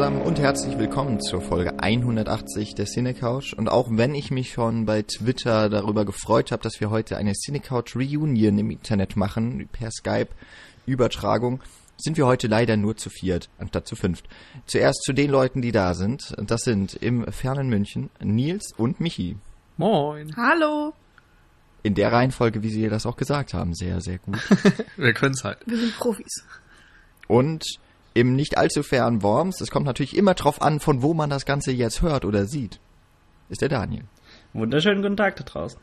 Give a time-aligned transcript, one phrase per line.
[0.00, 3.52] Hallo zusammen und herzlich willkommen zur Folge 180 der Cinecouch.
[3.54, 7.34] Und auch wenn ich mich schon bei Twitter darüber gefreut habe, dass wir heute eine
[7.34, 11.60] Cinecouch Reunion im Internet machen, per Skype-Übertragung,
[11.98, 14.26] sind wir heute leider nur zu viert, anstatt zu fünft.
[14.64, 16.34] Zuerst zu den Leuten, die da sind.
[16.38, 19.36] Das sind im fernen München Nils und Michi.
[19.76, 20.34] Moin.
[20.34, 20.94] Hallo.
[21.82, 23.74] In der Reihenfolge, wie Sie das auch gesagt haben.
[23.74, 24.38] Sehr, sehr gut.
[24.96, 25.58] wir können's halt.
[25.66, 26.46] Wir sind Profis.
[27.28, 27.66] Und
[28.20, 31.46] im nicht allzu fernen Worms, es kommt natürlich immer drauf an, von wo man das
[31.46, 32.78] Ganze jetzt hört oder sieht,
[33.48, 34.04] ist der Daniel.
[34.52, 35.80] Wunderschönen guten Tag da draußen.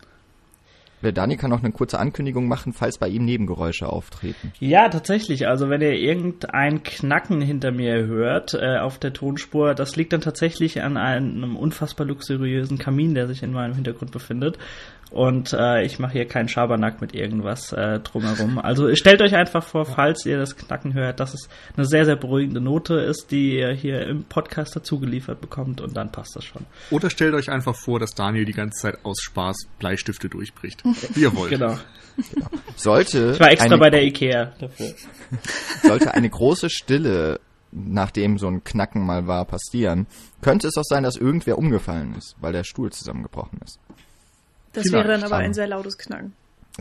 [1.04, 4.52] Der Daniel kann noch eine kurze Ankündigung machen, falls bei ihm Nebengeräusche auftreten.
[4.60, 5.48] Ja, tatsächlich.
[5.48, 10.22] Also wenn ihr irgendein Knacken hinter mir hört äh, auf der Tonspur, das liegt dann
[10.22, 14.58] tatsächlich an einem unfassbar luxuriösen Kamin, der sich in meinem Hintergrund befindet.
[15.10, 18.60] Und äh, ich mache hier keinen Schabernack mit irgendwas äh, drumherum.
[18.60, 22.18] Also stellt euch einfach vor, falls ihr das Knacken hört, dass es eine sehr, sehr
[22.18, 26.44] beruhigende Note ist, die ihr hier im Podcast dazu geliefert bekommt und dann passt das
[26.44, 26.66] schon.
[26.92, 30.84] Oder stellt euch einfach vor, dass Daniel die ganze Zeit aus Spaß Bleistifte durchbricht.
[31.14, 31.52] Wie ihr wollt.
[31.52, 31.78] genau.
[32.34, 32.48] genau.
[32.76, 34.94] Sollte ich war extra bei der Ikea dafür.
[35.84, 37.40] Sollte eine große Stille
[37.72, 40.08] nachdem so ein Knacken mal war, passieren,
[40.42, 43.80] könnte es auch sein, dass irgendwer umgefallen ist, weil der Stuhl zusammengebrochen ist.
[44.78, 45.08] Das Vielleicht.
[45.08, 46.34] wäre dann aber ein sehr lautes Knacken.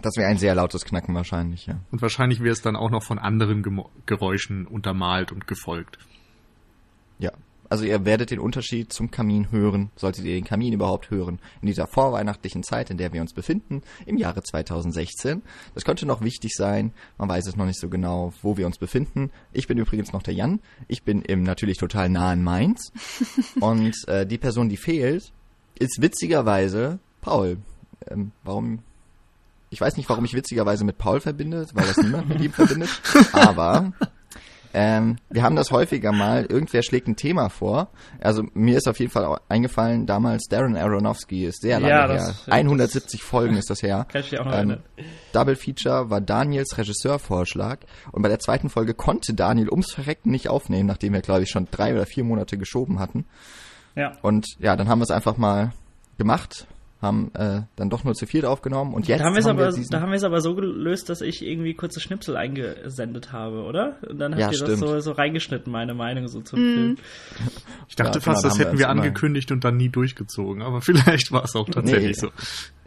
[0.03, 1.81] Das wäre ein sehr lautes Knacken wahrscheinlich, ja.
[1.91, 5.99] Und wahrscheinlich wäre es dann auch noch von anderen Gemo Geräuschen untermalt und gefolgt.
[7.19, 7.33] Ja.
[7.71, 11.69] Also ihr werdet den Unterschied zum Kamin hören, solltet ihr den Kamin überhaupt hören, in
[11.69, 15.43] dieser vorweihnachtlichen Zeit, in der wir uns befinden, im Jahre 2016.
[15.75, 18.77] Das könnte noch wichtig sein, man weiß es noch nicht so genau, wo wir uns
[18.77, 19.31] befinden.
[19.55, 22.93] Ich bin übrigens noch der Jan, ich bin im natürlich total nahen Mainz
[23.61, 25.33] und äh, die Person, die fehlt,
[25.79, 27.57] ist witzigerweise Paul
[28.11, 28.81] ähm, warum
[29.71, 32.89] ich weiß nicht, warum ich witzigerweise mit Paul verbinde, weil das niemand mit ihm verbindet,
[33.33, 33.93] aber
[34.79, 37.89] ähm, wir haben das häufiger mal, irgendwer schlägt ein Thema vor.
[38.21, 42.35] Also mir ist auf jeden Fall eingefallen, damals Darren Aronofsky ist sehr lange ja, her.
[42.47, 44.07] 170 Folgen ist das her.
[44.11, 44.77] Kann ich dich auch noch ähm,
[45.33, 50.51] Double Feature war Daniels Regisseurvorschlag und bei der zweiten Folge konnte Daniel ums Verrecken nicht
[50.51, 53.25] aufnehmen, nachdem wir, glaube ich, schon drei oder vier Monate geschoben hatten.
[53.95, 54.13] Ja.
[54.21, 55.73] Und ja, dann haben wir es einfach mal
[56.19, 56.67] gemacht
[57.01, 59.71] haben äh, dann doch nur zu viel aufgenommen und jetzt da haben, wir haben aber,
[59.71, 63.99] da haben wir es aber so gelöst, dass ich irgendwie kurze Schnipsel eingesendet habe, oder?
[64.09, 64.71] Und dann habt ja, ihr stimmt.
[64.71, 66.75] das so, so reingeschnitten, meine Meinung so zum mm.
[66.75, 66.97] Film.
[67.89, 70.81] Ich dachte ja, fast, genau, das hätten wir, wir angekündigt und dann nie durchgezogen, aber
[70.81, 72.29] vielleicht war es auch tatsächlich nee.
[72.29, 72.31] so.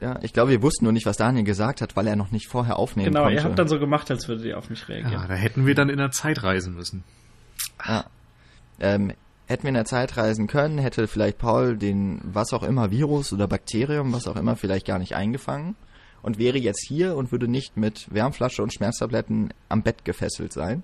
[0.02, 2.48] Ja, ich glaube, wir wussten nur nicht, was Daniel gesagt hat, weil er noch nicht
[2.48, 3.36] vorher aufnehmen genau, konnte.
[3.36, 5.14] Genau, ihr habt dann so gemacht, als würdet ihr auf mich reagieren.
[5.14, 7.03] Ja, da hätten wir dann in der Zeit reisen müssen.
[7.86, 8.06] Ja.
[8.80, 9.14] Ähm,
[9.50, 13.34] hätten wir in der Zeit reisen können, hätte vielleicht Paul den was auch immer Virus
[13.34, 15.76] oder Bakterium, was auch immer, vielleicht gar nicht eingefangen
[16.22, 20.84] und wäre jetzt hier und würde nicht mit Wärmflasche und Schmerztabletten am Bett gefesselt sein.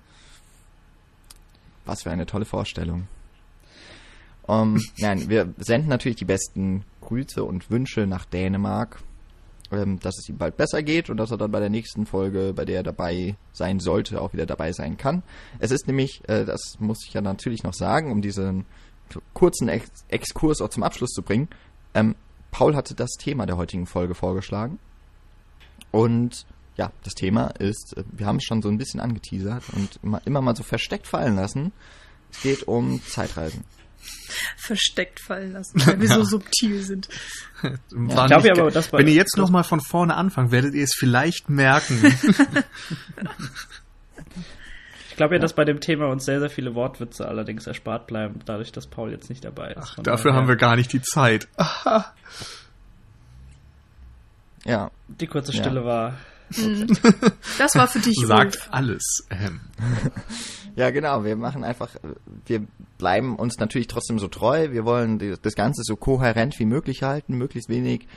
[1.86, 3.08] Was für eine tolle Vorstellung.
[4.48, 9.00] Um, nein, wir senden natürlich die besten Grüße und Wünsche nach Dänemark
[9.72, 12.54] ähm, dass es ihm bald besser geht und dass er dann bei der nächsten Folge,
[12.56, 15.24] bei der er dabei sein sollte, auch wieder dabei sein kann.
[15.60, 18.66] Es ist nämlich, äh, das muss ich ja natürlich noch sagen, um diesen
[19.34, 21.48] kurzen Ex Exkurs auch zum Abschluss zu bringen,
[21.94, 22.16] ähm,
[22.52, 24.80] Paul hatte das Thema der heutigen Folge vorgeschlagen.
[25.92, 26.46] Und
[26.78, 30.22] ja, das Thema ist, äh, wir haben es schon so ein bisschen angeteasert und immer,
[30.26, 31.72] immer mal so versteckt fallen lassen.
[32.32, 33.64] Es geht um Zeitreisen
[34.58, 37.08] versteckt fallen lassen, weil wir so subtil sind.
[37.62, 40.94] Ja, ich aber, das war, wenn ihr jetzt nochmal von vorne anfangt, werdet ihr es
[40.96, 42.04] vielleicht merken.
[45.10, 48.40] ich glaube ja, dass bei dem Thema uns sehr, sehr viele Wortwitze allerdings erspart bleiben,
[48.46, 49.96] dadurch, dass Paul jetzt nicht dabei ist.
[49.98, 51.48] Ach, dafür haben wir gar nicht die Zeit.
[54.66, 54.92] ja.
[55.08, 55.86] Die kurze Stille ja.
[55.86, 56.18] war.
[56.56, 56.88] Mhm.
[57.58, 58.18] Das war für dich.
[58.26, 58.68] Sagt Ulf.
[58.72, 59.28] alles.
[59.30, 59.62] Ähm.
[60.76, 61.24] Ja, genau.
[61.24, 61.90] Wir machen einfach,
[62.46, 62.68] wir
[62.98, 64.72] bleiben uns natürlich trotzdem so treu.
[64.72, 68.08] Wir wollen das Ganze so kohärent wie möglich halten, möglichst wenig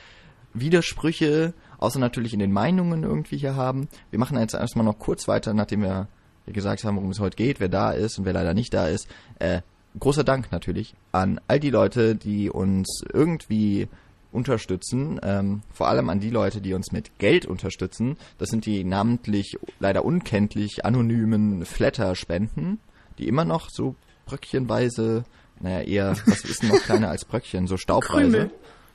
[0.53, 3.87] Widersprüche, außer natürlich in den Meinungen irgendwie hier haben.
[4.09, 6.07] Wir machen jetzt erstmal noch kurz weiter, nachdem wir
[6.47, 9.07] gesagt haben, worum es heute geht, wer da ist und wer leider nicht da ist.
[9.37, 9.61] Äh,
[9.97, 13.87] großer Dank natürlich an all die Leute, die uns irgendwie
[14.31, 18.17] unterstützen, ähm, vor allem an die Leute, die uns mit Geld unterstützen.
[18.37, 22.79] Das sind die namentlich leider unkenntlich anonymen Flatter-Spenden,
[23.17, 23.95] die immer noch so
[24.25, 25.23] bröckchenweise,
[25.59, 28.51] naja, eher, was ist denn noch kleiner als Bröckchen, so staubweise, Krümel.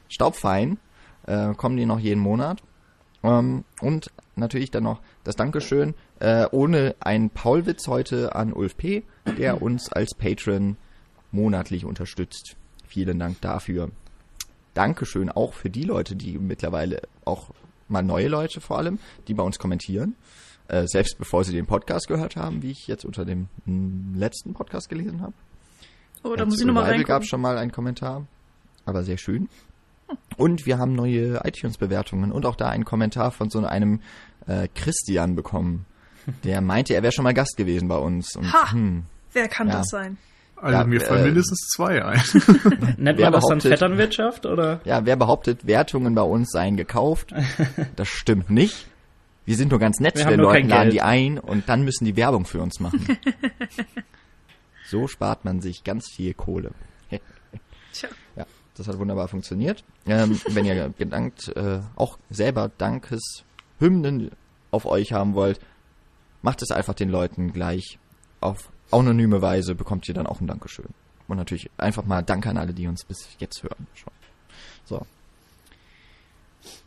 [0.09, 0.79] staubfein,
[1.27, 2.63] äh, kommen die noch jeden Monat.
[3.23, 9.03] Ähm, und natürlich dann noch das Dankeschön, äh, ohne einen Paulwitz heute an Ulf P.,
[9.39, 10.77] der uns als Patron
[11.33, 12.57] monatlich unterstützt.
[12.87, 13.91] Vielen Dank dafür.
[14.75, 17.50] Dankeschön auch für die Leute, die mittlerweile auch
[17.88, 18.99] mal neue Leute vor allem,
[19.29, 20.17] die bei uns kommentieren.
[20.69, 23.49] Äh, selbst bevor sie den Podcast gehört haben, wie ich jetzt unter dem
[24.15, 25.35] letzten Podcast gelesen habe.
[26.23, 27.06] Oh, da muss ich nochmal reingucken.
[27.06, 28.26] gab schon mal einen Kommentar,
[28.87, 29.49] aber sehr schön.
[30.37, 34.00] Und wir haben neue iTunes-Bewertungen und auch da einen Kommentar von so einem
[34.47, 35.87] äh, Christian bekommen.
[36.44, 38.35] Der meinte, er wäre schon mal Gast gewesen bei uns.
[38.37, 38.73] Und, ha!
[38.73, 39.75] Hm, wer kann ja.
[39.75, 40.17] das sein?
[40.56, 42.23] Also ja, mir fallen äh, mindestens zwei ein.
[42.97, 44.81] Nennt man das dann Vetternwirtschaft oder?
[44.85, 47.33] Ja, wer behauptet, Wertungen bei uns seien gekauft?
[47.97, 48.87] Das stimmt nicht.
[49.45, 52.17] Wir sind nur ganz nett zu den Leuten, laden die ein und dann müssen die
[52.17, 53.19] Werbung für uns machen.
[54.87, 56.71] so spart man sich ganz viel Kohle.
[57.93, 58.09] Tja.
[58.37, 58.47] Ja,
[58.77, 59.85] das hat wunderbar funktioniert.
[60.07, 64.31] Ähm, wenn ihr gedankt, äh, auch selber Dankeshymnen
[64.71, 65.61] auf euch haben wollt,
[66.43, 67.99] macht es einfach den Leuten gleich
[68.41, 70.88] auf anonyme Weise bekommt ihr dann auch ein Dankeschön.
[71.26, 73.87] Und natürlich einfach mal Danke an alle, die uns bis jetzt hören.
[73.94, 74.12] Schon.
[74.85, 75.06] So.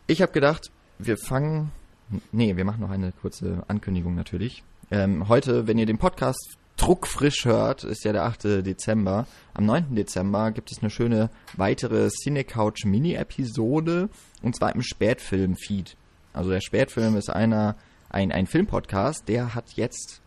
[0.06, 1.72] Ich habe gedacht, wir fangen.
[2.32, 4.64] Nee, wir machen noch eine kurze Ankündigung natürlich.
[4.92, 8.66] Ähm, heute, wenn ihr den Podcast druckfrisch hört, ist ja der 8.
[8.66, 9.28] Dezember.
[9.54, 9.96] Am 9.
[9.96, 14.10] Dezember gibt es eine schöne weitere Cinecouch Mini-Episode
[14.42, 15.98] und zwar im Spätfilm-Feed.
[16.34, 17.76] Also der Spätfilm ist einer,
[18.10, 20.22] ein, ein Filmpodcast, der hat jetzt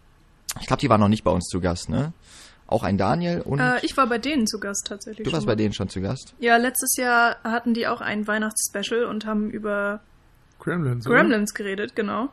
[0.59, 2.13] ich glaube, die war noch nicht bei uns zu Gast, ne?
[2.67, 3.59] Auch ein Daniel und.
[3.59, 5.27] Äh, ich war bei denen zu Gast tatsächlich.
[5.27, 6.35] Du warst bei denen schon zu Gast?
[6.39, 10.01] Ja, letztes Jahr hatten die auch ein Weihnachtsspecial und haben über
[10.61, 12.29] Gremlins, Gremlins geredet, genau.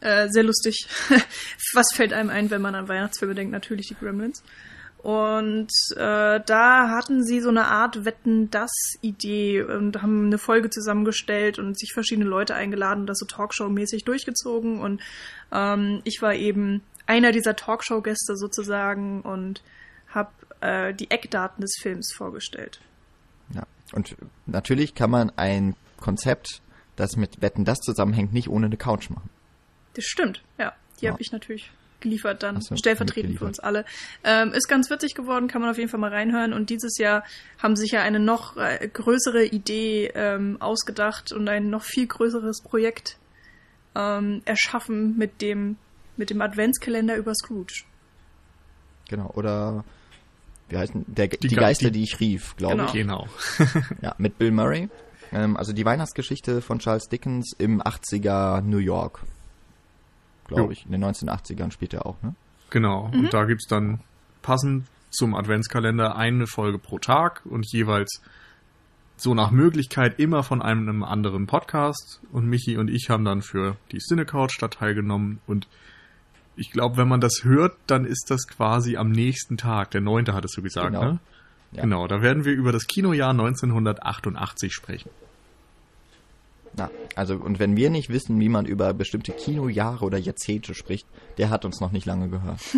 [0.00, 0.86] Äh, sehr lustig.
[1.74, 3.52] Was fällt einem ein, wenn man an Weihnachtsfilme denkt?
[3.52, 4.42] Natürlich die Gremlins.
[5.02, 11.78] Und äh, da hatten sie so eine Art Wetten-Das-Idee und haben eine Folge zusammengestellt und
[11.78, 14.78] sich verschiedene Leute eingeladen und das so Talkshow-mäßig durchgezogen.
[14.78, 15.00] Und
[15.52, 19.62] ähm, ich war eben einer dieser Talkshow-Gäste sozusagen und
[20.08, 20.30] habe
[20.60, 22.80] äh, die Eckdaten des Films vorgestellt.
[23.54, 24.16] Ja, und
[24.46, 26.62] natürlich kann man ein Konzept,
[26.96, 29.30] das mit Wetten das zusammenhängt, nicht ohne eine Couch machen.
[29.94, 30.72] Das stimmt, ja.
[31.00, 31.12] Die ja.
[31.12, 31.70] habe ich natürlich
[32.00, 33.84] geliefert dann, so, stellvertretend für uns alle.
[34.24, 36.52] Ähm, ist ganz witzig geworden, kann man auf jeden Fall mal reinhören.
[36.52, 37.24] Und dieses Jahr
[37.58, 42.62] haben sich ja eine noch äh, größere Idee ähm, ausgedacht und ein noch viel größeres
[42.62, 43.18] Projekt
[43.94, 45.76] ähm, erschaffen mit dem
[46.20, 47.82] mit dem Adventskalender über Scrooge.
[49.08, 49.84] Genau, oder
[50.68, 52.86] wie heißen der, die, die Geister, die, die, ich rief, glaube genau.
[52.86, 52.92] ich.
[52.92, 53.26] Genau.
[54.02, 54.88] ja, mit Bill Murray.
[55.32, 59.22] Ähm, also die Weihnachtsgeschichte von Charles Dickens im 80er New York.
[60.46, 60.84] Glaube ich.
[60.84, 62.34] In den 1980ern spielt er auch, ne?
[62.68, 63.08] Genau.
[63.08, 63.20] Mhm.
[63.20, 64.00] Und da gibt es dann
[64.42, 68.20] passend zum Adventskalender eine Folge pro Tag und jeweils
[69.16, 72.20] so nach Möglichkeit immer von einem anderen Podcast.
[72.30, 75.66] Und Michi und ich haben dann für die Cinecouch da teilgenommen und
[76.60, 79.90] ich glaube, wenn man das hört, dann ist das quasi am nächsten Tag.
[79.92, 80.26] Der 9.
[80.34, 81.04] hattest du gesagt, genau.
[81.12, 81.18] ne?
[81.72, 81.82] Ja.
[81.82, 85.08] Genau, da werden wir über das Kinojahr 1988 sprechen.
[86.76, 91.06] Na, also, und wenn wir nicht wissen, wie man über bestimmte Kinojahre oder Jahrzehnte spricht,
[91.38, 92.60] der hat uns noch nicht lange gehört.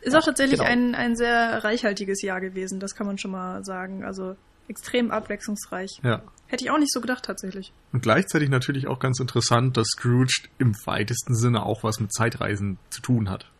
[0.00, 0.70] Ist auch tatsächlich genau.
[0.70, 4.04] ein, ein sehr reichhaltiges Jahr gewesen, das kann man schon mal sagen.
[4.04, 4.34] Also
[4.68, 6.00] extrem abwechslungsreich.
[6.02, 6.22] Ja.
[6.46, 7.72] Hätte ich auch nicht so gedacht, tatsächlich.
[7.92, 12.78] Und gleichzeitig natürlich auch ganz interessant, dass Scrooge im weitesten Sinne auch was mit Zeitreisen
[12.90, 13.50] zu tun hat.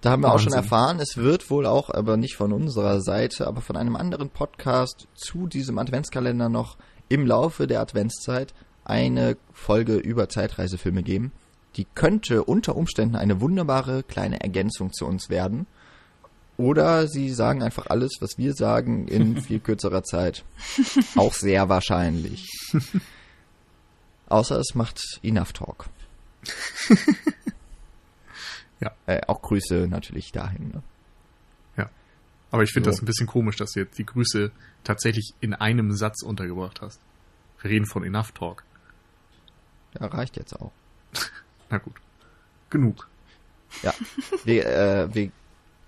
[0.00, 3.46] Da haben wir auch schon erfahren, es wird wohl auch, aber nicht von unserer Seite,
[3.46, 6.76] aber von einem anderen Podcast zu diesem Adventskalender noch
[7.08, 11.32] im Laufe der Adventszeit eine Folge über Zeitreisefilme geben.
[11.76, 15.66] Die könnte unter Umständen eine wunderbare kleine Ergänzung zu uns werden.
[16.60, 20.44] Oder sie sagen einfach alles, was wir sagen, in viel kürzerer Zeit.
[21.16, 22.46] Auch sehr wahrscheinlich.
[24.28, 25.86] Außer es macht Enough Talk.
[28.80, 28.92] ja.
[29.06, 30.68] Äh, auch Grüße natürlich dahin.
[30.68, 30.82] Ne?
[31.78, 31.90] Ja.
[32.50, 32.90] Aber ich finde so.
[32.90, 34.52] das ein bisschen komisch, dass du jetzt die Grüße
[34.84, 37.00] tatsächlich in einem Satz untergebracht hast.
[37.62, 38.64] Wir reden von Enough Talk.
[39.98, 40.72] Ja, reicht jetzt auch.
[41.70, 41.94] Na gut.
[42.68, 43.08] Genug.
[43.82, 43.94] Ja.
[44.44, 45.32] Wir, äh, wir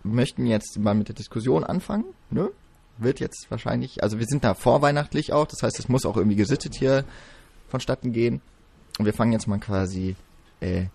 [0.02, 2.04] möchten jetzt mal mit der Diskussion anfangen.
[2.30, 2.50] Ne?
[2.98, 6.36] Wird jetzt wahrscheinlich, also wir sind da vorweihnachtlich auch, das heißt, es muss auch irgendwie
[6.36, 7.04] gesittet hier
[7.68, 8.40] vonstatten gehen.
[8.98, 10.14] Und wir fangen jetzt mal quasi
[10.60, 10.86] äh,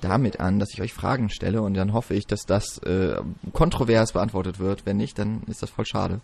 [0.00, 3.16] damit an, dass ich euch Fragen stelle und dann hoffe ich, dass das äh,
[3.52, 4.84] kontrovers beantwortet wird.
[4.84, 6.20] Wenn nicht, dann ist das voll schade.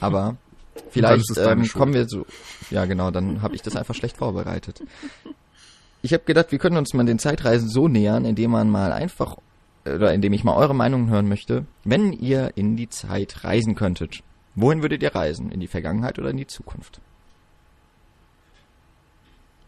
[0.00, 0.36] Aber
[0.90, 2.26] vielleicht ähm, kommen wir so.
[2.70, 4.82] Ja, genau, dann habe ich das einfach schlecht vorbereitet.
[6.02, 9.36] Ich habe gedacht, wir können uns mal den Zeitreisen so nähern, indem man mal einfach
[9.84, 13.74] oder in dem ich mal eure Meinung hören möchte, wenn ihr in die Zeit reisen
[13.74, 14.20] könntet,
[14.54, 15.50] wohin würdet ihr reisen?
[15.50, 17.00] In die Vergangenheit oder in die Zukunft?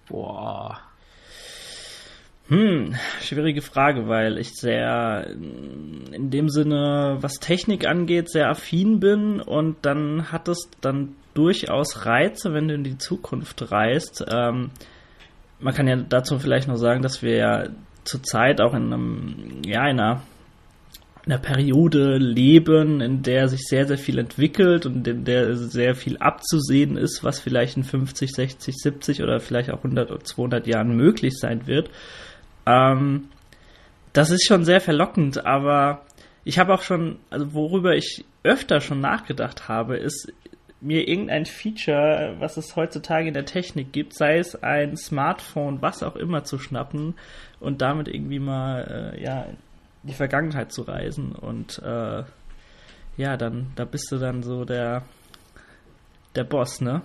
[0.08, 0.80] Boah.
[2.48, 9.40] Hm, schwierige Frage, weil ich sehr in dem Sinne, was Technik angeht, sehr affin bin
[9.40, 14.24] und dann hat es dann durchaus Reize, wenn du in die Zukunft reist.
[14.32, 14.70] Ähm,
[15.58, 17.64] man kann ja dazu vielleicht noch sagen, dass wir ja
[18.06, 20.22] zurzeit auch in einem, ja, in einer
[21.26, 26.18] einer Periode leben, in der sich sehr, sehr viel entwickelt und in der sehr viel
[26.18, 30.96] abzusehen ist, was vielleicht in 50, 60, 70 oder vielleicht auch 100 oder 200 Jahren
[30.96, 31.90] möglich sein wird.
[32.64, 33.28] Ähm,
[34.12, 36.02] das ist schon sehr verlockend, aber
[36.44, 40.32] ich habe auch schon, also worüber ich öfter schon nachgedacht habe, ist
[40.80, 46.04] mir irgendein Feature, was es heutzutage in der Technik gibt, sei es ein Smartphone, was
[46.04, 47.14] auch immer zu schnappen
[47.60, 49.46] und damit irgendwie mal äh, ja
[50.02, 52.22] die Vergangenheit zu reisen und äh,
[53.16, 55.02] ja, dann da bist du dann so der
[56.34, 57.02] der Boss, ne?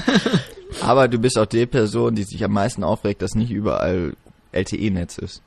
[0.80, 4.14] Aber du bist auch die Person, die sich am meisten aufregt, dass nicht überall
[4.52, 5.42] LTE-Netz ist.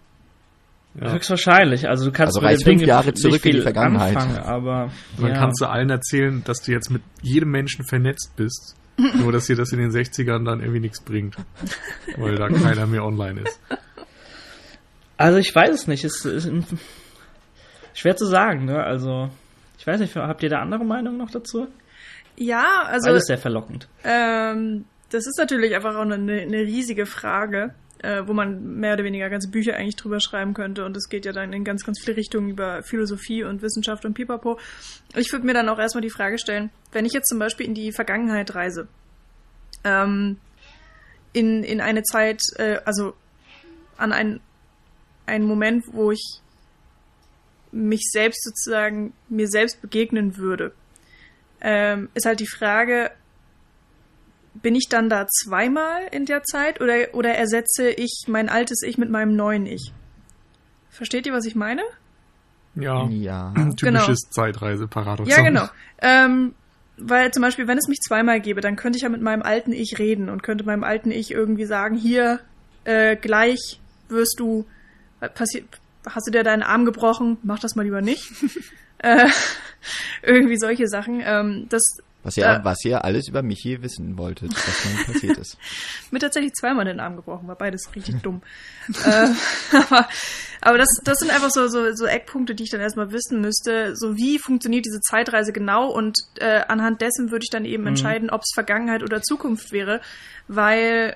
[0.99, 1.11] Ja.
[1.11, 1.87] Höchstwahrscheinlich.
[1.89, 4.15] Also du kannst also reist fünf Dinge Jahre zurück in die Vergangenheit.
[4.15, 5.37] Anfangen, aber dann ja.
[5.37, 8.75] kannst du allen erzählen, dass du jetzt mit jedem Menschen vernetzt bist.
[9.15, 11.35] Nur dass dir das in den 60ern dann irgendwie nichts bringt.
[12.15, 13.59] Weil da keiner mehr online ist.
[15.17, 16.03] Also ich weiß es nicht.
[16.03, 16.49] Es ist
[17.93, 18.83] schwer zu sagen, ne?
[18.83, 19.29] Also
[19.77, 21.67] ich weiß nicht, habt ihr da andere Meinungen noch dazu?
[22.37, 23.09] Ja, also.
[23.09, 23.87] Alles sehr verlockend.
[24.03, 29.03] Ähm, das ist natürlich einfach auch eine, eine riesige Frage, äh, wo man mehr oder
[29.03, 30.85] weniger ganze Bücher eigentlich drüber schreiben könnte.
[30.85, 34.13] Und es geht ja dann in ganz, ganz viele Richtungen über Philosophie und Wissenschaft und
[34.13, 34.59] Pipapo.
[35.15, 37.73] Ich würde mir dann auch erstmal die Frage stellen, wenn ich jetzt zum Beispiel in
[37.73, 38.87] die Vergangenheit reise,
[39.83, 40.37] ähm,
[41.31, 43.13] in, in eine Zeit, äh, also
[43.97, 44.41] an einen
[45.25, 46.41] ein Moment, wo ich
[47.71, 50.73] mich selbst sozusagen mir selbst begegnen würde.
[51.61, 53.11] Ähm, ist halt die Frage,
[54.53, 58.97] bin ich dann da zweimal in der Zeit oder, oder ersetze ich mein altes Ich
[58.97, 59.91] mit meinem neuen Ich?
[60.89, 61.81] Versteht ihr, was ich meine?
[62.75, 63.07] Ja.
[63.09, 63.53] ja.
[63.77, 64.31] Typisches genau.
[64.31, 65.27] Zeitreiseparadoxon.
[65.27, 65.67] Ja, genau.
[66.01, 66.55] Ähm,
[66.97, 69.73] weil zum Beispiel, wenn es mich zweimal gäbe, dann könnte ich ja mit meinem alten
[69.73, 72.39] Ich reden und könnte meinem alten Ich irgendwie sagen, hier,
[72.85, 74.65] äh, gleich wirst du
[75.33, 75.65] passiert,
[76.05, 77.37] hast du dir deinen Arm gebrochen?
[77.43, 78.31] Mach das mal lieber nicht.
[78.99, 79.29] äh,
[80.21, 81.21] irgendwie solche Sachen.
[81.23, 81.81] Ähm, das,
[82.25, 85.59] was ihr, äh, was ihr alles über Michi wissen wolltet, was mir passiert ist.
[86.11, 88.41] Mir tatsächlich zweimal den Arm gebrochen, war beides richtig dumm.
[89.05, 89.27] äh,
[89.71, 90.07] aber
[90.61, 93.95] aber das, das sind einfach so, so, so Eckpunkte, die ich dann erstmal wissen müsste.
[93.95, 97.89] So wie funktioniert diese Zeitreise genau und äh, anhand dessen würde ich dann eben mhm.
[97.89, 100.01] entscheiden, ob es Vergangenheit oder Zukunft wäre,
[100.47, 101.15] weil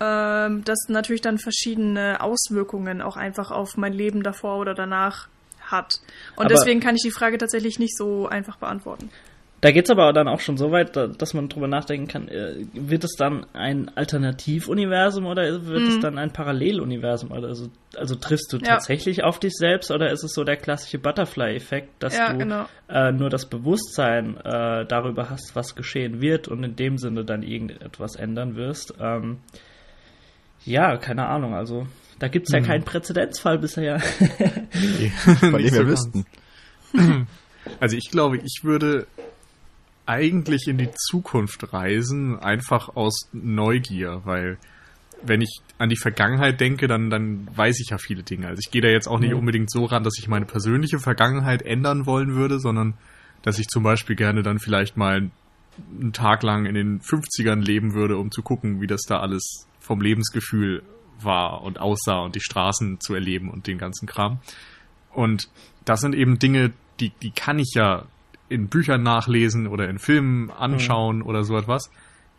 [0.00, 5.28] ähm, das natürlich dann verschiedene Auswirkungen auch einfach auf mein Leben davor oder danach
[5.60, 6.00] hat.
[6.36, 9.10] Und aber deswegen kann ich die Frage tatsächlich nicht so einfach beantworten.
[9.62, 12.66] Da geht es aber dann auch schon so weit, dass man drüber nachdenken kann, äh,
[12.72, 15.88] wird es dann ein Alternativuniversum oder wird mhm.
[15.88, 17.30] es dann ein Paralleluniversum?
[17.30, 18.74] Also, also triffst du ja.
[18.74, 22.64] tatsächlich auf dich selbst oder ist es so der klassische Butterfly-Effekt, dass ja, du genau.
[22.88, 27.44] äh, nur das Bewusstsein äh, darüber hast, was geschehen wird und in dem Sinne dann
[27.44, 28.94] irgendetwas ändern wirst?
[29.00, 29.38] Ähm,
[30.64, 31.86] ja, keine Ahnung, also
[32.18, 32.66] da gibt es ja hm.
[32.66, 34.00] keinen Präzedenzfall bisher.
[34.20, 36.26] nee, dem wir wüssten.
[37.78, 39.06] Also ich glaube, ich würde
[40.04, 44.58] eigentlich in die Zukunft reisen, einfach aus Neugier, weil
[45.22, 48.48] wenn ich an die Vergangenheit denke, dann, dann weiß ich ja viele Dinge.
[48.48, 51.62] Also ich gehe da jetzt auch nicht unbedingt so ran, dass ich meine persönliche Vergangenheit
[51.62, 52.94] ändern wollen würde, sondern
[53.42, 55.30] dass ich zum Beispiel gerne dann vielleicht mal
[56.00, 59.68] einen Tag lang in den 50ern leben würde, um zu gucken, wie das da alles
[59.82, 60.82] vom Lebensgefühl
[61.20, 64.38] war und aussah und die Straßen zu erleben und den ganzen Kram.
[65.12, 65.48] Und
[65.84, 68.06] das sind eben Dinge, die, die kann ich ja
[68.48, 71.26] in Büchern nachlesen oder in Filmen anschauen mhm.
[71.26, 71.90] oder so etwas.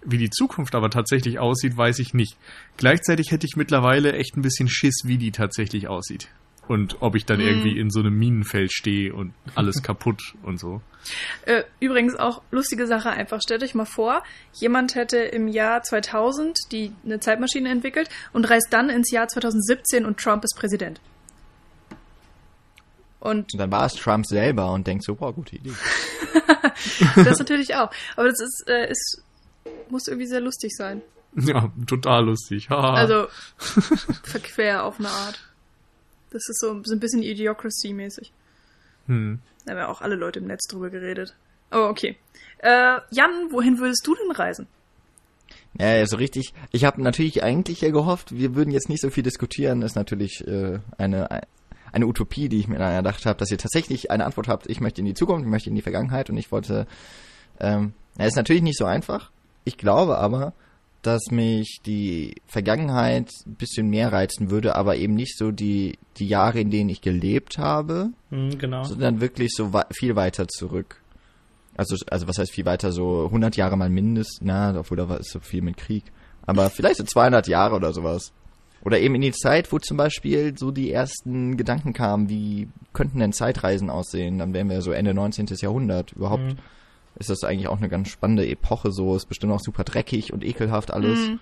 [0.05, 2.37] Wie die Zukunft aber tatsächlich aussieht, weiß ich nicht.
[2.77, 6.29] Gleichzeitig hätte ich mittlerweile echt ein bisschen Schiss, wie die tatsächlich aussieht
[6.67, 7.47] und ob ich dann mhm.
[7.47, 10.81] irgendwie in so einem Minenfeld stehe und alles kaputt und so.
[11.45, 13.41] Äh, übrigens auch lustige Sache einfach.
[13.41, 18.67] Stellt euch mal vor, jemand hätte im Jahr 2000 die eine Zeitmaschine entwickelt und reist
[18.71, 21.01] dann ins Jahr 2017 und Trump ist Präsident.
[23.19, 25.71] Und, und dann war es Trump selber und denkt so, wow, gute Idee.
[27.15, 27.89] das natürlich auch.
[28.17, 29.23] Aber das ist, äh, ist,
[29.89, 31.01] muss irgendwie sehr lustig sein.
[31.35, 32.69] Ja, total lustig.
[32.69, 33.27] also
[34.23, 35.52] verquer auf eine Art.
[36.33, 38.31] Das ist so, so ein bisschen Idiocracy-mäßig.
[39.07, 39.39] Hm.
[39.65, 41.35] Da haben ja auch alle Leute im Netz drüber geredet.
[41.71, 42.17] Oh, okay.
[42.59, 44.67] Äh, Jan, wohin würdest du denn reisen?
[45.79, 46.53] Ja, ja, so richtig.
[46.71, 49.81] Ich habe natürlich eigentlich ja gehofft, wir würden jetzt nicht so viel diskutieren.
[49.81, 51.43] Das ist natürlich äh, eine
[51.93, 54.67] eine Utopie, die ich mir erdacht habe, dass ihr tatsächlich eine Antwort habt.
[54.67, 56.87] Ich möchte in die Zukunft, ich möchte in die Vergangenheit und ich wollte.
[57.59, 59.31] Ähm, ja, ist natürlich nicht so einfach.
[59.63, 60.53] Ich glaube aber,
[61.03, 66.27] dass mich die Vergangenheit ein bisschen mehr reizen würde, aber eben nicht so die, die
[66.27, 68.83] Jahre, in denen ich gelebt habe, mhm, genau.
[68.83, 71.01] sondern wirklich so viel weiter zurück.
[71.75, 75.19] Also, also was heißt viel weiter, so 100 Jahre mal mindestens, na, obwohl da war
[75.19, 76.03] ist so viel mit Krieg.
[76.45, 78.31] Aber vielleicht so 200 Jahre oder sowas.
[78.85, 83.19] Oder eben in die Zeit, wo zum Beispiel so die ersten Gedanken kamen, wie könnten
[83.19, 84.39] denn Zeitreisen aussehen?
[84.39, 85.47] Dann wären wir so Ende 19.
[85.61, 86.11] Jahrhundert.
[86.13, 86.57] Überhaupt Mhm.
[87.15, 89.15] Ist das eigentlich auch eine ganz spannende Epoche so.
[89.15, 91.19] Ist bestimmt auch super dreckig und ekelhaft alles.
[91.19, 91.39] Mhm.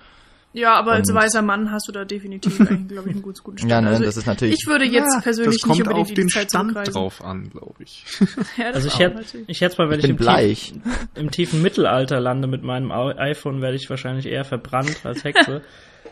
[0.53, 3.57] Ja, aber als Und- weißer Mann hast du da definitiv glaube ich, einen guten, guten
[3.59, 3.71] Stand.
[3.71, 4.55] Ja, ne, also das ist natürlich.
[4.61, 6.93] ich würde jetzt Ja, persönlich das kommt nicht unbedingt auf den Zeit Stand zurückreisen.
[6.93, 8.03] drauf an, glaube ich.
[8.57, 9.47] Ja, das Also ich natürlich.
[9.49, 10.73] ich schätz mal, wenn Ich ich, im, bleich.
[10.73, 10.83] Tiefen,
[11.15, 15.61] im tiefen Mittelalter lande mit meinem iPhone, werde ich wahrscheinlich eher verbrannt als Hexe.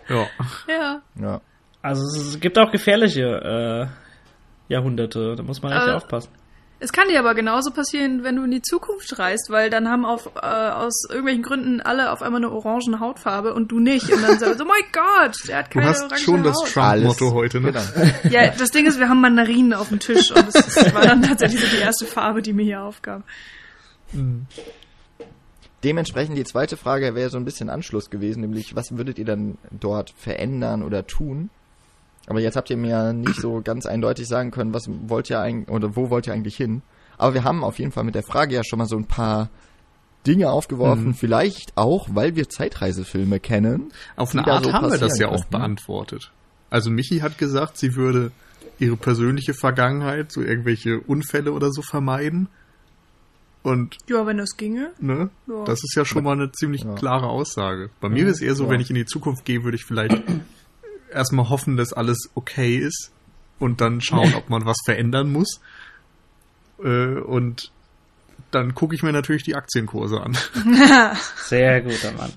[0.08, 0.26] Ja.
[0.70, 1.02] Ja.
[1.22, 1.42] Ja.
[1.82, 3.90] also es gibt auch gefährliche
[4.70, 6.30] äh, Jahrhunderte, da muss man echt Äh, aufpassen.
[6.82, 10.06] Es kann dir aber genauso passieren, wenn du in die Zukunft reist, weil dann haben
[10.06, 14.10] auf, äh, aus irgendwelchen Gründen alle auf einmal eine orange Hautfarbe und du nicht.
[14.12, 16.56] Und dann sagst du, oh mein Gott, der hat Du keine hast orange schon das
[16.56, 16.72] Haut.
[16.72, 17.74] Trump-Motto heute, ne?
[17.74, 17.84] Genau.
[18.30, 21.22] Ja, das Ding ist, wir haben Mandarinen auf dem Tisch und das, das war dann
[21.22, 23.24] tatsächlich so die erste Farbe, die mir hier aufkam.
[25.84, 29.58] Dementsprechend die zweite Frage wäre so ein bisschen Anschluss gewesen, nämlich was würdet ihr dann
[29.72, 31.50] dort verändern oder tun?
[32.30, 35.68] Aber jetzt habt ihr mir nicht so ganz eindeutig sagen können, was wollt ihr eigentlich
[35.70, 36.82] oder wo wollt ihr eigentlich hin?
[37.18, 39.50] Aber wir haben auf jeden Fall mit der Frage ja schon mal so ein paar
[40.28, 41.14] Dinge aufgeworfen, Mhm.
[41.16, 43.92] vielleicht auch, weil wir Zeitreisefilme kennen.
[44.16, 46.32] Auf eine Art so haben wir das ja passieren auch beantwortet.
[46.70, 48.32] Also Michi hat gesagt, sie würde
[48.78, 52.48] ihre persönliche Vergangenheit, so irgendwelche Unfälle oder so vermeiden.
[53.64, 54.92] Und Ja, wenn das ginge.
[55.00, 55.64] ne, Ja.
[55.66, 56.96] das ist ja schon mal eine ziemlich Ja.
[56.96, 57.90] klare Aussage.
[58.00, 58.70] Bei mir ist es eher so, Ja.
[58.70, 60.22] wenn ich in die Zukunft gehe, würde ich vielleicht
[61.12, 63.12] erstmal hoffen, dass alles okay ist
[63.60, 65.62] und dann schauen, ob man was verändern muss.
[66.84, 67.72] Äh, und
[68.52, 70.38] dann gucke ich mir natürlich die Aktienkurse an.
[71.36, 72.32] Sehr guter Mann.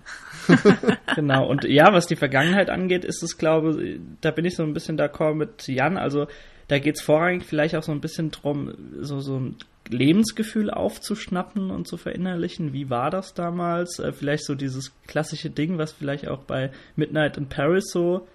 [1.14, 4.62] genau, und ja, was die Vergangenheit angeht, ist es, glaube ich, da bin ich so
[4.64, 5.97] ein bisschen d'accord mit Jan.
[5.97, 6.26] Also
[6.69, 9.57] da geht es vorrangig vielleicht auch so ein bisschen drum, so, so ein
[9.88, 12.73] Lebensgefühl aufzuschnappen und zu verinnerlichen.
[12.73, 13.99] Wie war das damals?
[13.99, 18.27] Äh, vielleicht so dieses klassische Ding, was vielleicht auch bei Midnight in Paris so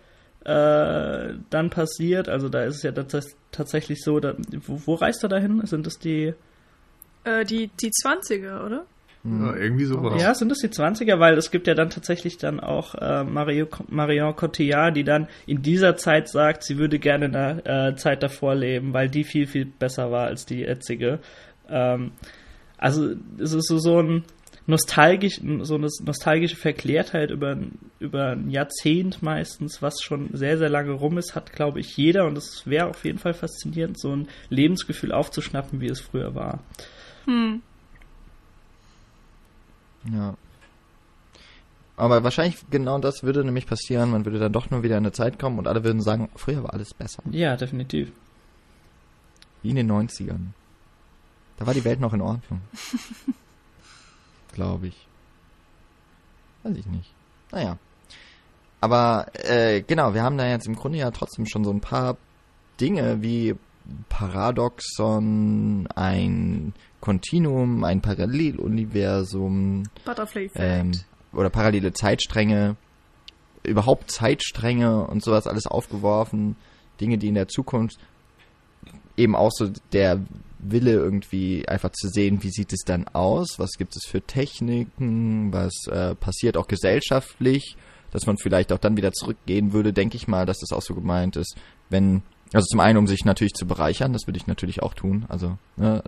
[0.48, 2.30] äh, dann passiert.
[2.30, 5.66] Also da ist es ja tats tatsächlich so, da, wo, wo reist er dahin?
[5.66, 6.34] Sind es die
[7.26, 8.86] Äh, die, die 20er, oder?
[9.24, 10.22] Ja, irgendwie sowas.
[10.22, 11.20] Ja, sind das die 20er?
[11.20, 15.62] Weil es gibt ja dann tatsächlich dann auch äh, Mario, Marion Cotillard, die dann in
[15.62, 19.48] dieser Zeit sagt, sie würde gerne in der äh, Zeit davor leben, weil die viel,
[19.48, 21.20] viel besser war als die jetzige.
[21.68, 22.12] Ähm,
[22.78, 24.24] also es ist so, so ein
[24.68, 27.58] nostalgisch, so eine nostalgische Verklärtheit über,
[28.00, 32.28] über ein Jahrzehnt meistens, was schon sehr, sehr lange rum ist, hat, glaube ich, jeder
[32.28, 36.60] und es wäre auf jeden Fall faszinierend, so ein Lebensgefühl aufzuschnappen, wie es früher war.
[37.26, 37.62] Hm.
[40.12, 40.36] Ja.
[41.96, 45.14] Aber wahrscheinlich genau das würde nämlich passieren, man würde dann doch nur wieder in eine
[45.14, 47.24] Zeit kommen und alle würden sagen, früher war alles besser.
[47.32, 48.12] Ja, definitiv.
[49.64, 50.52] Wie in den 90ern.
[51.58, 52.62] Da war die Welt noch in Ordnung.
[54.58, 55.08] Glaube ich.
[56.64, 57.14] Weiß ich nicht.
[57.52, 57.78] Naja.
[58.82, 62.18] Aber äh, genau, wir haben da jetzt im Grunde ja trotzdem schon so ein paar
[62.82, 63.54] Dinge wie
[64.10, 70.92] Paradoxon, ein Kontinuum, ein Paralleluniversum, Butterfly ähm,
[71.34, 72.78] oder parallele Zeitstränge,
[73.62, 76.56] überhaupt Zeitstränge und sowas alles aufgeworfen,
[77.00, 78.00] Dinge, die in der Zukunft
[79.18, 80.20] eben auch so der
[80.72, 85.52] Wille irgendwie einfach zu sehen, wie sieht es dann aus, was gibt es für Techniken,
[85.54, 87.76] was äh, passiert auch gesellschaftlich,
[88.12, 90.96] dass man vielleicht auch dann wieder zurückgehen würde, denke ich mal, dass das auch so
[90.96, 91.56] gemeint ist,
[91.90, 95.26] wenn, also zum einen, um sich natürlich zu bereichern, das würde ich natürlich auch tun,
[95.30, 96.04] also ne,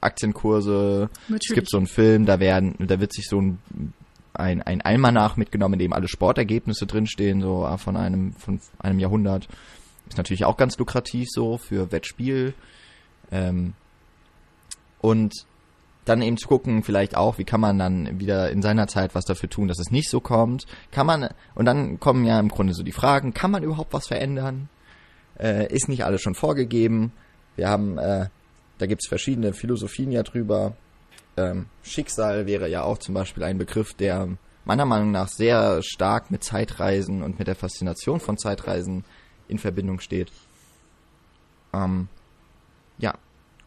[0.00, 1.54] Aktienkurse, es Natürlich.
[1.54, 3.58] gibt so einen Film, da werden, da wird sich so ein
[4.34, 8.98] ein, ein Almanach mitgenommen, in dem alle Sportergebnisse drinstehen, so ah, von einem, von einem
[8.98, 9.48] Jahrhundert.
[10.08, 12.52] Ist natürlich auch ganz lukrativ so für Wettspiel.
[13.30, 13.74] Ähm,
[15.04, 15.46] und
[16.06, 19.26] dann eben zu gucken, vielleicht auch, wie kann man dann wieder in seiner Zeit was
[19.26, 20.64] dafür tun, dass es nicht so kommt.
[20.92, 24.06] Kann man, und dann kommen ja im Grunde so die Fragen, kann man überhaupt was
[24.06, 24.70] verändern?
[25.38, 27.12] Äh, ist nicht alles schon vorgegeben?
[27.54, 28.28] Wir haben, äh,
[28.78, 30.74] da gibt's verschiedene Philosophien ja drüber.
[31.36, 34.28] Ähm, Schicksal wäre ja auch zum Beispiel ein Begriff, der
[34.64, 39.04] meiner Meinung nach sehr stark mit Zeitreisen und mit der Faszination von Zeitreisen
[39.48, 40.32] in Verbindung steht.
[41.74, 42.08] Ähm,
[42.96, 43.14] ja,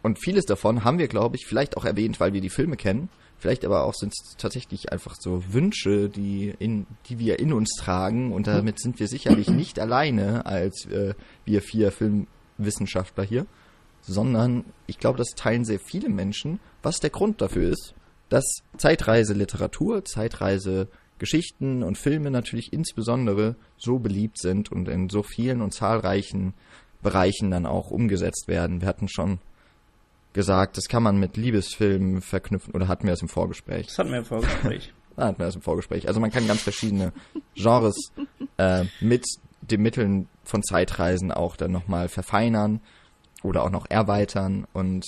[0.07, 3.09] und vieles davon haben wir, glaube ich, vielleicht auch erwähnt, weil wir die Filme kennen.
[3.37, 7.75] Vielleicht aber auch sind es tatsächlich einfach so Wünsche, die, in, die wir in uns
[7.77, 8.31] tragen.
[8.31, 13.45] Und damit sind wir sicherlich nicht alleine als äh, wir vier Filmwissenschaftler hier,
[14.01, 17.93] sondern ich glaube, das teilen sehr viele Menschen, was der Grund dafür ist,
[18.29, 18.45] dass
[18.77, 26.53] Zeitreiseliteratur, Zeitreisegeschichten und Filme natürlich insbesondere so beliebt sind und in so vielen und zahlreichen
[27.03, 28.79] Bereichen dann auch umgesetzt werden.
[28.79, 29.39] Wir hatten schon
[30.37, 33.87] gesagt, das kann man mit Liebesfilmen verknüpfen oder hatten wir das im Vorgespräch?
[33.87, 34.93] Das hatten wir im Vorgespräch.
[35.15, 36.07] Da hatten wir das im Vorgespräch.
[36.07, 37.11] Also man kann ganz verschiedene
[37.55, 37.95] Genres
[38.57, 39.25] äh, mit
[39.61, 42.81] den Mitteln von Zeitreisen auch dann nochmal verfeinern
[43.41, 45.05] oder auch noch erweitern und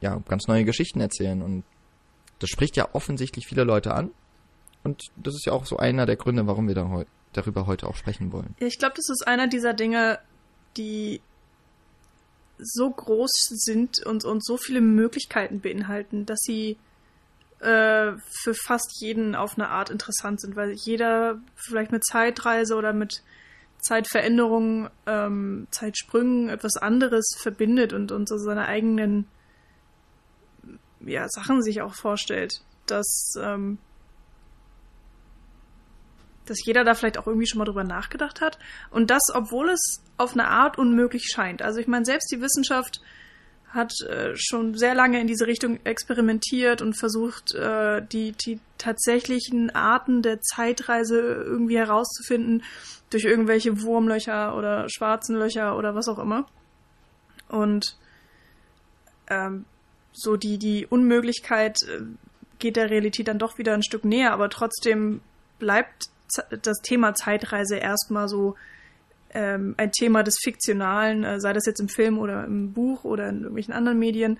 [0.00, 1.42] ja, ganz neue Geschichten erzählen.
[1.42, 1.62] Und
[2.40, 4.10] das spricht ja offensichtlich viele Leute an.
[4.82, 7.86] Und das ist ja auch so einer der Gründe, warum wir da heu darüber heute
[7.86, 8.56] auch sprechen wollen.
[8.58, 10.18] Ich glaube, das ist einer dieser Dinge,
[10.76, 11.20] die
[12.58, 16.76] so groß sind und, und so viele Möglichkeiten beinhalten, dass sie
[17.60, 22.92] äh, für fast jeden auf eine Art interessant sind, weil jeder vielleicht mit Zeitreise oder
[22.92, 23.22] mit
[23.78, 29.26] Zeitveränderungen, ähm, Zeitsprüngen etwas anderes verbindet und, und so seine eigenen
[31.00, 32.62] ja, Sachen sich auch vorstellt.
[32.86, 33.78] Dass, ähm,
[36.46, 38.58] dass jeder da vielleicht auch irgendwie schon mal drüber nachgedacht hat.
[38.90, 41.62] Und das, obwohl es auf eine Art unmöglich scheint.
[41.62, 43.00] Also ich meine, selbst die Wissenschaft
[43.68, 49.70] hat äh, schon sehr lange in diese Richtung experimentiert und versucht, äh, die, die tatsächlichen
[49.74, 52.62] Arten der Zeitreise irgendwie herauszufinden
[53.10, 56.46] durch irgendwelche Wurmlöcher oder schwarzen Löcher oder was auch immer.
[57.48, 57.96] Und
[59.28, 59.64] ähm,
[60.12, 62.02] so die, die Unmöglichkeit äh,
[62.58, 65.20] geht der Realität dann doch wieder ein Stück näher, aber trotzdem
[65.58, 66.06] bleibt
[66.62, 68.56] das Thema Zeitreise erstmal so
[69.30, 73.28] ähm, ein Thema des Fiktionalen, äh, sei das jetzt im Film oder im Buch oder
[73.28, 74.38] in irgendwelchen anderen Medien,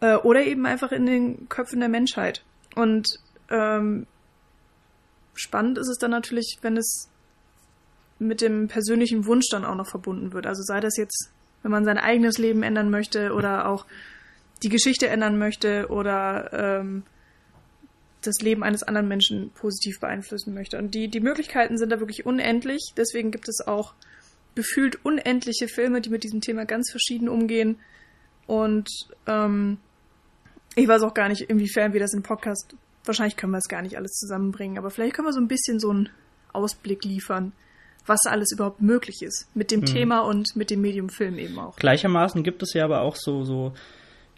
[0.00, 2.44] äh, oder eben einfach in den Köpfen der Menschheit.
[2.74, 3.18] Und
[3.50, 4.06] ähm,
[5.34, 7.08] spannend ist es dann natürlich, wenn es
[8.18, 10.46] mit dem persönlichen Wunsch dann auch noch verbunden wird.
[10.46, 11.30] Also sei das jetzt,
[11.62, 13.86] wenn man sein eigenes Leben ändern möchte oder auch
[14.62, 17.02] die Geschichte ändern möchte oder ähm,
[18.26, 20.78] das Leben eines anderen Menschen positiv beeinflussen möchte.
[20.78, 22.92] Und die, die Möglichkeiten sind da wirklich unendlich.
[22.96, 23.94] Deswegen gibt es auch
[24.54, 27.78] gefühlt unendliche Filme, die mit diesem Thema ganz verschieden umgehen.
[28.46, 28.88] Und
[29.26, 29.78] ähm,
[30.74, 33.82] ich weiß auch gar nicht, inwiefern wir das im Podcast, wahrscheinlich können wir es gar
[33.82, 36.08] nicht alles zusammenbringen, aber vielleicht können wir so ein bisschen so einen
[36.52, 37.52] Ausblick liefern,
[38.06, 39.86] was alles überhaupt möglich ist mit dem mhm.
[39.86, 41.76] Thema und mit dem Medium Film eben auch.
[41.76, 43.72] Gleichermaßen gibt es ja aber auch so, so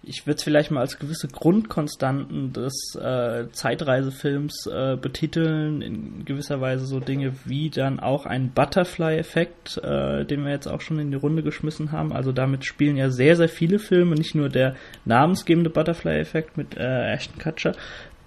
[0.02, 6.60] ich würde es vielleicht mal als gewisse Grundkonstanten des äh, Zeitreisefilms äh, betiteln, in gewisser
[6.60, 11.10] Weise so Dinge wie dann auch ein Butterfly-Effekt, äh, den wir jetzt auch schon in
[11.10, 12.12] die Runde geschmissen haben.
[12.12, 17.12] Also damit spielen ja sehr, sehr viele Filme, nicht nur der namensgebende Butterfly-Effekt mit äh,
[17.12, 17.72] Ashton Kutcher.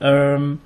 [0.01, 0.59] Ähm,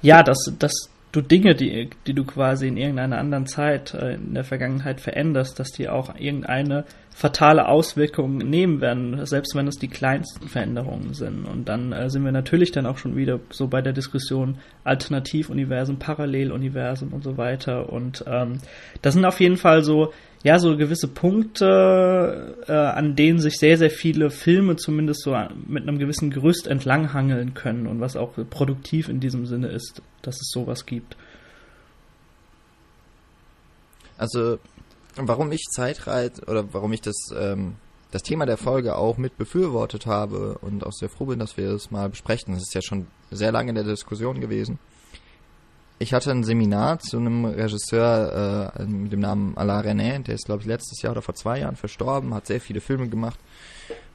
[0.00, 4.34] ja, das, das du Dinge, die, die du quasi in irgendeiner anderen Zeit äh, in
[4.34, 6.84] der Vergangenheit veränderst, dass die auch irgendeine
[7.14, 11.46] fatale Auswirkung nehmen werden, selbst wenn es die kleinsten Veränderungen sind.
[11.46, 15.98] Und dann äh, sind wir natürlich dann auch schon wieder so bei der Diskussion Alternativuniversen,
[15.98, 17.92] Paralleluniversen und so weiter.
[17.92, 18.58] Und ähm,
[19.02, 20.12] das sind auf jeden Fall so
[20.44, 25.82] ja, so gewisse Punkte, äh, an denen sich sehr, sehr viele Filme zumindest so mit
[25.82, 30.50] einem gewissen Gerüst entlanghangeln können und was auch produktiv in diesem Sinne ist, dass es
[30.50, 31.16] sowas gibt.
[34.16, 34.58] Also,
[35.16, 37.76] warum ich Zeitreise oder warum ich das, ähm,
[38.10, 41.70] das Thema der Folge auch mit befürwortet habe und auch sehr froh bin, dass wir
[41.70, 42.54] es mal besprechen.
[42.54, 44.78] Das ist ja schon sehr lange in der Diskussion gewesen
[45.98, 50.46] ich hatte ein Seminar zu einem Regisseur äh, mit dem Namen Alain René, der ist,
[50.46, 53.38] glaube ich, letztes Jahr oder vor zwei Jahren verstorben, hat sehr viele Filme gemacht.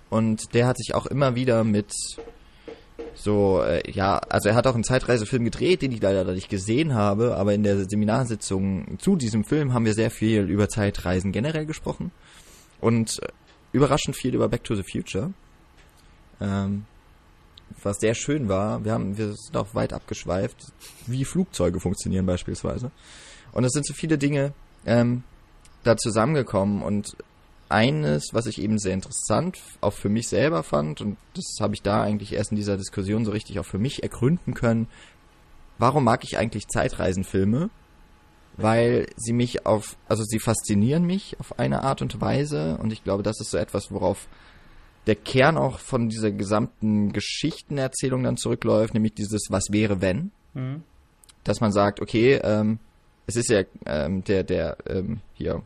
[0.10, 1.92] Und der hat sich auch immer wieder mit
[3.16, 6.94] so, äh, ja, also er hat auch einen Zeitreisefilm gedreht, den ich leider nicht gesehen
[6.94, 11.66] habe, aber in der Seminarsitzung zu diesem Film haben wir sehr viel über Zeitreisen generell
[11.66, 12.12] gesprochen
[12.80, 13.28] und äh,
[13.72, 15.34] überraschend viel über Back to the Future.
[16.42, 16.86] Ähm,
[17.82, 18.84] was sehr schön war.
[18.84, 20.58] Wir haben, wir sind auch weit abgeschweift,
[21.08, 22.92] wie Flugzeuge funktionieren beispielsweise.
[23.52, 24.54] Und es sind so viele Dinge
[24.86, 25.24] ähm,
[25.84, 27.16] da zusammengekommen und
[27.74, 31.82] eines, was ich eben sehr interessant auch für mich selber fand, und das habe ich
[31.82, 34.88] da eigentlich erst in dieser Diskussion so richtig auch für mich ergründen können,
[35.80, 37.70] warum mag ich eigentlich Zeitreisenfilme?
[38.56, 43.04] Weil sie mich auf, also sie faszinieren mich auf eine Art und Weise und ich
[43.04, 44.28] glaube, das ist so etwas, worauf
[45.08, 50.32] der Kern auch von dieser gesamten Geschichtenerzählung dann zurückläuft, nämlich dieses Was wäre wenn?
[50.54, 50.84] Mhm.
[51.44, 52.80] Dass man sagt, okay, ähm,
[53.26, 55.64] es ist ja ähm, der, der ähm, hier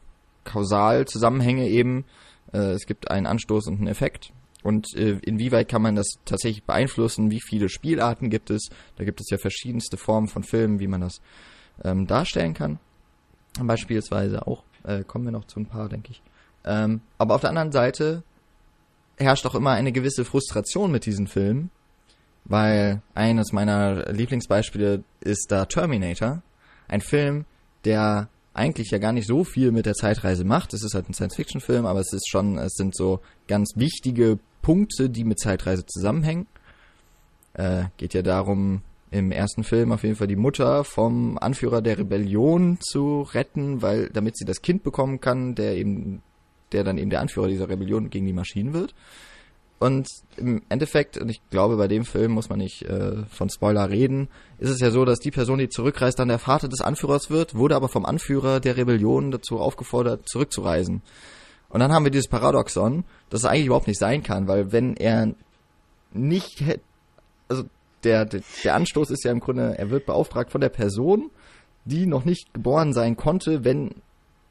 [0.48, 2.06] Kausalzusammenhänge eben,
[2.54, 4.32] äh, es gibt einen Anstoß und einen Effekt.
[4.64, 7.30] Und äh, inwieweit kann man das tatsächlich beeinflussen?
[7.32, 8.70] Wie viele Spielarten gibt es?
[8.96, 11.22] Da gibt es ja verschiedenste Formen von Filmen, wie man das
[11.84, 12.80] ähm, darstellen kann.
[13.62, 16.22] Beispielsweise auch, äh, kommen wir noch zu ein paar, denke ich.
[16.66, 18.24] Ähm, aber auf der anderen Seite
[19.18, 21.72] herrscht auch immer eine gewisse Frustration mit diesen Filmen,
[22.46, 26.42] weil eines meiner Lieblingsbeispiele ist da Terminator,
[26.88, 27.46] ein Film,
[27.86, 30.74] der eigentlich ja gar nicht so viel mit der Zeitreise macht.
[30.74, 35.10] Es ist halt ein Science-Fiction-Film, aber es ist schon, es sind so ganz wichtige Punkte,
[35.10, 36.48] die mit Zeitreise zusammenhängen.
[37.54, 41.98] Äh, geht ja darum, im ersten Film auf jeden Fall die Mutter vom Anführer der
[41.98, 46.22] Rebellion zu retten, weil damit sie das Kind bekommen kann, der eben
[46.74, 48.93] der dann eben der Anführer dieser Rebellion gegen die Maschinen wird.
[49.80, 53.90] Und im Endeffekt, und ich glaube, bei dem Film muss man nicht äh, von Spoiler
[53.90, 57.30] reden, ist es ja so, dass die Person, die zurückreist, dann der Vater des Anführers
[57.30, 61.04] wird, wurde aber vom Anführer der Rebellion dazu aufgefordert, zurückzureisen.
[61.70, 64.96] Und dann haben wir dieses Paradoxon, dass es eigentlich überhaupt nicht sein kann, weil wenn
[64.96, 65.36] er
[66.12, 66.63] nicht
[67.48, 67.63] also
[68.04, 71.30] der, der, der Anstoß ist ja im Grunde, er wird beauftragt von der Person,
[71.86, 73.96] die noch nicht geboren sein konnte, wenn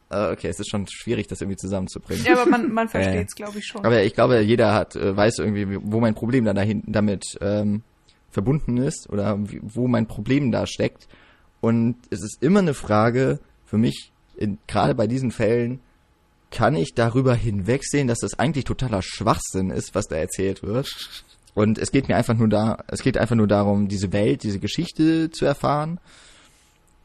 [0.08, 2.24] okay, es ist schon schwierig, das irgendwie zusammenzubringen.
[2.24, 3.84] Ja, aber man, man versteht es, äh, glaube ich, schon.
[3.84, 7.82] Aber ich glaube, jeder hat, äh, weiß irgendwie, wo mein Problem dann dahin, damit ähm,
[8.30, 11.08] verbunden ist oder wo mein Problem da steckt.
[11.60, 14.12] Und es ist immer eine Frage für mich,
[14.66, 15.80] gerade bei diesen Fällen,
[16.50, 20.88] kann ich darüber hinwegsehen, dass das eigentlich totaler Schwachsinn ist, was da erzählt wird.
[21.54, 24.60] Und es geht mir einfach nur da, es geht einfach nur darum, diese Welt, diese
[24.60, 25.98] Geschichte zu erfahren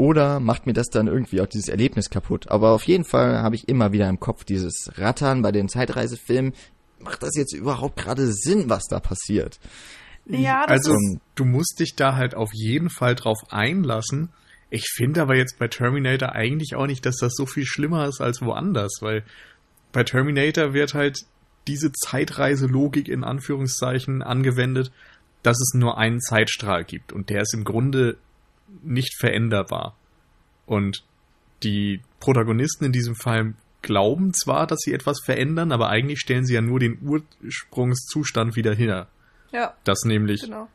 [0.02, 2.50] oder macht mir das dann irgendwie auch dieses Erlebnis kaputt?
[2.50, 6.54] Aber auf jeden Fall habe ich immer wieder im Kopf dieses Rattern bei den Zeitreisefilmen.
[6.98, 9.60] Macht das jetzt überhaupt gerade Sinn, was da passiert?
[10.26, 14.30] Ja, das also ist du musst dich da halt auf jeden Fall drauf einlassen.
[14.72, 18.22] Ich finde aber jetzt bei Terminator eigentlich auch nicht, dass das so viel schlimmer ist
[18.22, 19.24] als woanders, weil
[19.92, 21.20] bei Terminator wird halt
[21.68, 24.92] diese Zeitreiselogik in Anführungszeichen angewendet,
[25.44, 28.18] dass es nur einen Zeitstrahl gibt und der ist im Grunde
[28.84, 29.96] nicht veränderbar.
[30.66, 31.04] Und
[31.64, 36.54] die Protagonisten in diesem Fall glauben zwar, dass sie etwas verändern, aber eigentlich stellen sie
[36.54, 39.08] ja nur den Ursprungszustand wieder her.
[39.52, 39.74] Ja.
[39.84, 40.68] Dass nämlich genau.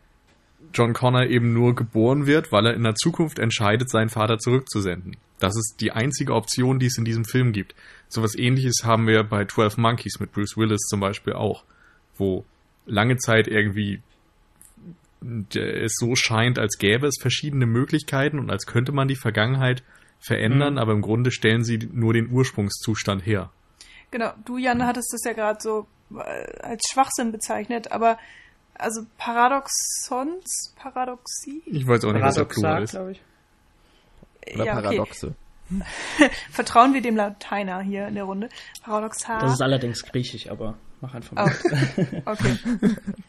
[0.74, 5.16] John Connor eben nur geboren wird, weil er in der Zukunft entscheidet, seinen Vater zurückzusenden.
[5.38, 7.74] Das ist die einzige Option, die es in diesem Film gibt.
[8.08, 11.64] So was ähnliches haben wir bei 12 Monkeys mit Bruce Willis zum Beispiel auch,
[12.16, 12.44] wo
[12.86, 14.00] lange Zeit irgendwie
[15.22, 19.82] es so scheint, als gäbe es verschiedene Möglichkeiten und als könnte man die Vergangenheit
[20.18, 20.78] verändern, mhm.
[20.78, 23.50] aber im Grunde stellen sie nur den Ursprungszustand her.
[24.10, 28.18] Genau, du Jan hattest das ja gerade so äh, als Schwachsinn bezeichnet, aber
[28.74, 31.62] also Paradoxons, Paradoxie?
[31.66, 32.94] Ich weiß auch nicht, was der Plural ist.
[32.94, 34.54] Ich.
[34.54, 35.26] Oder ja, Paradoxe.
[35.26, 35.36] Okay.
[36.50, 38.48] Vertrauen wir dem Lateiner hier in der Runde.
[38.82, 39.40] Paradoxal.
[39.40, 41.52] Das ist allerdings griechisch, aber Mach einfach mal.
[41.52, 41.96] Oh.
[42.26, 42.56] Okay.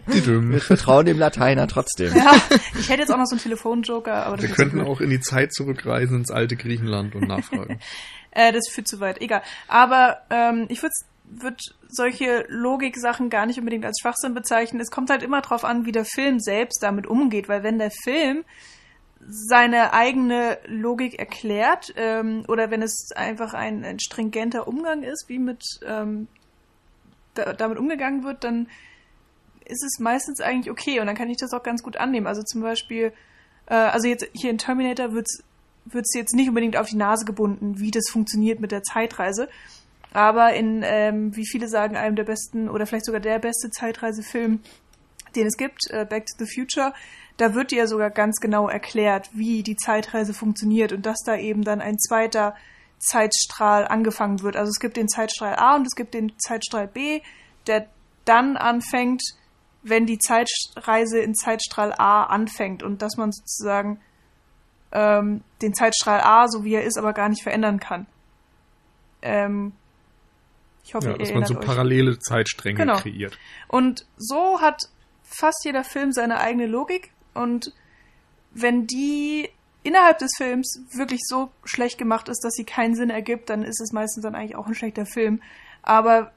[0.05, 2.15] Wir vertrauen dem Lateiner trotzdem.
[2.15, 2.33] Ja,
[2.79, 5.53] ich hätte jetzt auch noch so einen Telefonjoker, aber Wir könnten auch in die Zeit
[5.53, 7.79] zurückreisen ins alte Griechenland und nachfragen.
[8.31, 9.41] äh, das führt zu weit, egal.
[9.67, 10.93] Aber ähm, ich würde
[11.29, 14.81] würd solche Logik-Sachen gar nicht unbedingt als Schwachsinn bezeichnen.
[14.81, 17.91] Es kommt halt immer drauf an, wie der Film selbst damit umgeht, weil wenn der
[17.91, 18.45] Film
[19.27, 25.39] seine eigene Logik erklärt ähm, oder wenn es einfach ein, ein stringenter Umgang ist, wie
[25.39, 26.27] mit ähm,
[27.37, 28.67] da, damit umgegangen wird, dann
[29.65, 32.27] ist es meistens eigentlich okay und dann kann ich das auch ganz gut annehmen.
[32.27, 33.13] Also zum Beispiel,
[33.67, 37.79] äh, also jetzt hier in Terminator wird es jetzt nicht unbedingt auf die Nase gebunden,
[37.79, 39.49] wie das funktioniert mit der Zeitreise.
[40.13, 44.61] Aber in, ähm, wie viele sagen, einem der besten oder vielleicht sogar der beste Zeitreisefilm,
[45.35, 46.93] den es gibt, äh, Back to the Future,
[47.35, 51.63] da wird dir sogar ganz genau erklärt, wie die Zeitreise funktioniert und dass da eben
[51.63, 52.55] dann ein zweiter
[52.99, 54.55] Zeitstrahl angefangen wird.
[54.55, 57.21] Also es gibt den Zeitstrahl A und es gibt den Zeitstrahl B,
[57.67, 57.87] der
[58.25, 59.21] dann anfängt,
[59.83, 64.01] wenn die Zeitreise in Zeitstrahl A anfängt und dass man sozusagen
[64.91, 68.07] ähm, den Zeitstrahl A, so wie er ist, aber gar nicht verändern kann.
[69.21, 69.73] Ähm,
[70.83, 71.65] ich hoffe, ja, dass man so euch.
[71.65, 72.97] parallele Zeitstränge genau.
[72.97, 73.37] kreiert.
[73.67, 74.89] Und so hat
[75.23, 77.73] fast jeder Film seine eigene Logik und
[78.51, 79.49] wenn die
[79.83, 83.79] innerhalb des Films wirklich so schlecht gemacht ist, dass sie keinen Sinn ergibt, dann ist
[83.79, 85.41] es meistens dann eigentlich auch ein schlechter Film.
[85.81, 86.31] Aber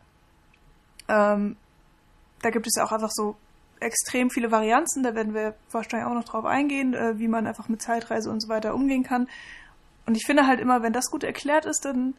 [1.08, 1.56] ähm,
[2.42, 3.36] da gibt es ja auch einfach so
[3.80, 7.68] extrem viele Varianten, da werden wir wahrscheinlich auch noch drauf eingehen, äh, wie man einfach
[7.68, 9.28] mit Zeitreise und so weiter umgehen kann.
[10.06, 12.14] Und ich finde halt immer, wenn das gut erklärt ist, dann,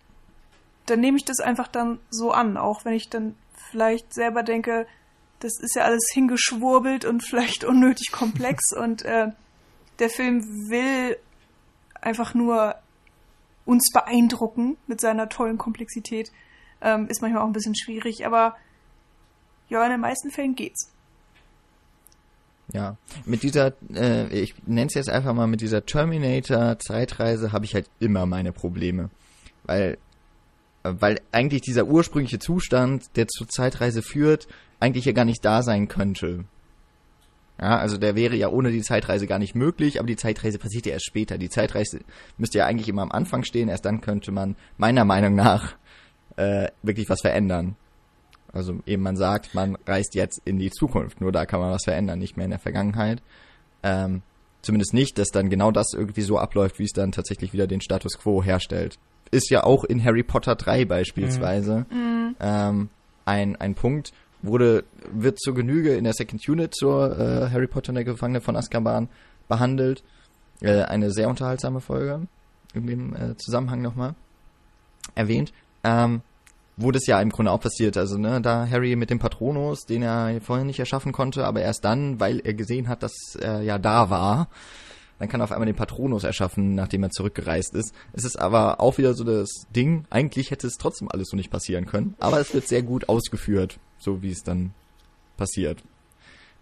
[0.85, 3.35] dann nehme ich das einfach dann so an, auch wenn ich dann
[3.69, 4.87] vielleicht selber denke,
[5.39, 9.27] das ist ja alles hingeschwurbelt und vielleicht unnötig komplex und äh,
[9.99, 11.17] der Film will
[12.01, 12.75] einfach nur
[13.65, 16.31] uns beeindrucken mit seiner tollen Komplexität.
[16.81, 18.55] Ähm, ist manchmal auch ein bisschen schwierig, aber
[19.69, 20.91] ja, in den meisten Fällen geht's.
[22.73, 27.75] Ja, mit dieser, äh, ich nenne es jetzt einfach mal, mit dieser Terminator-Zeitreise habe ich
[27.75, 29.09] halt immer meine Probleme.
[29.63, 29.97] Weil,
[30.83, 34.47] weil eigentlich dieser ursprüngliche Zustand, der zur Zeitreise führt,
[34.79, 36.45] eigentlich ja gar nicht da sein könnte.
[37.61, 40.87] Ja, also der wäre ja ohne die Zeitreise gar nicht möglich, aber die Zeitreise passiert
[40.87, 41.37] ja erst später.
[41.37, 41.99] Die Zeitreise
[42.37, 45.75] müsste ja eigentlich immer am Anfang stehen, erst dann könnte man meiner Meinung nach
[46.37, 47.75] äh, wirklich was verändern.
[48.51, 51.83] Also eben man sagt, man reist jetzt in die Zukunft, nur da kann man was
[51.83, 53.21] verändern, nicht mehr in der Vergangenheit.
[53.83, 54.23] Ähm,
[54.63, 57.81] zumindest nicht, dass dann genau das irgendwie so abläuft, wie es dann tatsächlich wieder den
[57.81, 58.97] Status quo herstellt.
[59.29, 61.85] Ist ja auch in Harry Potter 3 beispielsweise
[62.39, 62.89] ähm,
[63.23, 67.89] ein, ein Punkt, wurde, wird zur Genüge in der Second Unit zur äh, Harry Potter
[67.89, 69.09] und der Gefangene von Azkaban
[69.47, 70.03] behandelt.
[70.61, 72.27] Äh, eine sehr unterhaltsame Folge
[72.73, 74.15] in dem äh, Zusammenhang nochmal
[75.15, 75.53] erwähnt.
[75.83, 76.21] Ähm,
[76.77, 77.97] wo das ja im Grunde auch passiert.
[77.97, 81.85] Also, ne, da Harry mit dem Patronus, den er vorher nicht erschaffen konnte, aber erst
[81.85, 84.47] dann, weil er gesehen hat, dass er ja da war,
[85.19, 87.93] dann kann er auf einmal den Patronus erschaffen, nachdem er zurückgereist ist.
[88.13, 91.51] Es ist aber auch wieder so das Ding, eigentlich hätte es trotzdem alles so nicht
[91.51, 94.73] passieren können, aber es wird sehr gut ausgeführt, so wie es dann
[95.37, 95.81] passiert.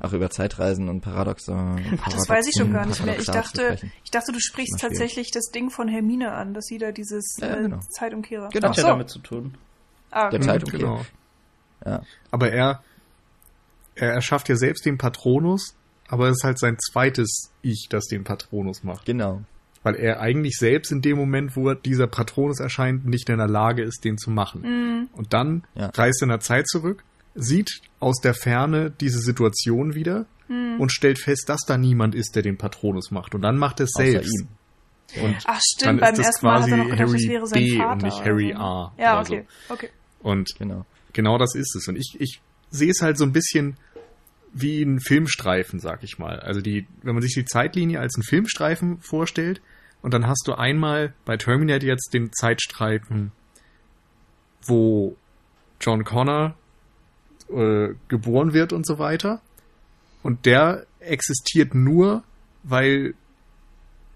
[0.01, 1.53] Auch über Zeitreisen und Paradoxe.
[1.53, 3.19] Ach, das weiß ich schon gar nicht mehr.
[3.19, 6.91] Ich dachte, ich dachte, du sprichst tatsächlich das Ding von Hermine an, dass sie da
[6.93, 7.79] dieses Ja, äh, genau.
[7.89, 8.47] Zeitumkehrer.
[8.49, 8.69] Genau.
[8.69, 8.87] Hat ja so.
[8.87, 9.55] damit zu tun.
[10.11, 10.39] Ah, Der.
[10.39, 10.79] Zeitumkehrer.
[10.79, 11.05] Genau.
[11.85, 12.01] Ja.
[12.31, 12.81] Aber er,
[13.95, 15.75] er erschafft ja selbst den Patronus,
[16.07, 19.05] aber es ist halt sein zweites Ich, das den Patronus macht.
[19.05, 19.41] Genau.
[19.83, 23.81] Weil er eigentlich selbst in dem Moment, wo dieser Patronus erscheint, nicht in der Lage
[23.83, 24.61] ist, den zu machen.
[24.61, 25.09] Mhm.
[25.13, 25.87] Und dann Ja.
[25.87, 27.03] reist er in der Zeit zurück,
[27.35, 30.79] sieht aus der Ferne diese Situation wieder Mhm.
[30.79, 33.35] und stellt fest, dass da niemand ist, der den Patronus macht.
[33.35, 34.33] Und dann macht er es selbst.
[34.41, 34.47] ihm.
[35.23, 37.09] Und Ach dann stimmt, ist beim das ersten Mal hat quasi er noch gedacht, das
[37.11, 37.91] Harry wäre sein B Vater.
[37.91, 38.59] und nicht Harry so.
[38.59, 38.93] A.
[38.97, 39.89] Ja, oder okay, okay.
[40.21, 40.85] Und Genau.
[41.13, 41.87] genau das ist es.
[41.87, 43.77] Und ich, ich sehe es halt so ein bisschen
[44.51, 46.39] wie ein Filmstreifen, sag ich mal.
[46.39, 49.61] Also die, wenn man sich die Zeitlinie als einen Filmstreifen vorstellt,
[50.01, 53.31] und dann hast du einmal bei Terminator jetzt den Zeitstreifen,
[54.65, 55.15] wo
[55.81, 56.55] John Connor
[57.51, 59.41] äh, geboren wird und so weiter.
[60.23, 62.23] Und der existiert nur,
[62.63, 63.13] weil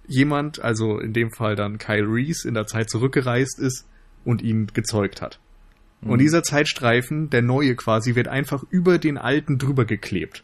[0.08, 3.88] jemand, also in dem Fall dann Kyle Reese, in der Zeit zurückgereist ist
[4.26, 5.40] und ihn gezeugt hat.
[6.06, 10.44] Und dieser Zeitstreifen, der neue quasi, wird einfach über den alten drüber geklebt.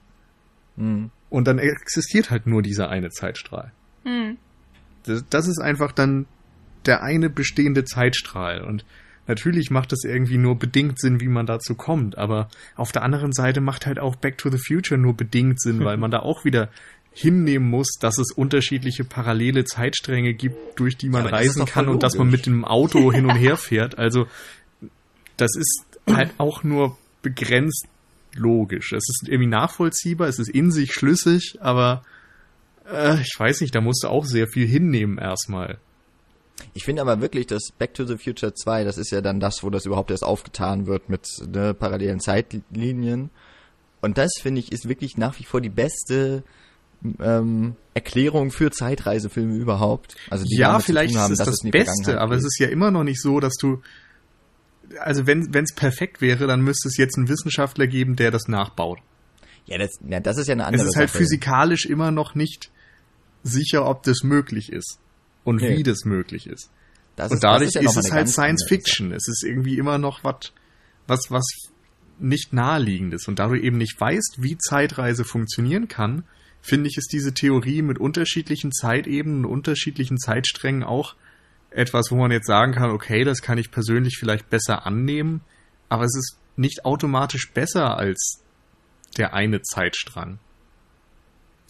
[0.78, 1.12] Mhm.
[1.30, 3.72] Und dann existiert halt nur dieser eine Zeitstrahl.
[4.04, 4.38] Hm.
[5.04, 6.26] Das, das ist einfach dann
[6.86, 8.62] der eine bestehende Zeitstrahl.
[8.62, 8.86] Und
[9.30, 12.18] natürlich macht es irgendwie nur bedingt Sinn, wie man dazu kommt.
[12.18, 15.86] Aber auf der anderen Seite macht halt auch Back to the Future nur bedingt Sinn,
[15.86, 16.70] weil man da auch wieder
[17.14, 22.04] hinnehmen muss, dass es unterschiedliche parallele Zeitstränge gibt, durch die man ist reisen kann und
[22.04, 23.98] dass man mit dem Auto hin und her fährt.
[23.98, 24.28] Also
[25.38, 27.88] das ist halt auch nur begrenzt
[28.36, 28.94] logisch.
[28.94, 32.04] Es ist irgendwie nachvollziehbar, es ist in sich schlüssig, aber
[32.92, 35.78] äh, ich weiß nicht, da musst du auch sehr viel hinnehmen erstmal.
[36.74, 39.64] Ich finde aber wirklich, dass Back to the Future 2, das ist ja dann das,
[39.64, 43.30] wo das überhaupt erst aufgetan wird mit ne, parallelen Zeitlinien.
[44.02, 46.44] Und das, finde ich, ist wirklich nach wie vor die beste
[47.20, 50.16] ähm, Erklärung für Zeitreisefilme überhaupt.
[50.30, 52.48] Also die ja, vielleicht haben, ist es das Beste, aber es geht.
[52.48, 53.82] ist ja immer noch nicht so, dass du
[55.02, 59.00] also wenn es perfekt wäre, dann müsste es jetzt einen Wissenschaftler geben, der das nachbaut.
[59.68, 61.20] ja, das, ja, das ist ja eine Es andere ist halt Sache.
[61.20, 62.72] physikalisch immer noch nicht
[63.44, 64.98] sicher, ob das möglich ist
[65.44, 65.78] und Nee.
[65.78, 66.70] wie das möglich ist.
[67.16, 69.12] Das und ist- dadurch ja ist, noch mal es halt Science Fiction.
[69.12, 70.54] Es ist irgendwie immer noch wat,
[71.08, 71.46] was, was
[72.20, 73.28] nicht naheliegendes.
[73.28, 76.24] Und da du eben nicht weißt, wie Zeitreise funktionieren kann,
[76.62, 81.16] finde ich, ist diese Theorie mit unterschiedlichen Zeitebenen, unterschiedlichen Zeitsträngen auch
[81.72, 85.42] etwas, wo man jetzt sagen kann, okay, das kann ich persönlich vielleicht besser annehmen,
[85.88, 88.42] aber es ist nicht automatisch besser als
[89.18, 90.40] der eine Zeitstrang.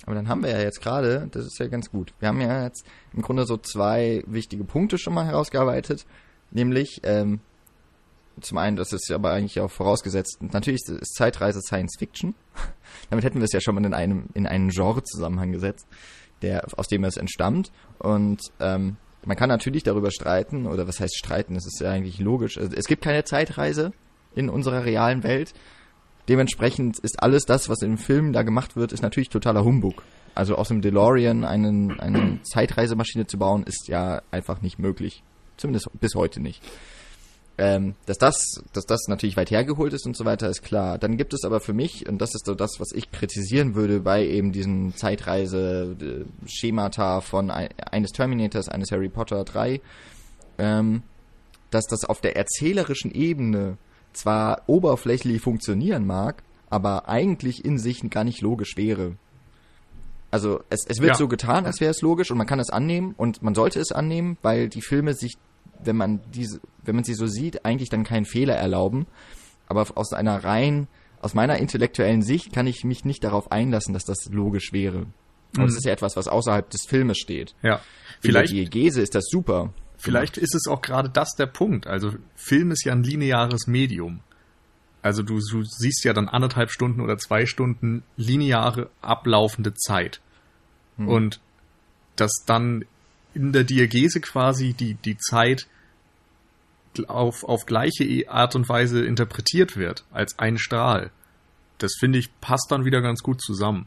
[0.05, 2.13] Aber dann haben wir ja jetzt gerade, das ist ja ganz gut.
[2.19, 6.05] Wir haben ja jetzt im Grunde so zwei wichtige Punkte schon mal herausgearbeitet.
[6.51, 7.41] Nämlich, ähm,
[8.41, 12.35] zum einen, das ist aber eigentlich auch vorausgesetzt, natürlich ist Zeitreise Science Fiction.
[13.09, 15.87] Damit hätten wir es ja schon mal in einem, in einen Genre-Zusammenhang gesetzt,
[16.41, 17.71] der, aus dem es entstammt.
[17.99, 22.19] Und ähm, man kann natürlich darüber streiten, oder was heißt streiten, das ist ja eigentlich
[22.19, 22.57] logisch.
[22.57, 23.91] Also, es gibt keine Zeitreise
[24.35, 25.53] in unserer realen Welt.
[26.29, 30.03] Dementsprechend ist alles das, was im Film da gemacht wird, ist natürlich totaler Humbug.
[30.35, 35.23] Also aus dem DeLorean einen, eine Zeitreisemaschine zu bauen, ist ja einfach nicht möglich.
[35.57, 36.61] Zumindest bis heute nicht.
[37.57, 40.99] Ähm, dass das, dass das natürlich weit hergeholt ist und so weiter, ist klar.
[40.99, 43.99] Dann gibt es aber für mich, und das ist so das, was ich kritisieren würde
[43.99, 49.81] bei eben diesen Zeitreise-Schemata von ein, eines Terminators, eines Harry Potter 3,
[50.59, 51.01] ähm,
[51.71, 53.79] dass das auf der erzählerischen Ebene
[54.19, 59.15] zwar oberflächlich funktionieren mag, aber eigentlich in sich gar nicht logisch wäre.
[60.31, 61.15] Also es, es wird Ja.
[61.15, 63.91] so getan, als wäre es logisch und man kann es annehmen und man sollte es
[63.91, 65.37] annehmen, weil die Filme sich,
[65.83, 69.07] wenn man diese, wenn man sie so sieht, eigentlich dann keinen Fehler erlauben.
[69.67, 70.87] Aber aus einer rein,
[71.21, 75.07] aus meiner intellektuellen Sicht kann ich mich nicht darauf einlassen, dass das logisch wäre.
[75.57, 77.55] Und es ist ja etwas, was außerhalb des Filmes steht.
[77.63, 77.79] Ja.
[78.21, 79.73] Vielleicht Vielleicht, die Diegese ist das super.
[79.99, 81.85] Vielleicht ist es auch gerade das der Punkt.
[81.85, 84.21] Also Film ist ja ein lineares Medium.
[85.01, 90.21] Also du, du siehst ja dann anderthalb Stunden oder zwei Stunden lineare ablaufende Zeit.
[90.97, 91.39] Und
[92.15, 92.85] dass dann
[93.33, 95.67] in der Diagese quasi die, die Zeit
[97.07, 101.11] auf, auf gleiche Art und Weise interpretiert wird, als ein Strahl.
[101.77, 103.85] Das finde ich passt dann wieder ganz gut zusammen.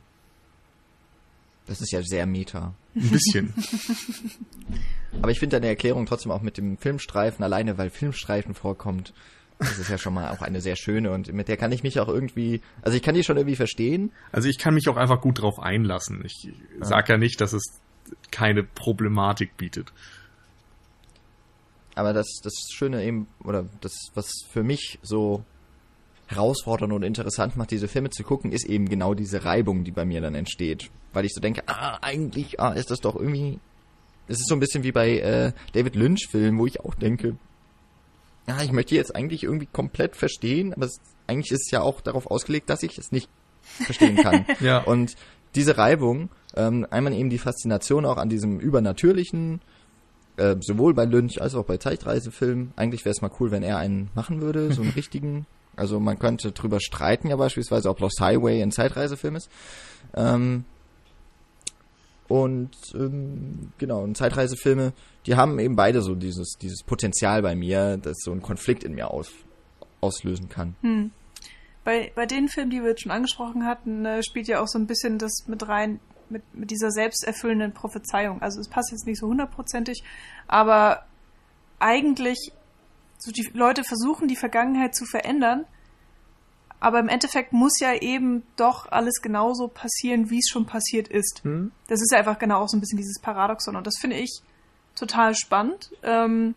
[1.67, 2.75] Das ist ja sehr meta.
[2.95, 3.55] Ein bisschen.
[5.23, 9.13] Aber ich finde deine Erklärung trotzdem auch mit dem Filmstreifen, alleine weil Filmstreifen vorkommt,
[9.59, 12.01] das ist ja schon mal auch eine sehr schöne und mit der kann ich mich
[12.01, 14.11] auch irgendwie, also ich kann die schon irgendwie verstehen.
[14.33, 16.23] Also ich kann mich auch einfach gut drauf einlassen.
[16.25, 17.81] Ich sag ja nicht, dass es
[18.31, 19.93] keine Problematik bietet.
[21.95, 25.45] Aber das, das Schöne eben, oder das, was für mich so
[26.35, 30.05] herausfordernd und interessant macht, diese Filme zu gucken, ist eben genau diese Reibung, die bei
[30.05, 30.91] mir dann entsteht.
[31.13, 33.59] Weil ich so denke, ah, eigentlich ah, ist das doch irgendwie.
[34.29, 37.37] Es ist so ein bisschen wie bei äh, David Lynch-Filmen, wo ich auch denke,
[38.47, 42.01] ja, ich möchte jetzt eigentlich irgendwie komplett verstehen, aber es, eigentlich ist es ja auch
[42.01, 43.29] darauf ausgelegt, dass ich es nicht
[43.63, 44.47] verstehen kann.
[44.61, 44.79] Ja.
[44.79, 45.17] Und
[45.55, 49.61] diese Reibung, ähm, einmal eben die Faszination auch an diesem Übernatürlichen,
[50.37, 52.73] äh, sowohl bei Lynch als auch bei Zeitreisefilmen.
[52.77, 55.47] Eigentlich wäre es mal cool, wenn er einen machen würde, so einen richtigen.
[55.77, 59.51] Also man könnte drüber streiten ja beispielsweise, ob Lost Highway ein Zeitreisefilm ist.
[60.15, 60.65] Ähm,
[62.29, 64.93] und ähm, genau, und Zeitreisefilme,
[65.27, 68.95] die haben eben beide so dieses, dieses Potenzial bei mir, das so einen Konflikt in
[68.95, 69.31] mir aus,
[70.01, 70.75] auslösen kann.
[70.81, 71.11] Hm.
[71.85, 74.79] Bei, bei den Filmen, die wir jetzt schon angesprochen hatten, äh, spielt ja auch so
[74.79, 76.01] ein bisschen das mit rein,
[76.31, 78.41] mit, mit dieser selbsterfüllenden Prophezeiung.
[78.41, 80.03] Also es passt jetzt nicht so hundertprozentig,
[80.47, 81.05] aber
[81.81, 82.53] eigentlich,
[83.23, 85.65] so die Leute versuchen die Vergangenheit zu verändern,
[86.81, 91.43] aber im Endeffekt muss ja eben doch alles genauso passieren, wie es schon passiert ist.
[91.45, 91.71] Hm?
[91.87, 94.43] Das ist ja einfach genau auch so ein bisschen dieses Paradoxon und das finde ich
[94.97, 95.91] total spannend.
[96.03, 96.55] Ähm,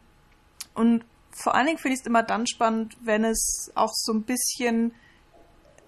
[0.73, 4.23] und vor allen Dingen finde ich es immer dann spannend, wenn es auch so ein
[4.23, 4.93] bisschen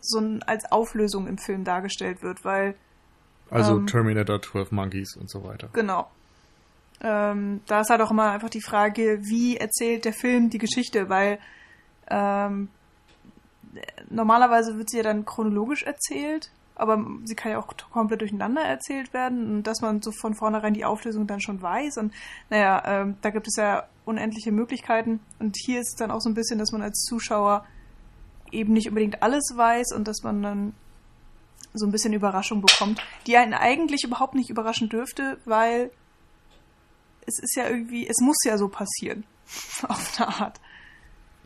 [0.02, 2.76] so ein, als Auflösung im Film dargestellt wird, weil
[3.50, 3.88] Also Ähm.
[3.88, 5.70] Terminator 12 Monkeys und so weiter.
[5.74, 6.12] Genau.
[7.02, 11.10] Ähm, da ist halt auch immer einfach die Frage, wie erzählt der Film die Geschichte,
[11.10, 11.40] weil
[12.10, 12.70] ähm,
[14.10, 19.14] normalerweise wird sie ja dann chronologisch erzählt, aber sie kann ja auch komplett durcheinander erzählt
[19.14, 22.14] werden und dass man so von vornherein die Auflösung dann schon weiß und
[22.50, 26.30] naja, ähm, da gibt es ja unendliche Möglichkeiten und hier ist es dann auch so
[26.30, 27.66] ein bisschen, dass man als Zuschauer
[28.52, 30.74] eben nicht unbedingt alles weiß und dass man dann
[31.74, 35.92] so ein bisschen Überraschung bekommt, die einen eigentlich überhaupt nicht überraschen dürfte, weil
[37.28, 39.24] es ist ja irgendwie, es muss ja so passieren.
[39.88, 40.60] Auf eine Art.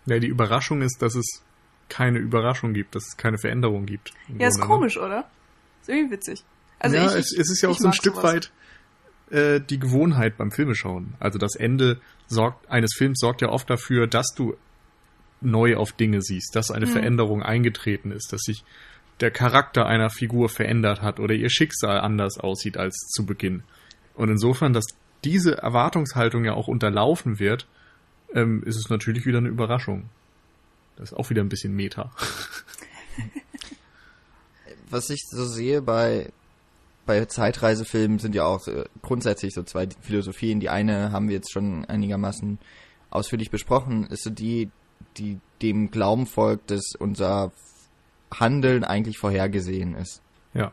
[0.05, 1.43] Ja, die Überraschung ist, dass es
[1.89, 4.13] keine Überraschung gibt, dass es keine Veränderung gibt.
[4.39, 4.65] Ja, ist ne?
[4.65, 5.29] komisch, oder?
[5.82, 6.43] Ist irgendwie witzig.
[6.79, 8.34] Also ja, ich, es, es ist ja auch so ein Stück sowas.
[8.34, 8.51] weit
[9.29, 11.15] äh, die Gewohnheit beim Filmeschauen.
[11.19, 14.55] Also das Ende sorgt, eines Films sorgt ja oft dafür, dass du
[15.41, 16.91] neu auf Dinge siehst, dass eine Mhm.
[16.91, 18.63] Veränderung eingetreten ist, dass sich
[19.19, 23.63] der Charakter einer Figur verändert hat oder ihr Schicksal anders aussieht als zu Beginn.
[24.15, 24.86] Und insofern, dass
[25.24, 27.67] diese Erwartungshaltung ja auch unterlaufen wird,
[28.34, 30.09] ähm, ist es natürlich wieder eine Überraschung.
[30.95, 32.11] Das ist auch wieder ein bisschen Meta.
[34.89, 36.32] was ich so sehe bei
[37.05, 40.59] bei Zeitreisefilmen sind ja auch äh, grundsätzlich so zwei Philosophien.
[40.59, 42.59] Die eine haben wir jetzt schon einigermaßen
[43.09, 44.69] ausführlich besprochen, ist so die,
[45.17, 47.51] die dem Glauben folgt, dass unser
[48.34, 50.22] Handeln eigentlich vorhergesehen ist.
[50.53, 50.72] Ja.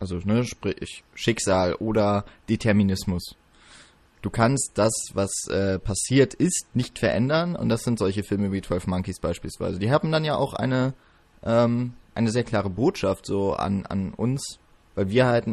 [0.00, 3.36] Also, ne, sprich Schicksal oder Determinismus.
[4.22, 8.60] Du kannst das, was äh, passiert ist, nicht verändern und das sind solche Filme wie
[8.60, 9.78] 12 Monkeys beispielsweise.
[9.78, 10.92] Die haben dann ja auch eine,
[11.42, 14.58] ähm, eine sehr klare Botschaft so an, an uns,
[14.94, 15.46] weil wir halt,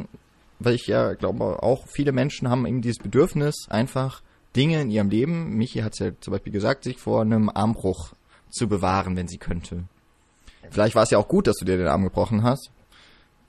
[0.59, 4.21] weil ich ja glaube auch viele Menschen haben eben dieses Bedürfnis, einfach
[4.55, 8.13] Dinge in ihrem Leben, Michi hat es ja zum Beispiel gesagt, sich vor einem Armbruch
[8.49, 9.83] zu bewahren, wenn sie könnte.
[10.69, 12.71] Vielleicht war es ja auch gut, dass du dir den Arm gebrochen hast.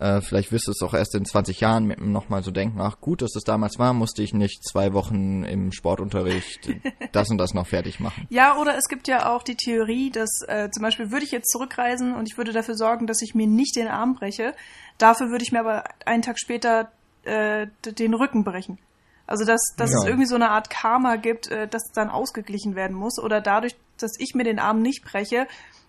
[0.00, 3.20] Äh, vielleicht wirst du es auch erst in 20 Jahren nochmal so denken, ach gut,
[3.20, 6.68] dass das damals war, musste ich nicht zwei Wochen im Sportunterricht
[7.12, 8.26] das und das noch fertig machen.
[8.30, 11.50] Ja, oder es gibt ja auch die Theorie, dass äh, zum Beispiel würde ich jetzt
[11.50, 14.54] zurückreisen und ich würde dafür sorgen, dass ich mir nicht den Arm breche.
[14.98, 16.92] Dafür würde ich mir aber einen Tag später
[17.24, 18.78] äh, den Rücken brechen.
[19.26, 19.98] Also dass, dass Ja.
[19.98, 23.18] es irgendwie so eine Art Karma gibt, äh, das dann ausgeglichen werden muss.
[23.18, 25.46] Oder dadurch, dass ich mir den Arm nicht breche,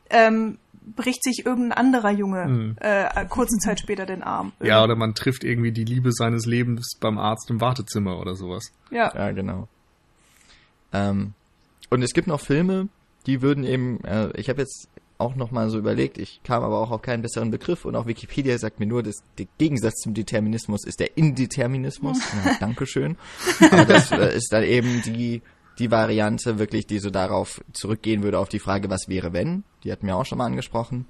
[0.09, 0.57] ähm,
[0.95, 2.75] bricht sich irgendein anderer Junge Mhm.
[2.79, 4.51] äh, kurze Zeit später den Arm.
[4.61, 8.71] Ja, oder man trifft irgendwie die Liebe seines Lebens beim Arzt im Wartezimmer oder sowas.
[8.91, 9.11] ja.
[9.15, 9.67] Ja, genau.
[10.93, 11.33] Ähm,
[11.89, 12.87] und es gibt noch Filme,
[13.25, 14.87] die würden eben, äh, ich habe jetzt
[15.17, 18.05] auch noch mal so überlegt, ich kam aber auch auf keinen besseren Begriff und auch
[18.07, 22.19] Wikipedia sagt mir nur, dass der Gegensatz zum Determinismus ist der Indeterminismus.
[22.45, 23.17] Ja, Dankeschön.
[23.71, 25.41] Aber das äh, ist dann eben die,
[25.79, 29.63] die Variante wirklich, die so darauf zurückgehen würde, auf die Frage, was wäre wenn?
[29.83, 31.05] Die hatten wir auch schon mal angesprochen.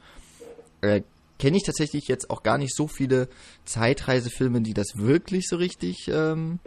[0.82, 1.02] Äh,
[1.40, 3.30] Kenne ich tatsächlich jetzt auch gar nicht so viele
[3.64, 6.60] Zeitreisefilme, die das wirklich so richtig ähm,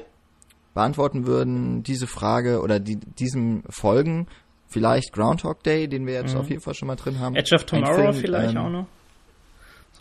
[0.72, 4.28] beantworten würden, diese Frage oder die, diesem folgen,
[4.68, 6.40] vielleicht Groundhog Day, den wir jetzt Mhm.
[6.40, 7.36] auf jeden Fall schon mal drin haben.
[7.36, 8.86] Edge of Tomorrow Film, vielleicht ähm, auch noch.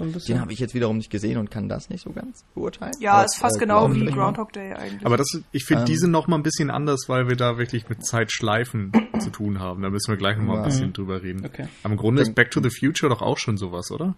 [0.02, 0.36] So ein bisschen.
[0.36, 2.93] Den habe ich jetzt wiederum nicht gesehen und kann das nicht so ganz beurteilen.
[2.99, 4.06] Ja, Aber, ist fast äh, genau wie.
[4.06, 5.06] Groundhog Day eigentlich.
[5.06, 5.97] Aber das, ich finde, die Ähm.
[5.99, 9.82] sind noch mal ein bisschen anders, weil wir da wirklich mit Zeitschleifen zu tun haben.
[9.84, 10.66] Da müssen wir gleich noch mal ein Ja.
[10.66, 11.45] bisschen drüber reden.
[11.45, 11.68] Okay.
[11.84, 14.16] Aber im Grunde ist Back to the Future doch auch schon sowas, oder?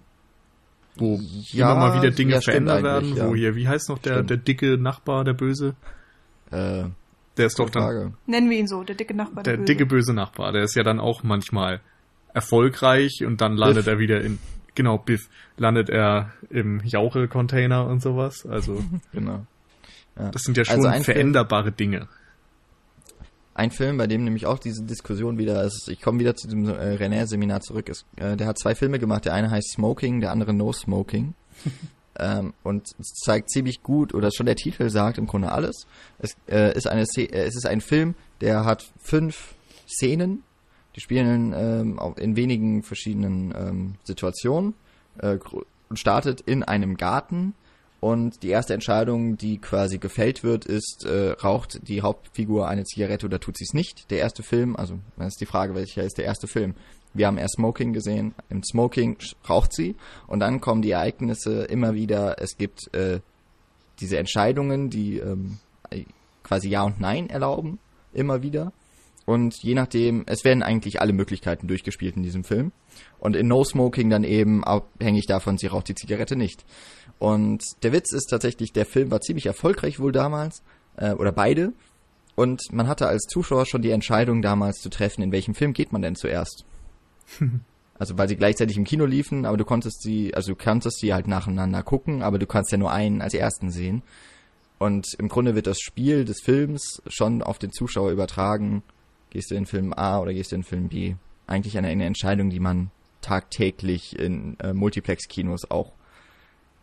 [0.95, 1.19] Wo
[1.51, 3.41] Ja, immer mal wieder Dinge ja, verändert werden, eigentlich, wo ja.
[3.41, 4.29] hier, wie heißt noch der, Stimmt.
[4.29, 5.75] der dicke Nachbar, der Böse?
[6.51, 6.83] Äh,
[7.37, 8.13] Der ist doch dann Frage.
[8.27, 9.43] Nennen wir ihn so, der dicke Nachbar.
[9.43, 9.65] der Böse.
[9.65, 10.51] dicke böse Nachbar.
[10.51, 11.81] Der ist ja dann auch manchmal
[12.33, 13.93] erfolgreich und dann landet Biff.
[13.93, 14.39] er wieder in,
[14.75, 18.45] genau, Biff, landet er im Jauche-Container und sowas.
[18.45, 19.45] Also, Genau.
[20.17, 20.29] Ja.
[20.29, 22.07] das sind ja schon Also ein Film- veränderbare Dinge.
[23.55, 26.67] Ein Film, bei dem nämlich auch diese Diskussion wieder ist, ich komme wieder zu dem
[26.67, 30.31] äh, René-Seminar zurück, ist, äh, der hat zwei Filme gemacht, der eine heißt Smoking, der
[30.31, 31.35] andere No Smoking.
[32.19, 35.85] ähm, und es zeigt ziemlich gut, oder schon der Titel sagt im Grunde alles.
[36.17, 39.53] Es, äh, ist, eine, äh, es ist ein Film, der hat fünf
[39.87, 40.41] Szenen,
[40.95, 44.75] die spielen ähm, in wenigen verschiedenen ähm, Situationen
[45.17, 45.37] äh,
[45.89, 47.53] und startet in einem Garten
[48.03, 53.25] und die erste Entscheidung, die quasi gefällt wird, ist, äh, raucht die Hauptfigur eine Zigarette
[53.25, 54.11] oder tut sie es nicht?
[54.11, 56.75] Der erste Film, also das ist die Frage, welcher ist der erste Film?
[57.13, 59.15] Wir haben erst Smoking gesehen, im Smoking
[59.47, 59.95] raucht sie
[60.27, 63.21] und dann kommen die Ereignisse immer wieder, es gibt äh,
[64.01, 65.59] diese Entscheidungen, die ähm,
[66.43, 67.79] quasi Ja und Nein erlauben,
[68.11, 68.73] immer wieder.
[69.25, 72.71] Und je nachdem, es werden eigentlich alle Möglichkeiten durchgespielt in diesem Film.
[73.19, 76.65] Und in No Smoking dann eben abhängig davon, sie raucht die Zigarette nicht.
[77.19, 80.61] Und der Witz ist tatsächlich, der Film war ziemlich erfolgreich wohl damals,
[80.97, 81.71] äh, oder beide.
[82.35, 85.91] Und man hatte als Zuschauer schon die Entscheidung damals zu treffen, in welchem Film geht
[85.93, 86.65] man denn zuerst.
[87.99, 91.13] also weil sie gleichzeitig im Kino liefen, aber du konntest sie, also du konntest sie
[91.13, 94.01] halt nacheinander gucken, aber du kannst ja nur einen als ersten sehen.
[94.79, 98.83] Und im Grunde wird das Spiel des Films schon auf den Zuschauer übertragen.
[99.33, 101.15] Gehst du in Film A oder gehst du in Film B?
[101.47, 105.91] Eigentlich eine, eine Entscheidung, die man tagtäglich in äh, Multiplex-Kinos auch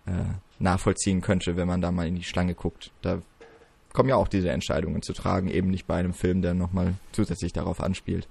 [0.07, 0.11] äh,
[0.59, 2.91] nachvollziehen könnte, wenn man da mal in die Schlange guckt.
[3.03, 3.23] Da
[3.93, 7.53] kommen ja auch diese Entscheidungen zu tragen, eben nicht bei einem Film, der nochmal zusätzlich
[7.53, 8.27] darauf anspielt.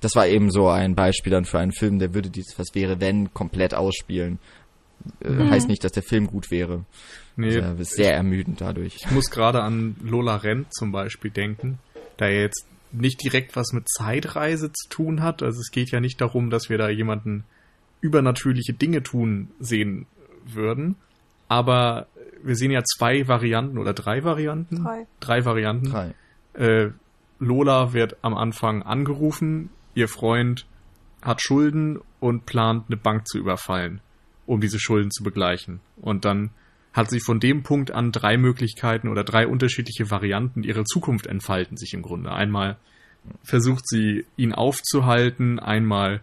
[0.00, 3.00] Das war eben so ein Beispiel dann für einen Film, der würde dieses Was wäre
[3.00, 4.40] wenn komplett ausspielen.
[5.20, 6.84] Äh, Heißt nicht, dass der Film gut wäre.
[7.36, 8.96] Nee, Also, er ist sehr ermüdend dadurch.
[8.96, 11.78] Ich muss gerade an Lola Rent zum Beispiel denken,
[12.16, 15.42] da er jetzt nicht direkt was mit Zeitreise zu tun hat.
[15.42, 17.44] Also es geht ja nicht darum, dass wir da jemanden
[18.00, 20.06] übernatürliche Dinge tun sehen
[20.44, 20.96] würden.
[21.48, 22.06] Aber
[22.42, 24.82] wir sehen ja zwei Varianten oder drei Varianten.
[24.82, 25.06] Drei.
[25.20, 25.90] Drei Varianten.
[25.90, 26.14] Drei.
[26.54, 26.90] Äh,
[27.38, 30.66] Lola wird am Anfang angerufen, ihr Freund
[31.22, 34.00] hat Schulden und plant eine Bank zu überfallen,
[34.46, 35.80] um diese Schulden zu begleichen.
[35.96, 36.50] Und dann
[36.92, 41.76] hat sie von dem Punkt an drei Möglichkeiten oder drei unterschiedliche Varianten ihrer Zukunft entfalten
[41.76, 42.32] sich im Grunde.
[42.32, 42.76] Einmal
[43.42, 46.20] versucht sie, ihn aufzuhalten, einmal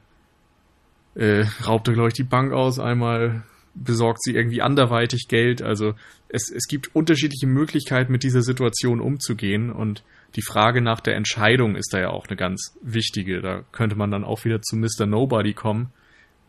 [1.16, 3.44] äh, raubt er, glaube ich, die Bank aus, einmal
[3.74, 5.62] besorgt sie irgendwie anderweitig Geld.
[5.62, 5.94] Also
[6.28, 10.04] es, es gibt unterschiedliche Möglichkeiten, mit dieser Situation umzugehen und
[10.36, 13.42] die Frage nach der Entscheidung ist da ja auch eine ganz wichtige.
[13.42, 15.06] Da könnte man dann auch wieder zu Mr.
[15.08, 15.92] Nobody kommen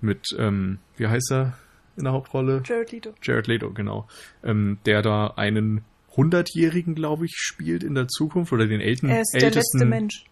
[0.00, 1.58] mit, ähm, wie heißt er
[2.00, 2.62] in der Hauptrolle?
[2.64, 3.14] Jared Leto.
[3.22, 4.08] Jared Leto, genau.
[4.42, 5.84] Ähm, der da einen
[6.16, 9.88] Hundertjährigen, glaube ich, spielt in der Zukunft oder den Elten, Er ist der ältesten letzte
[9.88, 10.24] Mensch.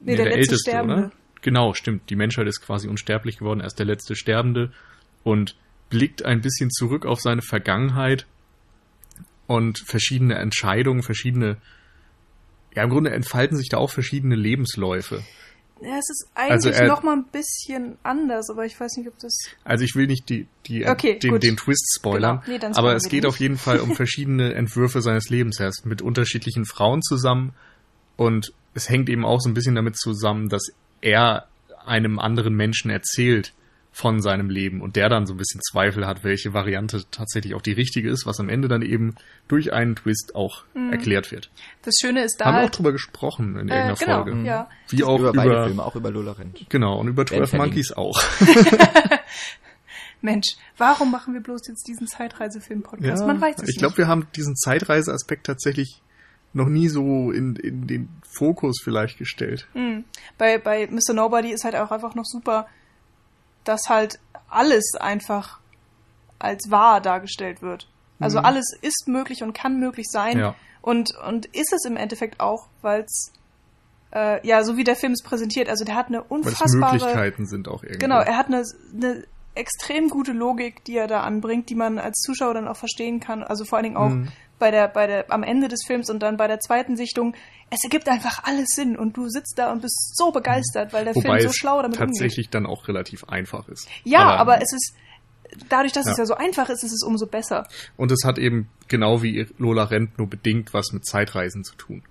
[0.00, 0.94] Nee, Nee, der, der letzte Älteste, Sterbende.
[0.96, 1.12] oder?
[1.42, 2.08] Genau, stimmt.
[2.10, 3.60] Die Menschheit ist quasi unsterblich geworden.
[3.60, 4.72] Er ist der letzte Sterbende
[5.24, 5.56] und
[5.88, 8.26] blickt ein bisschen zurück auf seine Vergangenheit
[9.46, 11.56] und verschiedene Entscheidungen, verschiedene,
[12.76, 15.22] ja, im Grunde entfalten sich da auch verschiedene Lebensläufe.
[15.82, 19.08] Ja, es ist Also eigentlich er- noch mal ein bisschen anders, aber ich weiß nicht,
[19.08, 19.34] ob das.
[19.64, 21.42] Also ich will nicht die, die, Okay, den, gut.
[21.42, 22.68] den Twist spoilern, Genau.
[22.68, 25.58] Nee, aber es geht den auf jeden Fall um verschiedene Entwürfe seines Lebens.
[25.60, 27.54] Er ist mit unterschiedlichen Frauen zusammen
[28.16, 30.70] und es hängt eben auch so ein bisschen damit zusammen, dass
[31.00, 31.46] er
[31.86, 33.52] einem anderen Menschen erzählt
[33.92, 37.60] von seinem Leben und der dann so ein bisschen Zweifel hat, welche Variante tatsächlich auch
[37.62, 39.16] die richtige ist, was am Ende dann eben
[39.48, 40.92] durch einen Twist auch Mhm.
[40.92, 41.50] erklärt wird.
[41.82, 42.78] Das Schöne ist da Haben wir auch halt.
[42.78, 44.46] drüber gesprochen in Äh, irgendeiner genau, Folge.
[44.46, 44.68] ja.
[44.90, 46.66] Wie auch über über, beide Filme, auch über Lola Rent.
[46.68, 47.74] genau, und über 12 verlinkt.
[47.74, 48.22] Monkeys auch.
[50.22, 53.26] Mensch, warum machen wir bloß jetzt diesen Zeitreisefilm-Podcast?
[53.26, 53.98] Man weiß es ich glaube, nicht.
[53.98, 56.02] wir haben diesen Zeitreiseaspekt tatsächlich
[56.52, 59.66] noch nie so in, in den Fokus vielleicht gestellt.
[59.72, 60.04] Hm.
[60.36, 61.14] Bei, bei Mr.
[61.14, 62.66] Nobody ist halt auch einfach noch super,
[63.64, 65.58] dass halt alles einfach
[66.38, 67.86] als wahr dargestellt wird.
[68.18, 68.44] Also Mhm.
[68.46, 70.38] alles ist möglich und kann möglich sein.
[70.38, 70.54] Ja.
[70.82, 73.32] Und, und ist es im Endeffekt auch, weil es,
[74.14, 76.94] äh, ja, so wie der Film es präsentiert, also der hat eine Weil unfassbare.
[76.94, 77.98] Möglichkeiten sind auch irgendwie.
[77.98, 82.20] Genau, er hat eine, eine extrem gute Logik, die er da anbringt, die man als
[82.20, 83.42] Zuschauer dann auch verstehen kann.
[83.42, 84.28] Also vor allen Dingen auch, Mhm.
[84.58, 87.34] bei der, bei der, am Ende des Films und dann bei der zweiten Sichtung,
[87.70, 91.14] es ergibt einfach alles Sinn und du sitzt da und bist so begeistert, weil der
[91.14, 92.54] Wobei Film so schlau damit tatsächlich umgeht.
[92.54, 93.88] dann auch relativ einfach ist.
[94.04, 94.94] Ja, aber, es ist,
[95.68, 96.12] dadurch, dass Ja.
[96.12, 97.66] es ja so einfach ist, ist es umso besser.
[97.96, 102.02] Und es hat eben genau wie Lola Rent nur bedingt was mit Zeitreisen zu tun.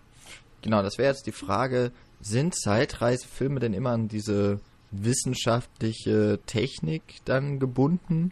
[0.61, 1.91] Genau, das wäre jetzt die Frage,
[2.21, 4.59] sind Zeitreisefilme denn immer an diese
[4.91, 8.31] wissenschaftliche Technik dann gebunden?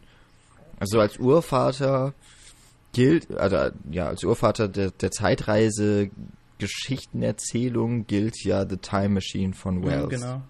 [0.79, 2.13] Also als Urvater
[2.93, 6.09] gilt, also ja, als Urvater der, der Zeitreise
[6.57, 10.09] Geschichtenerzählung gilt ja The Time Machine von Wells.
[10.09, 10.41] Genau.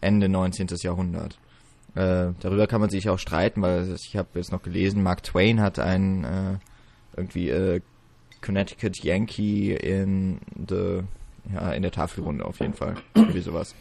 [0.00, 0.68] Ende 19.
[0.82, 1.38] Jahrhundert.
[1.94, 5.60] Äh, darüber kann man sich auch streiten, weil ich habe jetzt noch gelesen, Mark Twain
[5.60, 6.58] hat einen äh,
[7.16, 7.80] irgendwie äh,
[8.40, 10.38] Connecticut Yankee in
[10.68, 11.00] the,
[11.52, 12.94] ja, in der Tafelrunde auf jeden Fall.
[13.14, 13.74] Irgendwie sowas.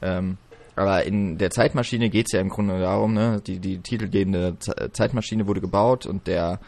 [0.00, 0.38] Ähm,
[0.76, 5.46] aber in der Zeitmaschine geht's ja im Grunde darum, ne, die, die titelgebende Ze- Zeitmaschine
[5.48, 6.60] wurde gebaut und der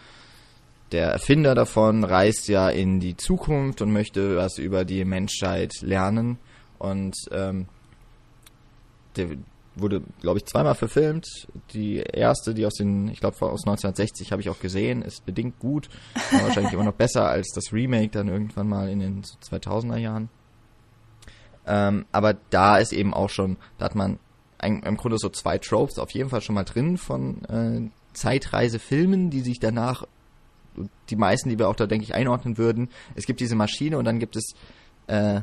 [0.92, 6.38] der Erfinder davon reist ja in die Zukunft und möchte was über die Menschheit lernen
[6.78, 7.66] und ähm,
[9.16, 9.28] der
[9.76, 11.48] wurde, glaube ich, zweimal verfilmt.
[11.72, 15.58] Die erste, die aus den, ich glaube, aus 1960 habe ich auch gesehen, ist bedingt
[15.58, 15.88] gut.
[16.32, 20.28] War wahrscheinlich immer noch besser als das Remake dann irgendwann mal in den 2000er Jahren.
[21.66, 24.18] Ähm, aber da ist eben auch schon, da hat man
[24.58, 29.30] ein, im Grunde so zwei Tropes auf jeden Fall schon mal drin von äh, Zeitreisefilmen,
[29.30, 30.06] die sich danach,
[31.08, 32.88] die meisten, die wir auch da, denke ich, einordnen würden.
[33.14, 34.54] Es gibt diese Maschine und dann gibt es
[35.06, 35.40] äh,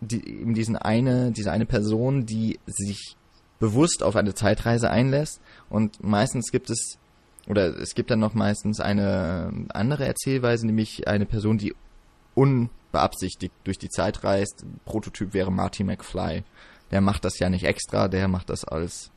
[0.00, 3.16] die, eben diesen eine, diese eine Person, die sich
[3.58, 6.98] bewusst auf eine Zeitreise einlässt und meistens gibt es
[7.46, 11.74] oder es gibt dann noch meistens eine ähm, andere Erzählweise, nämlich eine Person, die
[12.34, 14.64] unbeabsichtigt durch die Zeit reist.
[14.84, 16.42] Prototyp wäre Marty McFly.
[16.90, 19.10] Der macht das ja nicht extra, der macht das als,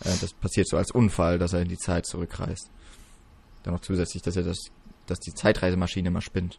[0.00, 2.70] äh, das passiert so als Unfall, dass er in die Zeit zurückreist.
[3.64, 4.58] Dann noch zusätzlich, dass er das,
[5.06, 6.58] dass die Zeitreisemaschine immer spinnt.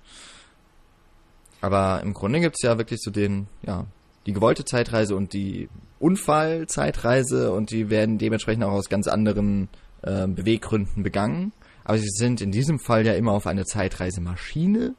[1.61, 3.85] Aber im Grunde gibt's ja wirklich so den, ja,
[4.25, 5.69] die gewollte Zeitreise und die
[5.99, 9.69] Unfallzeitreise und die werden dementsprechend auch aus ganz anderen
[10.03, 11.53] äh, Beweggründen begangen.
[11.83, 14.93] Aber sie sind in diesem Fall ja immer auf eine Zeitreisemaschine,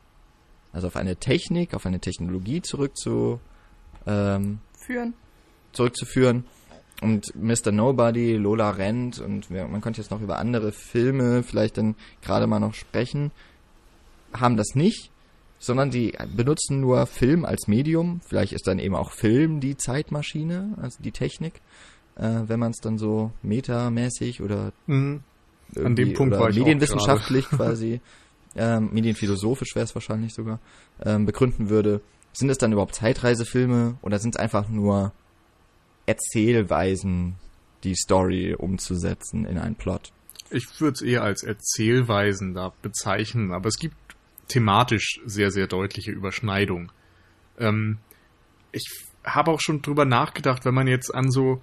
[0.72, 3.40] also auf eine Technik, auf eine Technologie zurückzu,
[4.06, 5.14] ähm, Führen.
[5.72, 6.44] zurückzuführen.
[7.00, 7.70] Und Mr.
[7.70, 12.46] Nobody, Lola Rent und wir, man könnte jetzt noch über andere Filme vielleicht dann gerade
[12.46, 13.30] mal noch sprechen,
[14.32, 15.10] haben das nicht,
[15.58, 18.20] sondern die benutzen nur Film als Medium.
[18.26, 21.60] Vielleicht ist dann eben auch Film die Zeitmaschine, also die Technik,
[22.16, 25.22] äh, wenn man es dann so metamäßig oder Mhm.
[25.76, 28.00] An dem Punkt oder war ich medienwissenschaftlich quasi,
[28.56, 30.60] ähm, medienphilosophisch wäre es wahrscheinlich sogar,
[31.04, 32.00] ähm, begründen würde.
[32.32, 35.12] Sind es dann überhaupt Zeitreisefilme oder sind es einfach nur
[36.08, 37.34] Erzählweisen,
[37.84, 40.10] die Story umzusetzen in einen Plot?
[40.50, 43.94] Ich würde es eher als Erzählweisen da bezeichnen, aber es gibt
[44.48, 46.90] thematisch sehr, sehr deutliche Überschneidungen.
[47.58, 47.98] Ähm,
[48.72, 48.86] ich
[49.24, 51.62] habe auch schon drüber nachgedacht, wenn man jetzt an so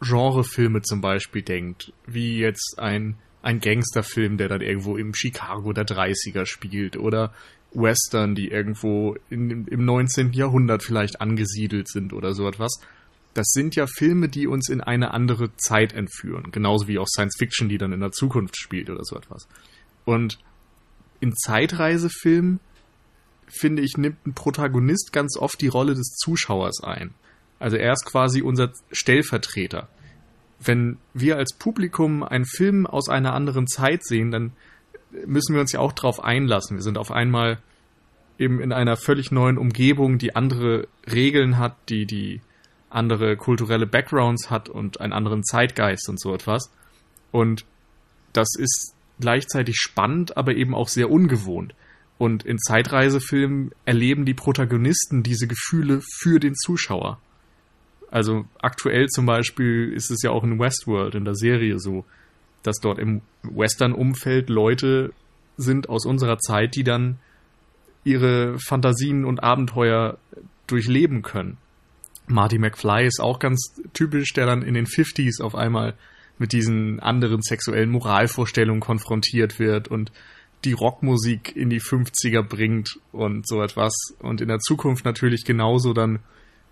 [0.00, 5.86] Genrefilme zum Beispiel denkt, wie jetzt ein, ein Gangsterfilm, der dann irgendwo im Chicago der
[5.86, 7.34] 30er spielt oder
[7.72, 10.32] Western, die irgendwo in, im 19.
[10.32, 12.80] Jahrhundert vielleicht angesiedelt sind oder so etwas.
[13.34, 16.50] Das sind ja Filme, die uns in eine andere Zeit entführen.
[16.50, 19.46] Genauso wie auch Science Fiction, die dann in der Zukunft spielt oder so etwas.
[20.04, 20.38] Und
[21.20, 22.60] in Zeitreisefilmen,
[23.46, 27.14] finde ich, nimmt ein Protagonist ganz oft die Rolle des Zuschauers ein.
[27.58, 29.88] Also er ist quasi unser Stellvertreter.
[30.58, 34.52] Wenn wir als Publikum einen Film aus einer anderen Zeit sehen, dann
[35.26, 36.76] müssen wir uns ja auch drauf einlassen.
[36.76, 37.58] Wir sind auf einmal
[38.38, 42.40] eben in einer völlig neuen Umgebung, die andere Regeln hat, die die
[42.90, 46.70] andere kulturelle Backgrounds hat und einen anderen Zeitgeist und so etwas.
[47.32, 47.64] Und
[48.32, 51.74] das ist gleichzeitig spannend, aber eben auch sehr ungewohnt.
[52.18, 57.18] Und in Zeitreisefilmen erleben die Protagonisten diese Gefühle für den Zuschauer.
[58.10, 62.04] Also aktuell zum Beispiel ist es ja auch in Westworld, in der Serie so,
[62.62, 65.12] dass dort im Western-Umfeld Leute
[65.56, 67.18] sind aus unserer Zeit, die dann
[68.04, 70.18] ihre Fantasien und Abenteuer
[70.66, 71.58] durchleben können.
[72.30, 75.94] Marty McFly ist auch ganz typisch, der dann in den 50s auf einmal
[76.38, 80.12] mit diesen anderen sexuellen Moralvorstellungen konfrontiert wird und
[80.64, 85.92] die Rockmusik in die 50er bringt und so etwas und in der Zukunft natürlich genauso
[85.92, 86.20] dann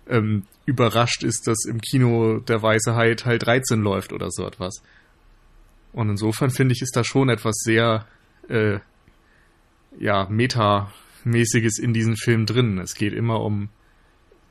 [0.07, 4.81] ähm, überrascht ist, dass im Kino der Weiße Hai Teil 13 läuft oder so etwas.
[5.91, 8.07] Und insofern finde ich, ist da schon etwas sehr,
[8.47, 8.79] äh,
[9.99, 12.77] ja, metamäßiges in diesem Film drin.
[12.79, 13.69] Es geht immer um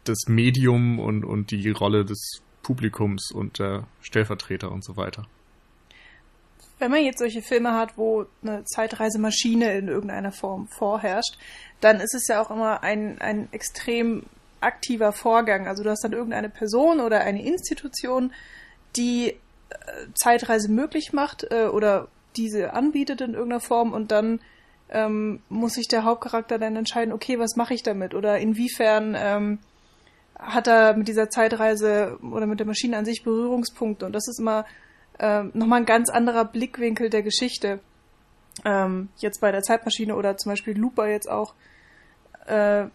[0.09, 5.27] das Medium und, und die Rolle des Publikums und der Stellvertreter und so weiter.
[6.79, 11.39] wenn man jetzt solche Filme hat, wo eine Zeitreisemaschine in irgendeiner Form vorherrscht,
[11.81, 14.25] dann ist es ja auch immer ein, ein extrem
[14.61, 15.67] aktiver Vorgang.
[15.67, 18.33] Also du hast dann irgendeine Person oder eine Institution,
[18.97, 19.37] die äh,
[20.15, 24.41] Zeitreise möglich macht äh, oder diese anbietet in irgendeiner Form und dann
[24.91, 29.59] ähm, muss sich der Hauptcharakter dann entscheiden, okay, was mache ich damit oder inwiefern ähm,
[30.39, 34.39] hat er mit dieser Zeitreise oder mit der Maschine an sich Berührungspunkte und das ist
[34.39, 34.65] immer
[35.19, 37.81] ähm, nochmal ein ganz anderer Blickwinkel der Geschichte.
[38.65, 41.55] Ähm, jetzt bei der Zeitmaschine oder zum Beispiel Looper jetzt auch.
[42.47, 42.87] Äh,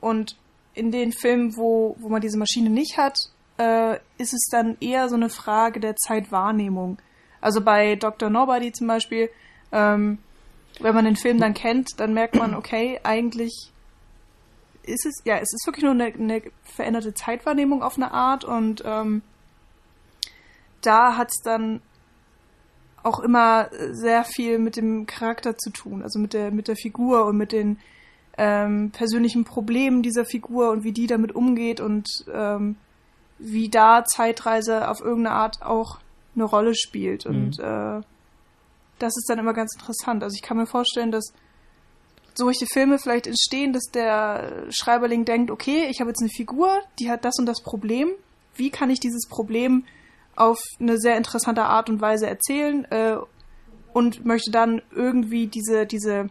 [0.00, 0.36] und
[0.74, 5.08] in den Filmen, wo, wo man diese Maschine nicht hat, äh, ist es dann eher
[5.08, 6.98] so eine Frage der Zeitwahrnehmung.
[7.40, 8.30] Also bei Dr.
[8.30, 9.30] Nobody zum Beispiel,
[9.72, 10.18] ähm,
[10.80, 13.72] wenn man den Film dann kennt, dann merkt man, okay, eigentlich
[14.88, 18.82] ist es, ja, es ist wirklich nur eine, eine veränderte Zeitwahrnehmung auf eine Art und
[18.84, 19.22] ähm,
[20.80, 21.80] da hat es dann
[23.02, 27.26] auch immer sehr viel mit dem Charakter zu tun, also mit der, mit der Figur
[27.26, 27.78] und mit den
[28.36, 32.76] ähm, persönlichen Problemen dieser Figur und wie die damit umgeht und ähm,
[33.38, 35.98] wie da Zeitreise auf irgendeine Art auch
[36.34, 37.24] eine Rolle spielt.
[37.24, 37.34] Mhm.
[37.34, 38.00] Und äh,
[38.98, 40.22] das ist dann immer ganz interessant.
[40.22, 41.32] Also ich kann mir vorstellen, dass
[42.38, 46.70] solche Filme vielleicht entstehen, dass der Schreiberling denkt, okay, ich habe jetzt eine Figur,
[47.00, 48.10] die hat das und das Problem.
[48.54, 49.84] Wie kann ich dieses Problem
[50.36, 53.16] auf eine sehr interessante Art und Weise erzählen äh,
[53.92, 56.30] und möchte dann irgendwie diese, diese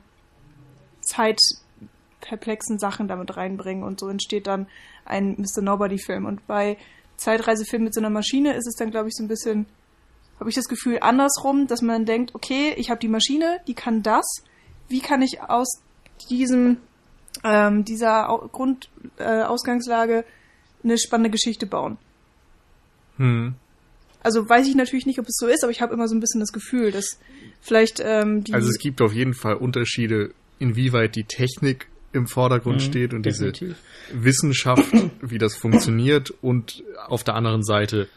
[1.01, 4.67] zeitperplexen Sachen damit reinbringen und so entsteht dann
[5.03, 5.61] ein Mr.
[5.61, 6.25] Nobody-Film.
[6.25, 6.77] Und bei
[7.17, 9.65] Zeitreisefilmen mit so einer Maschine ist es dann, glaube ich, so ein bisschen,
[10.39, 14.03] habe ich das Gefühl, andersrum, dass man denkt, okay, ich habe die Maschine, die kann
[14.03, 14.25] das.
[14.87, 15.81] Wie kann ich aus
[16.29, 16.77] diesem,
[17.43, 20.23] ähm, dieser Grundausgangslage äh,
[20.83, 21.97] eine spannende Geschichte bauen?
[23.17, 23.55] Hm.
[24.23, 26.19] Also weiß ich natürlich nicht, ob es so ist, aber ich habe immer so ein
[26.19, 27.19] bisschen das Gefühl, dass
[27.61, 28.53] vielleicht ähm, die.
[28.53, 33.25] Also es gibt auf jeden Fall Unterschiede, inwieweit die Technik im Vordergrund mhm, steht und
[33.25, 33.77] definitiv.
[34.09, 34.91] diese Wissenschaft,
[35.21, 38.07] wie das funktioniert und auf der anderen Seite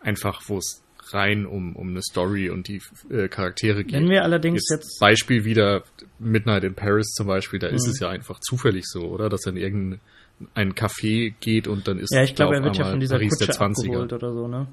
[0.00, 0.82] einfach, wo es
[1.14, 2.80] rein um, um eine Story und die
[3.10, 3.94] äh, Charaktere geht.
[3.94, 5.82] Wenn wir allerdings jetzt, jetzt, Beispiel wieder
[6.18, 7.76] Midnight in Paris zum Beispiel, da mhm.
[7.76, 9.28] ist es ja einfach zufällig so, oder?
[9.28, 12.90] Dass er in irgendein Café geht und dann ist Ja, ich glaube, er wird ja
[12.90, 14.14] von dieser Paris Kutsche der 20er.
[14.14, 14.66] oder so, ne?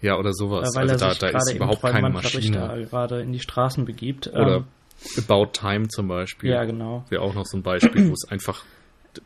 [0.00, 0.74] Ja, oder sowas.
[0.74, 2.58] Weil also da, da ist überhaupt keine Maschine.
[2.58, 4.28] Da gerade in die Straßen begibt.
[4.28, 4.64] Oder ähm,
[5.16, 6.50] About Time zum Beispiel.
[6.50, 7.04] Ja, genau.
[7.08, 8.64] Wäre auch noch so ein Beispiel, wo es einfach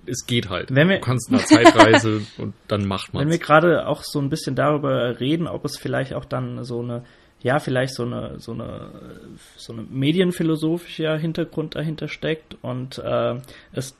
[0.07, 0.74] es geht halt.
[0.74, 4.20] Wenn wir, du kannst eine Zeitreise und dann macht man Wenn wir gerade auch so
[4.20, 7.05] ein bisschen darüber reden, ob es vielleicht auch dann so eine,
[7.41, 8.91] ja, vielleicht so eine, so eine,
[9.57, 13.36] so eine medienphilosophischer Hintergrund dahinter steckt und äh,
[13.72, 13.97] es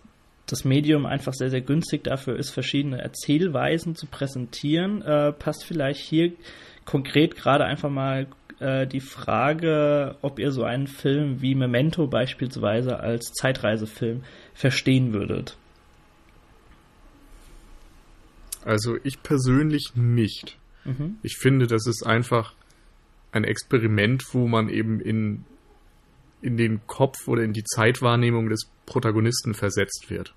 [0.51, 6.01] das Medium einfach sehr, sehr günstig dafür ist, verschiedene Erzählweisen zu präsentieren, äh, passt vielleicht
[6.01, 6.32] hier
[6.84, 8.26] konkret gerade einfach mal
[8.61, 14.22] äh, die Frage, ob ihr so einen Film wie Memento beispielsweise als Zeitreisefilm
[14.55, 15.57] verstehen würdet.
[18.65, 20.59] Also ich persönlich nicht.
[20.85, 21.19] Mhm.
[21.23, 22.55] Ich finde, das ist einfach
[23.33, 25.45] ein Experiment, wo man eben in,
[26.41, 30.35] in den Kopf oder in die Zeitwahrnehmung des Protagonisten versetzt wird.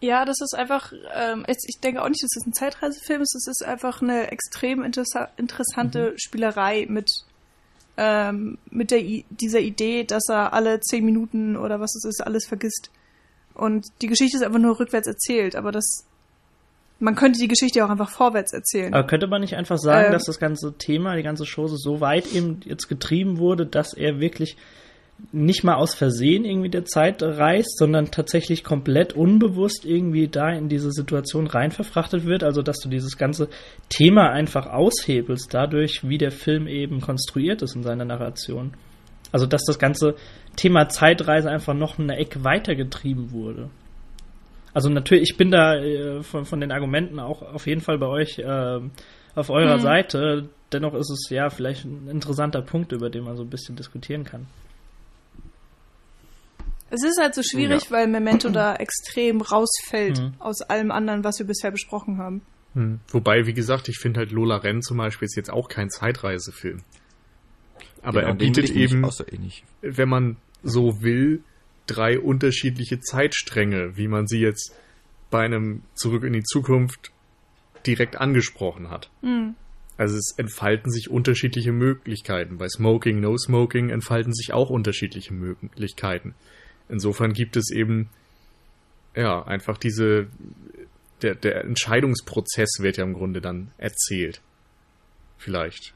[0.00, 3.46] Ja, das ist einfach, ähm, ich denke auch nicht, dass es ein Zeitreisefilm ist, es
[3.46, 6.18] ist einfach eine extrem interessa interessante mhm.
[6.18, 7.24] Spielerei mit,
[7.96, 12.20] ähm, mit der I dieser Idee, dass er alle zehn Minuten oder was es ist,
[12.20, 12.90] alles vergisst.
[13.54, 16.06] Und die Geschichte ist einfach nur rückwärts erzählt, aber das
[17.02, 18.94] man könnte die Geschichte auch einfach vorwärts erzählen.
[18.94, 22.00] Aber könnte man nicht einfach sagen, ähm, dass das ganze Thema, die ganze Chose so
[22.00, 24.56] weit eben jetzt getrieben wurde, dass er wirklich
[25.32, 30.68] nicht mal aus Versehen irgendwie der Zeit reist, sondern tatsächlich komplett unbewusst irgendwie da in
[30.68, 32.44] diese Situation rein verfrachtet wird.
[32.44, 33.48] Also, dass du dieses ganze
[33.88, 38.74] Thema einfach aushebelst, dadurch, wie der Film eben konstruiert ist in seiner Narration.
[39.32, 40.14] Also, dass das ganze
[40.56, 43.70] Thema Zeitreise einfach noch eine Ecke weitergetrieben wurde.
[44.74, 48.06] Also, natürlich, ich bin da äh, von, von den Argumenten auch auf jeden Fall bei
[48.06, 48.80] euch äh,
[49.34, 49.82] auf eurer mhm.
[49.82, 50.48] Seite.
[50.72, 54.24] Dennoch ist es ja vielleicht ein interessanter Punkt, über den man so ein bisschen diskutieren
[54.24, 54.46] kann.
[56.94, 57.90] Es ist halt so schwierig, ja.
[57.90, 60.34] weil Memento da extrem rausfällt mhm.
[60.38, 62.42] aus allem anderen, was wir bisher besprochen haben.
[62.74, 63.00] Mhm.
[63.08, 66.82] Wobei, wie gesagt, ich finde halt Lola Renn zum Beispiel ist jetzt auch kein Zeitreisefilm.
[68.02, 71.42] Aber genau, er bietet eben, nicht, wenn man so will,
[71.86, 74.74] drei unterschiedliche Zeitstränge, wie man sie jetzt
[75.30, 77.12] bei einem Zurück in die Zukunft
[77.86, 79.10] direkt angesprochen hat.
[79.22, 79.54] Mhm.
[79.96, 82.58] Also es entfalten sich unterschiedliche Möglichkeiten.
[82.58, 86.34] Bei Smoking, No Smoking entfalten sich auch unterschiedliche Möglichkeiten.
[86.88, 88.08] Insofern gibt es eben
[89.14, 90.28] ja einfach diese
[91.22, 94.40] der, der Entscheidungsprozess wird ja im Grunde dann erzählt.
[95.38, 95.94] Vielleicht.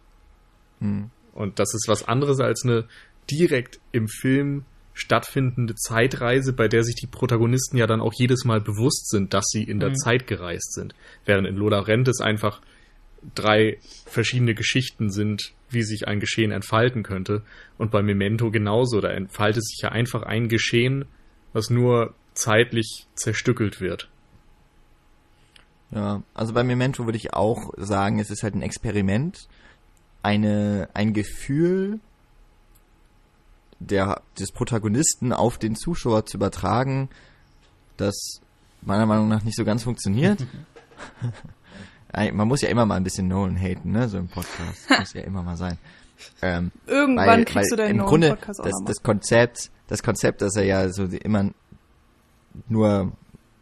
[0.81, 1.11] Hm.
[1.37, 2.85] Und das ist was anderes als eine
[3.31, 4.65] direkt im Film
[4.95, 9.45] stattfindende Zeitreise, bei der sich die Protagonisten ja dann auch jedes Mal bewusst sind, dass
[9.49, 9.97] sie in der Mhm.
[9.97, 10.95] Zeit gereist sind.
[11.27, 12.63] Während in Lola Rent es einfach
[13.35, 17.43] drei verschiedene Geschichten sind, wie sich ein Geschehen entfalten könnte.
[17.77, 21.05] Und bei Memento genauso, da entfaltet sich ja einfach ein Geschehen,
[21.53, 24.09] was nur zeitlich zerstückelt wird.
[25.91, 29.49] Ja, also bei Memento würde ich auch sagen, es ist halt ein Experiment,
[30.27, 32.01] eine, ein Gefühl
[33.79, 37.09] der, des Protagonisten auf den Zuschauer zu übertragen,
[37.97, 38.41] das
[38.83, 40.45] meiner Meinung nach nicht so ganz funktioniert.
[42.33, 44.89] Man muss ja immer mal ein bisschen Nolan haten, ne, so im Podcast.
[44.99, 45.77] Muss ja immer mal sein.
[46.41, 50.03] Ähm, Irgendwann weil, kriegst du weil deinen im Grunde Podcast auch das, das Konzept, das
[50.03, 51.51] Konzept, dass er ja so immer
[52.69, 53.13] nur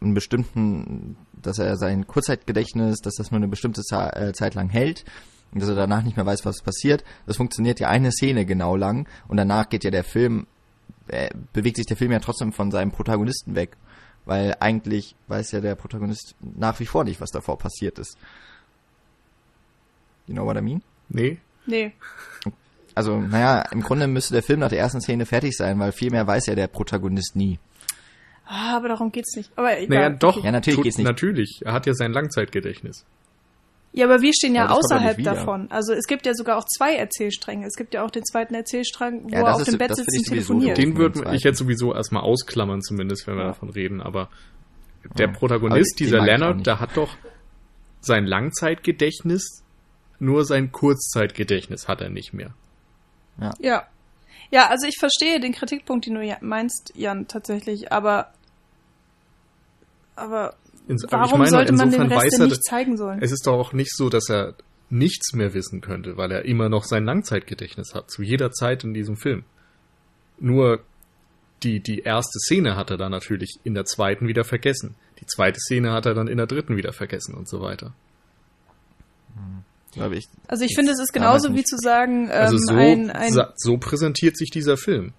[0.01, 5.05] einen bestimmten, dass er sein Kurzzeitgedächtnis, dass das nur eine bestimmte äh, Zeit lang hält
[5.55, 7.05] und dass er danach nicht mehr weiß, was passiert.
[7.27, 10.47] Das funktioniert ja eine Szene genau lang und danach geht ja der Film,
[11.09, 13.77] äh, bewegt sich der Film ja trotzdem von seinem Protagonisten weg,
[14.27, 18.19] weil eigentlich weiß ja der Protagonist nach wie vor nicht, was davor passiert ist.
[20.27, 20.83] You know what I mean?
[21.09, 21.39] Nee?
[21.67, 21.93] Nee.
[22.95, 26.11] Also, naja, im Grunde müsste der Film nach der ersten Szene fertig sein, weil viel
[26.11, 27.59] mehr weiß ja der Protagonist nie.
[28.47, 29.51] Ah, aber darum geht's nicht.
[29.57, 29.89] Aber egal.
[29.99, 30.43] Naja, doch.
[30.45, 31.07] Ja, natürlich Tut- geht's nicht.
[31.07, 31.61] Natürlich.
[31.65, 33.05] Er hat ja sein Langzeitgedächtnis.
[33.97, 35.71] Ja, aber wir stehen ja, Ja, ja außerhalb davon.
[35.71, 37.65] Also es gibt ja sogar auch zwei Erzählstränge.
[37.67, 40.09] Es gibt ja auch den zweiten Erzählstrang, wo Ja, er auf ist- dem Bett sitzt
[40.19, 40.77] und telefoniert.
[40.79, 43.49] Den Den würde ich jetzt sowieso erstmal ausklammern, zumindest, wenn wir Ja.
[43.51, 44.01] davon reden.
[44.01, 44.31] Aber
[45.17, 45.33] der Ja.
[45.33, 47.17] Protagonist, den dieser Leonard, der hat doch
[48.01, 49.63] sein Langzeitgedächtnis,
[50.19, 52.53] nur sein Kurzzeitgedächtnis hat er nicht mehr.
[53.61, 53.87] Ja.
[54.51, 58.33] Ja, also ich verstehe den Kritikpunkt, den du ja meinst, Jan, tatsächlich, aber
[60.17, 60.55] aber
[60.89, 63.23] Ins- warum ich meine, sollte man den insofern Rest er, nicht zeigen sollen?
[63.23, 64.55] Es ist doch auch nicht so, dass er
[64.91, 68.93] nichts mehr wissen könnte, weil er immer noch sein Langzeitgedächtnis hat, zu jeder Zeit in
[68.95, 69.45] diesem Film.
[70.39, 70.81] Nur
[71.63, 74.95] die, die erste Szene hat er dann natürlich in der zweiten wieder vergessen.
[75.21, 77.95] Die zweite Szene hat er dann in der dritten wieder vergessen und so weiter.
[79.93, 80.27] Glaube ich.
[80.49, 83.79] Also ich finde, es ist genauso wie zu sagen, ähm, Also so, ein, ein so
[83.79, 85.13] präsentiert sich dieser Film.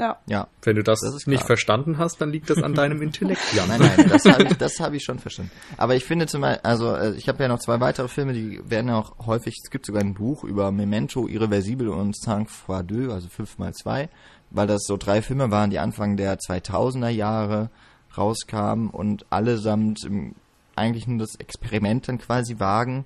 [0.00, 0.18] Ja.
[0.26, 0.48] Ja.
[0.62, 1.46] Wenn du das, Das nicht klar.
[1.46, 3.68] verstanden hast, dann liegt das an deinem Intellekt, Jan.
[3.68, 5.50] Nein, nein, das habe ich, das hab ich schon verstanden.
[5.76, 8.60] Aber ich finde zum Beispiel, also äh, ich habe ja noch zwei weitere Filme, die
[8.68, 12.82] werden ja auch häufig, es gibt sogar ein Buch über Memento, Irreversible und Sang fois
[12.84, 14.08] deux, also 5 mal 2
[14.52, 17.70] weil das so drei Filme waren, die Anfang der 2000er Jahre
[18.18, 20.34] rauskamen und allesamt im,
[20.74, 23.04] eigentlich nur das Experiment dann quasi wagen,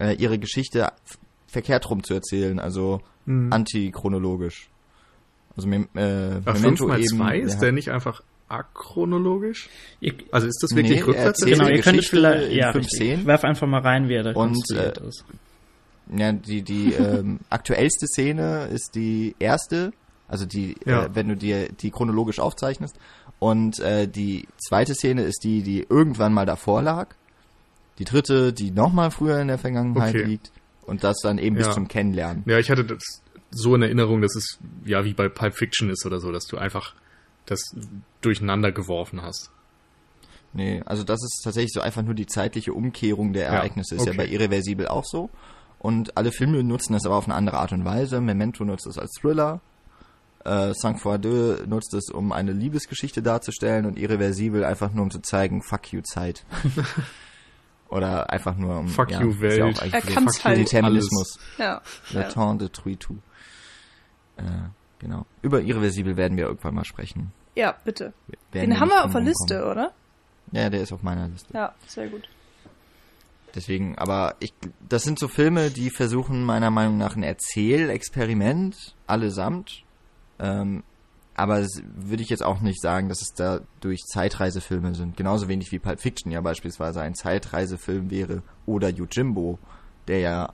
[0.00, 0.90] äh, ihre Geschichte
[1.46, 3.52] verkehrt rum zu erzählen, also Mhm.
[3.52, 4.68] antichronologisch.
[5.56, 5.84] Also äh,
[6.44, 7.60] Ach, Memento 5 mal eben, 2 ist ja.
[7.60, 9.68] der nicht einfach achronologisch?
[10.30, 11.44] Also ist das wirklich Nee, rückwärts?
[11.44, 12.72] genau, ihr könntet vielleicht, ja.
[12.82, 13.26] Szenen.
[13.26, 15.24] werf einfach mal rein, wie er da Und, äh, ist.
[16.14, 19.92] Ja, die, die ähm, aktuellste Szene ist die erste,
[20.28, 21.04] also die, Ja.
[21.04, 22.96] äh, wenn du dir die chronologisch aufzeichnest.
[23.38, 27.08] Und äh, die zweite Szene ist die, die irgendwann mal davor lag.
[27.98, 30.24] Die dritte, die nochmal früher in der Vergangenheit Okay.
[30.24, 30.50] liegt.
[30.86, 31.72] Und das dann eben bis Ja.
[31.72, 32.42] zum Kennenlernen.
[32.46, 33.21] Ja, ich hatte das
[33.52, 36.58] so in Erinnerung, dass es ja wie bei Pulp Fiction ist oder so, dass du
[36.58, 36.94] einfach
[37.46, 37.60] das
[38.20, 39.50] durcheinander geworfen hast.
[40.54, 43.94] Nee, also das ist tatsächlich so einfach nur die zeitliche Umkehrung der Ja, Ereignisse.
[43.94, 44.18] Ist ja okay.
[44.18, 45.30] bei Irreversibel auch so.
[45.78, 48.20] Und alle Filme nutzen das aber auf eine andere Art und Weise.
[48.20, 49.60] Memento nutzt es als Thriller.
[50.44, 55.10] Äh, Sang fois deux nutzt es, um eine Liebesgeschichte darzustellen und Irreversibel einfach nur, um
[55.10, 56.44] zu zeigen, fuck you Zeit.
[57.88, 58.88] Oder einfach nur um...
[58.88, 59.78] Fuck ja, you, Welt.
[59.78, 60.58] Ja Er so kann's fuck you halt.
[60.58, 61.38] Determinismus.
[61.58, 61.82] Ja.
[62.10, 62.28] Le ja.
[62.28, 63.18] temps de truy tout.
[64.36, 64.42] Äh,
[64.98, 65.26] genau.
[65.42, 67.32] Über Irreversibel werden wir irgendwann mal sprechen.
[67.54, 68.12] ja, bitte.
[68.52, 69.92] Werden Den haben wir auf der Liste, oder?
[70.52, 71.52] Ja, der ist auf meiner Liste.
[71.54, 72.28] Ja, sehr gut.
[73.54, 74.54] Deswegen, aber ich,
[74.88, 79.84] das sind so Filme, die versuchen meiner Meinung nach ein Erzählexperiment allesamt.
[80.38, 80.82] Ähm,
[81.34, 85.16] aber es würde ich jetzt auch nicht sagen, dass es da durch Zeitreisefilme sind.
[85.16, 89.58] Genauso wenig wie Pulp Fiction ja beispielsweise ein Zeitreisefilm wäre oder Yojimbo,
[90.08, 90.52] der ja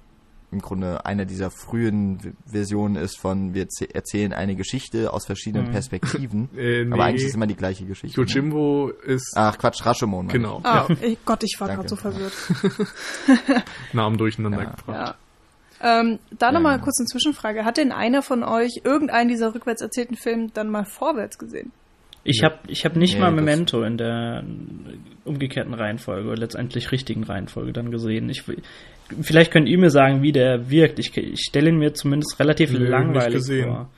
[0.51, 5.73] im Grunde einer dieser frühen Versionen ist von wir erzählen eine Geschichte aus verschiedenen Mhm.
[5.73, 6.49] Perspektiven.
[6.57, 8.19] Äh, nee, Aber eigentlich ist es immer die gleiche Geschichte.
[8.21, 8.27] ne?
[8.27, 10.29] Yojimbo ist Ach Quatsch, Rashomon.
[10.29, 12.33] genau Ah, ja, ey, Gott, ich war gerade so verwirrt.
[13.93, 14.71] Namen durcheinander Ja.
[14.71, 15.17] gebracht.
[15.81, 16.01] Ja.
[16.01, 16.83] Ähm, da Ja, nochmal ja.
[16.83, 17.65] kurz eine Zwischenfrage.
[17.65, 21.71] Hat denn einer von euch irgendeinen dieser rückwärts erzählten Filme dann mal vorwärts gesehen?
[22.25, 24.45] Ich habe ich hab nicht Nee, mal Memento in der
[25.25, 28.29] umgekehrten Reihenfolge oder letztendlich richtigen Reihenfolge dann gesehen.
[28.29, 28.43] Ich,
[29.23, 30.99] vielleicht könnt ihr mir sagen, wie der wirkt.
[30.99, 33.67] Ich, ich stelle ihn mir zumindest relativ Nö, nicht langweilig gesehen.
[33.69, 33.91] vor.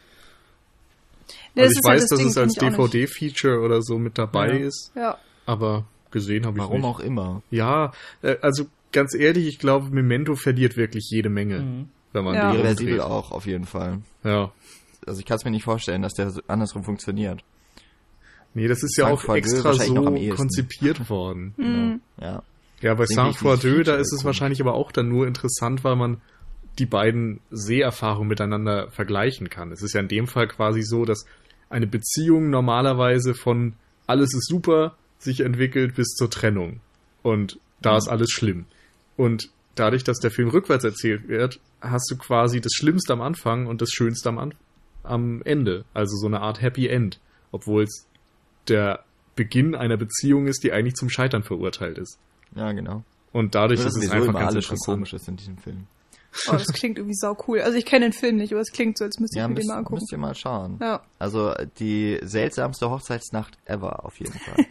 [1.54, 2.54] Nee, Also ich weiß, das dass es als.
[2.54, 4.66] DVD-Feature oder so mit dabei Ja.
[4.66, 5.18] ist, Ja.
[5.46, 6.84] aber gesehen habe ich Warum nicht.
[6.86, 7.42] auch immer.
[7.50, 7.92] Ja,
[8.22, 11.60] äh, also ganz ehrlich, ich glaube, Memento verliert wirklich jede Menge.
[11.60, 11.88] Mhm.
[12.12, 12.50] wenn man Ja.
[12.50, 13.98] die Irreversibel auch, auf jeden Fall.
[14.24, 14.50] Ja.
[15.06, 17.44] Also ich kann es mir nicht vorstellen, dass der andersrum funktioniert.
[18.52, 19.94] Nee, das ist ja auch extra so
[20.34, 21.54] konzipiert worden.
[21.56, 22.00] Mhm.
[22.20, 22.42] Ja.
[22.80, 25.08] Ja, bei Deswegen Saint finde ich dieses Froideux, da ist es wahrscheinlich aber auch dann
[25.08, 26.20] nur interessant, weil man
[26.78, 29.72] die beiden Seherfahrungen miteinander vergleichen kann.
[29.72, 31.26] Es ist ja in dem Fall quasi so, dass
[31.68, 33.74] eine Beziehung normalerweise von
[34.06, 36.80] alles ist super sich entwickelt bis zur Trennung.
[37.22, 38.64] Und da ist alles schlimm.
[39.16, 43.66] Und dadurch, dass der Film rückwärts erzählt wird, hast du quasi das Schlimmste am Anfang
[43.66, 44.54] und das Schönste am, An
[45.02, 45.84] am Ende.
[45.94, 47.20] Also so eine Art Happy End.
[47.52, 48.06] Obwohl es
[48.68, 49.04] der
[49.36, 52.18] Beginn einer Beziehung ist, die eigentlich zum Scheitern verurteilt ist.
[52.54, 53.02] Ja, genau.
[53.32, 55.86] Und dadurch Das ist es einfach ganz alles schon komisch ist in diesem Film.
[56.48, 57.60] Oh, das klingt irgendwie sau cool.
[57.60, 59.54] Also ich kenne den Film nicht, aber es klingt so, als müsste ich Ja, mir
[59.54, 59.94] müsst, den mal angucken.
[59.96, 60.78] müsst ihr mal schauen.
[60.80, 61.00] Ja.
[61.18, 64.64] Also die seltsamste Hochzeitsnacht ever auf jeden Fall.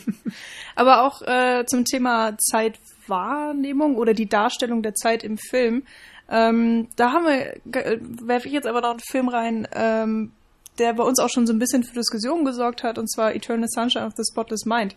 [0.74, 5.84] Aber auch äh, zum Thema Zeitwahrnehmung oder die Darstellung der Zeit im Film.
[6.28, 10.32] Ähm, da haben wir, ge- werfe ich jetzt aber noch einen Film rein, ähm,
[10.78, 13.68] der bei uns auch schon so ein bisschen für Diskussionen gesorgt hat, und zwar Eternal
[13.68, 14.94] Sunshine of the Spotless Mind,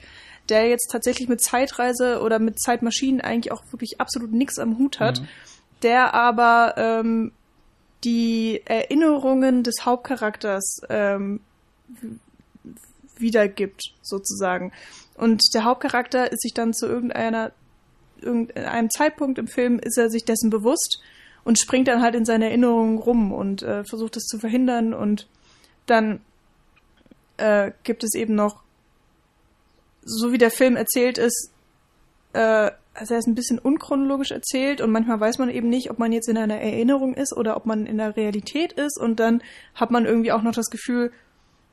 [0.49, 4.99] der jetzt tatsächlich mit Zeitreise oder mit Zeitmaschinen eigentlich auch wirklich absolut nichts am Hut
[4.99, 5.21] hat,
[5.81, 7.31] der aber ähm,
[8.03, 11.41] die Erinnerungen des Hauptcharakters ähm,
[13.17, 14.71] wiedergibt, sozusagen.
[15.15, 17.51] Und der Hauptcharakter ist sich dann zu irgendeiner,
[18.21, 21.01] irgendeinem Zeitpunkt im Film ist er sich dessen bewusst
[21.43, 25.27] und springt dann halt in seine Erinnerungen rum und äh, versucht es zu verhindern und
[25.89, 26.21] dann
[27.37, 28.61] äh, gibt es eben noch,
[30.03, 31.51] so wie der Film erzählt ist,
[32.33, 35.99] äh, also er ist ein bisschen unchronologisch erzählt und manchmal weiß man eben nicht, ob
[35.99, 39.41] man jetzt in einer Erinnerung ist oder ob man in der Realität ist und dann
[39.73, 41.11] hat man irgendwie auch noch das Gefühl,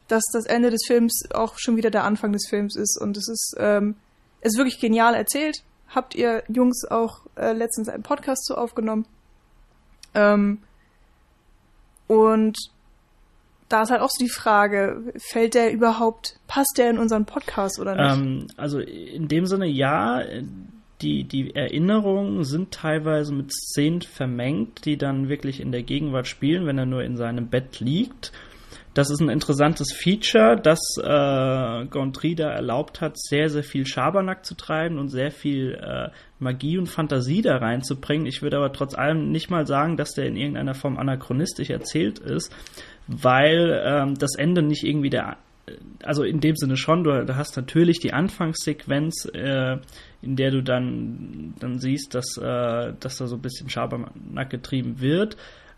[0.09, 3.29] dass das Ende des Films auch schon wieder der Anfang des Films ist und es
[3.29, 3.97] ist, ähm,
[4.41, 5.65] ist wirklich genial erzählt.
[5.89, 9.07] Habt ihr Jungs auch äh, letztens einen Podcast zu aufgenommen?
[10.15, 10.63] Ähm,
[12.07, 12.57] und
[13.69, 17.81] da ist halt auch so die Frage, fällt der überhaupt, passt der in unseren Podcast
[17.81, 18.19] oder nicht?
[18.19, 20.23] Ähm, also in dem Sinne ja,
[21.03, 26.67] die, die Erinnerungen sind teilweise mit Szenen vermengt, die dann wirklich in der Gegenwart spielen,
[26.67, 28.33] wenn er nur in seinem Bett liegt.
[28.95, 34.47] Das ist ein interessantes Feature, das äh, Gondry da erlaubt hat, sehr, sehr viel Schabernack
[34.47, 36.09] zu treiben und sehr viel äh,
[36.39, 38.27] Magie und Fantasie da reinzubringen.
[38.27, 42.21] Ich würde aber trotz allem nicht mal sagen, dass der in irgendeiner Form anachronistisch erzählt
[42.21, 42.51] ist,
[43.07, 45.39] weil ähm, das Ende nicht irgendwie der
[46.05, 49.79] also in dem Sinne schon, du, hast natürlich die Anfangssequenz, äh,
[50.23, 55.01] in der du dann, dann siehst, dass, äh, dass da so ein bisschen Schabernack getrieben
[55.01, 55.37] wird.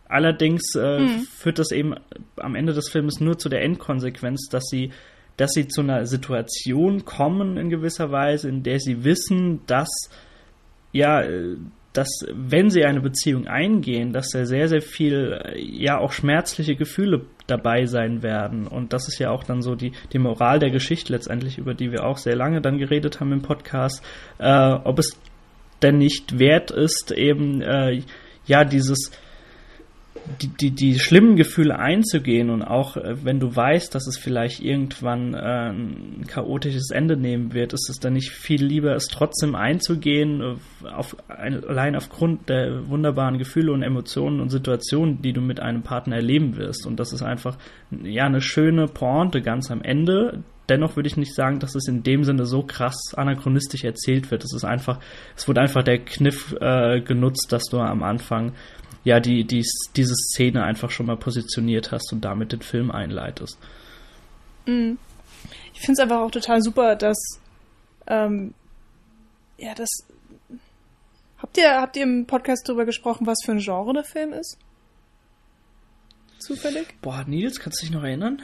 [0.09, 1.07] Allerdings äh,
[1.37, 1.95] führt das eben
[2.37, 4.91] am Ende des Films nur zu der Endkonsequenz, dass sie,
[5.37, 9.89] dass sie zu einer Situation kommen in gewisser Weise, in der sie wissen, dass
[10.93, 11.57] ja, äh,
[11.93, 16.77] dass wenn sie eine Beziehung eingehen, dass da sehr, sehr viel, äh, ja, auch schmerzliche
[16.77, 18.67] Gefühle dabei sein werden.
[18.67, 21.91] Und das ist ja auch dann so die, die Moral der Geschichte letztendlich, über die
[21.91, 24.05] wir auch sehr lange dann geredet haben im Podcast,
[24.39, 25.19] äh, ob es
[25.83, 28.03] denn nicht wert ist, eben, äh,
[28.47, 29.11] ja, dieses,
[30.41, 34.61] die, die, die schlimmen Gefühle einzugehen und auch äh, wenn du weißt, dass es vielleicht
[34.61, 39.55] irgendwann äh, ein chaotisches Ende nehmen wird, ist es dann nicht viel lieber, es trotzdem
[39.55, 45.41] einzugehen, äh, auf, ein, allein aufgrund der wunderbaren Gefühle und Emotionen und Situationen, die du
[45.41, 46.87] mit einem Partner erleben wirst.
[46.87, 47.57] Und das ist einfach
[47.91, 50.43] ja eine schöne Pointe ganz am Ende.
[50.69, 54.45] Dennoch würde ich nicht sagen, dass es in dem Sinne so krass anachronistisch erzählt wird.
[54.45, 55.01] Es ist einfach,
[55.35, 58.53] es wurde einfach der Kniff äh, genutzt, dass du am Anfang
[59.05, 59.65] ja, die, die,
[59.97, 63.59] diese Szene einfach schon mal positioniert hast und damit den Film einleitest.
[64.67, 64.99] Mhm.
[65.75, 67.17] Ich finde es einfach auch total super, dass
[68.07, 68.55] ähm,
[69.59, 69.89] ja, das
[71.39, 74.59] habt ihr habt ihr im Podcast darüber gesprochen, was für ein Genre der Film ist?
[76.39, 76.95] Zufällig?
[77.03, 78.41] Boah, Nils, kannst du dich noch erinnern?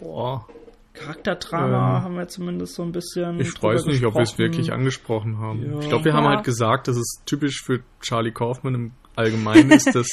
[0.00, 0.46] Boah,
[0.94, 3.38] Charakterdrama Ähm, haben wir zumindest so ein bisschen.
[3.40, 5.64] ich weiß nicht, ob wir es wirklich angesprochen haben.
[5.72, 5.78] Ja.
[5.80, 6.36] Ich glaube, wir haben Ja.
[6.36, 10.06] halt gesagt, dass es typisch für Charlie Kaufman im Allgemeinen ist, dass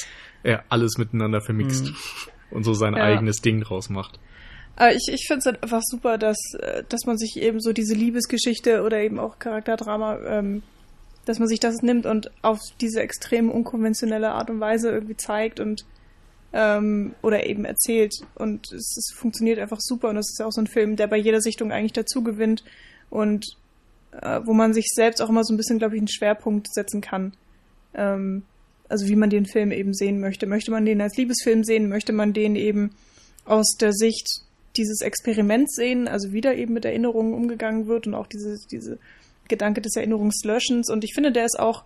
[0.44, 1.96] er alles miteinander vermixt Mhm.
[2.52, 3.04] und so sein Ja.
[3.04, 4.20] eigenes Ding draus macht.
[4.76, 7.74] Aber ich, ich finde es halt einfach super, dass, äh, dass man sich eben so
[7.74, 10.64] diese Liebesgeschichte oder eben auch Charakterdrama, ähm,
[11.26, 15.60] dass man sich das nimmt und auf diese extrem unkonventionelle Art und Weise irgendwie zeigt
[15.60, 15.86] und
[16.56, 18.14] ähm, oder eben erzählt.
[18.36, 21.08] Und es, es funktioniert einfach super und es ist ja auch so ein Film, der
[21.08, 22.64] bei jeder Sichtung eigentlich dazu gewinnt
[23.10, 23.46] und
[24.22, 27.02] äh, wo man sich selbst auch immer so ein bisschen, glaube ich, einen Schwerpunkt setzen
[27.02, 27.34] kann.
[27.96, 28.44] Ähm,
[28.94, 30.46] also wie man den Film eben sehen möchte.
[30.46, 31.90] Möchte man den als Liebesfilm sehen?
[31.90, 32.92] Möchte man den eben
[33.44, 34.42] aus der Sicht
[34.78, 39.00] dieses Experiments sehen, also wieder eben mit Erinnerungen umgegangen wird und auch diese, diese
[39.48, 40.92] Gedanke des Erinnerungslöschens.
[40.92, 41.86] Und ich finde, der ist auch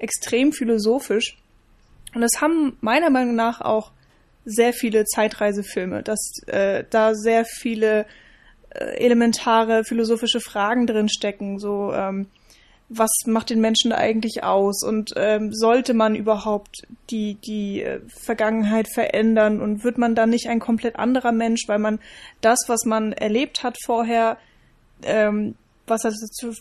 [0.00, 1.38] extrem philosophisch.
[2.12, 3.92] Und das haben meiner Meinung nach auch
[4.44, 8.04] sehr viele Zeitreisefilme, dass äh, da sehr viele
[8.70, 12.26] äh, elementare philosophische Fragen drin stecken, so ähm,
[12.88, 14.82] was macht den Menschen eigentlich aus?
[14.82, 19.60] Und ähm, sollte man überhaupt die die äh, Vergangenheit verändern?
[19.60, 21.98] Und wird man dann nicht ein komplett anderer Mensch, weil man
[22.40, 24.38] das, was man erlebt hat vorher,
[25.02, 25.54] ähm,
[25.86, 26.52] was dazu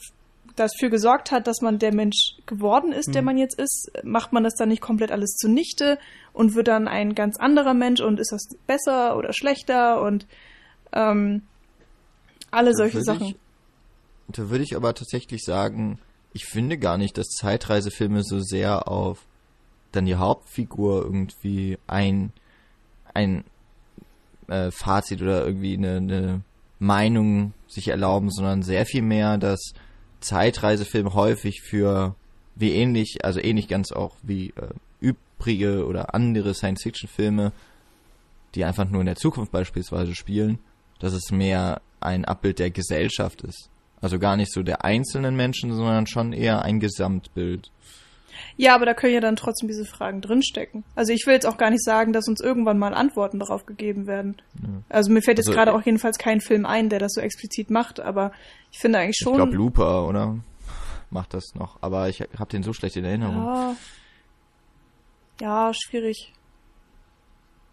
[0.55, 4.43] dafür gesorgt hat, dass man der Mensch geworden ist, der man jetzt ist, macht man
[4.43, 5.99] das dann nicht komplett alles zunichte
[6.33, 8.01] und wird dann ein ganz anderer Mensch?
[8.01, 10.01] Und ist das besser oder schlechter?
[10.01, 10.25] Und
[10.93, 11.43] ähm,
[12.51, 13.27] alle Da solche Sachen.
[13.27, 13.35] Ich,
[14.29, 15.99] da würde ich aber tatsächlich sagen,
[16.37, 19.25] ich finde gar nicht, dass Zeitreisefilme so sehr auf
[19.91, 22.31] dann die Hauptfigur irgendwie ein,
[23.15, 23.43] ein
[24.47, 26.41] äh, Fazit oder irgendwie eine, eine
[26.77, 29.73] Meinung sich erlauben, sondern sehr viel mehr, dass
[30.19, 32.13] Zeitreisefilme häufig für
[32.53, 34.69] wie ähnlich, also ähnlich ganz auch wie äh,
[34.99, 37.51] übrige oder andere Science-Fiction-Filme,
[38.53, 40.59] die einfach nur in der Zukunft beispielsweise spielen,
[40.99, 43.71] dass es mehr ein Abbild der Gesellschaft ist.
[44.01, 47.71] Also gar nicht so der einzelnen Menschen, sondern schon eher ein Gesamtbild.
[48.55, 50.83] Ja, aber da können ja dann trotzdem diese Fragen drinstecken.
[50.95, 54.05] Also ich will jetzt auch gar nicht sagen, dass uns irgendwann mal Antworten darauf gegeben
[54.05, 54.37] werden.
[54.89, 57.21] Also mir fällt jetzt Also, gerade äh, auch jedenfalls kein Film ein, der das so
[57.21, 58.31] explizit macht, aber
[58.71, 59.35] ich finde eigentlich Ich schon.
[59.37, 60.37] glaube Looper, oder?
[61.09, 61.77] Macht das noch.
[61.81, 63.43] Aber ich habe den so schlecht in Erinnerung.
[63.43, 63.75] ja,
[65.41, 66.33] ja, schwierig.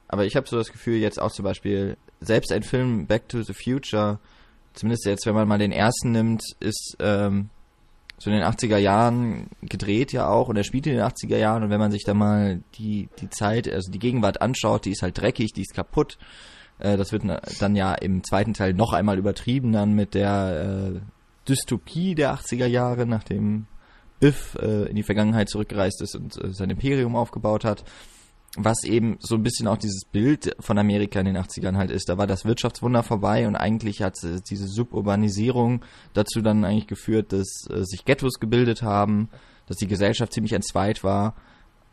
[0.08, 3.42] Aber ich habe so das Gefühl, jetzt auch zum Beispiel, selbst ein Film Back to
[3.42, 4.18] the Future,
[4.74, 7.50] zumindest jetzt, wenn man mal den ersten nimmt, ist ähm,
[8.18, 11.64] so in den 80er Jahren gedreht ja auch und er spielt in den 80er Jahren
[11.64, 15.02] und wenn man sich da mal die, die Zeit, also die Gegenwart anschaut, die ist
[15.02, 16.18] halt dreckig, die ist kaputt.
[16.78, 17.24] Äh, das wird
[17.60, 21.00] dann ja im zweiten Teil noch einmal übertrieben dann mit der äh,
[21.48, 23.66] Dystopie der 80er Jahre, nachdem
[24.20, 27.84] Biff äh, in die Vergangenheit zurückgereist ist und äh, sein Imperium aufgebaut hat
[28.56, 32.08] was eben so ein bisschen auch dieses Bild von Amerika in den 80ern halt ist.
[32.08, 37.32] Da war das Wirtschaftswunder vorbei und eigentlich hat äh, diese Suburbanisierung dazu dann eigentlich geführt,
[37.32, 39.28] dass äh, sich Ghettos gebildet haben,
[39.66, 41.34] dass die Gesellschaft ziemlich entzweit war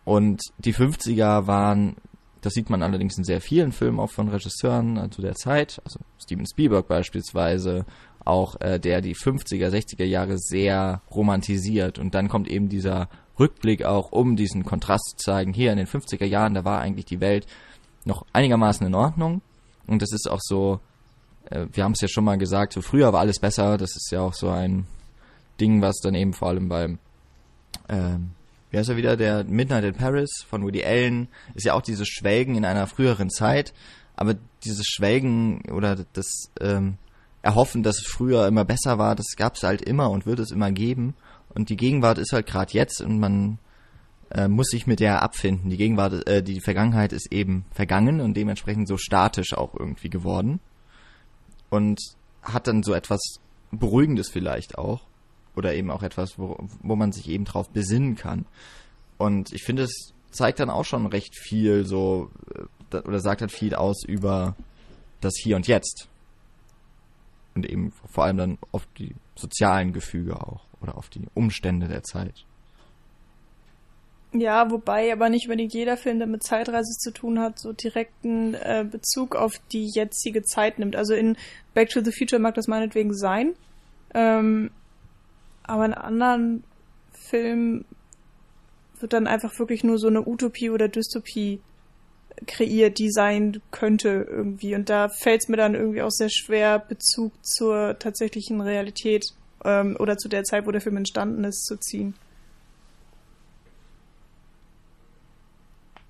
[0.03, 1.95] und die 50er waren,
[2.41, 5.99] das sieht man allerdings in sehr vielen Filmen auch von Regisseuren zu der Zeit, also
[6.19, 7.85] Steven Spielberg beispielsweise,
[8.23, 13.09] auch äh, der die 50er, 60er Jahre sehr romantisiert und dann kommt eben dieser
[13.41, 15.53] Rückblick auch, um diesen Kontrast zu zeigen.
[15.53, 17.45] Hier in den 50er Jahren, da war eigentlich die Welt
[18.05, 19.41] noch einigermaßen in Ordnung
[19.87, 20.79] und das ist auch so,
[21.49, 24.09] äh, wir haben es ja schon mal gesagt, so früher war alles besser, das ist
[24.11, 24.87] ja auch so ein
[25.59, 26.99] Ding, was dann eben vor allem beim
[27.89, 28.31] ähm,
[28.71, 32.07] wie heißt er wieder, der Midnight in Paris von Woody Allen, ist ja auch dieses
[32.07, 33.73] Schwelgen in einer früheren Zeit,
[34.15, 36.97] aber dieses Schwelgen oder das ähm,
[37.41, 40.51] Erhoffen, dass es früher immer besser war, das gab es halt immer und wird es
[40.51, 41.15] immer geben.
[41.53, 43.59] Und die Gegenwart ist halt gerade jetzt und man
[44.31, 45.69] äh, muss sich mit der abfinden.
[45.69, 50.59] Die Gegenwart, äh, die Vergangenheit ist eben vergangen und dementsprechend so statisch auch irgendwie geworden.
[51.69, 51.99] Und
[52.41, 53.19] hat dann so etwas
[53.71, 55.01] Beruhigendes vielleicht auch.
[55.55, 58.45] Oder eben auch etwas, wo, wo man sich eben drauf besinnen kann.
[59.17, 62.31] Und ich finde, es zeigt dann auch schon recht viel so,
[62.93, 64.55] äh, oder sagt halt viel aus über
[65.19, 66.07] das Hier und Jetzt.
[67.53, 70.70] Und eben vor allem dann auf die sozialen Gefüge auch.
[70.81, 72.45] Oder auf die Umstände der Zeit.
[74.33, 78.53] Ja, wobei aber nicht unbedingt jeder Film, der mit Zeitreise zu tun hat, so direkten
[78.53, 80.95] äh, Bezug auf die jetzige Zeit nimmt.
[80.95, 81.35] Also in
[81.73, 83.55] Back to the Future mag das meinetwegen sein.
[84.13, 84.71] Ähm,
[85.63, 86.63] aber in anderen
[87.11, 87.85] Filmen
[88.99, 91.59] wird dann einfach wirklich nur so eine Utopie oder Dystopie
[92.47, 94.75] kreiert, die sein könnte irgendwie.
[94.75, 99.25] Und da fällt es mir dann irgendwie auch sehr schwer, Bezug zur tatsächlichen Realität
[99.63, 102.13] ähm, oder zu der Zeit, wo der Film entstanden ist, zu ziehen.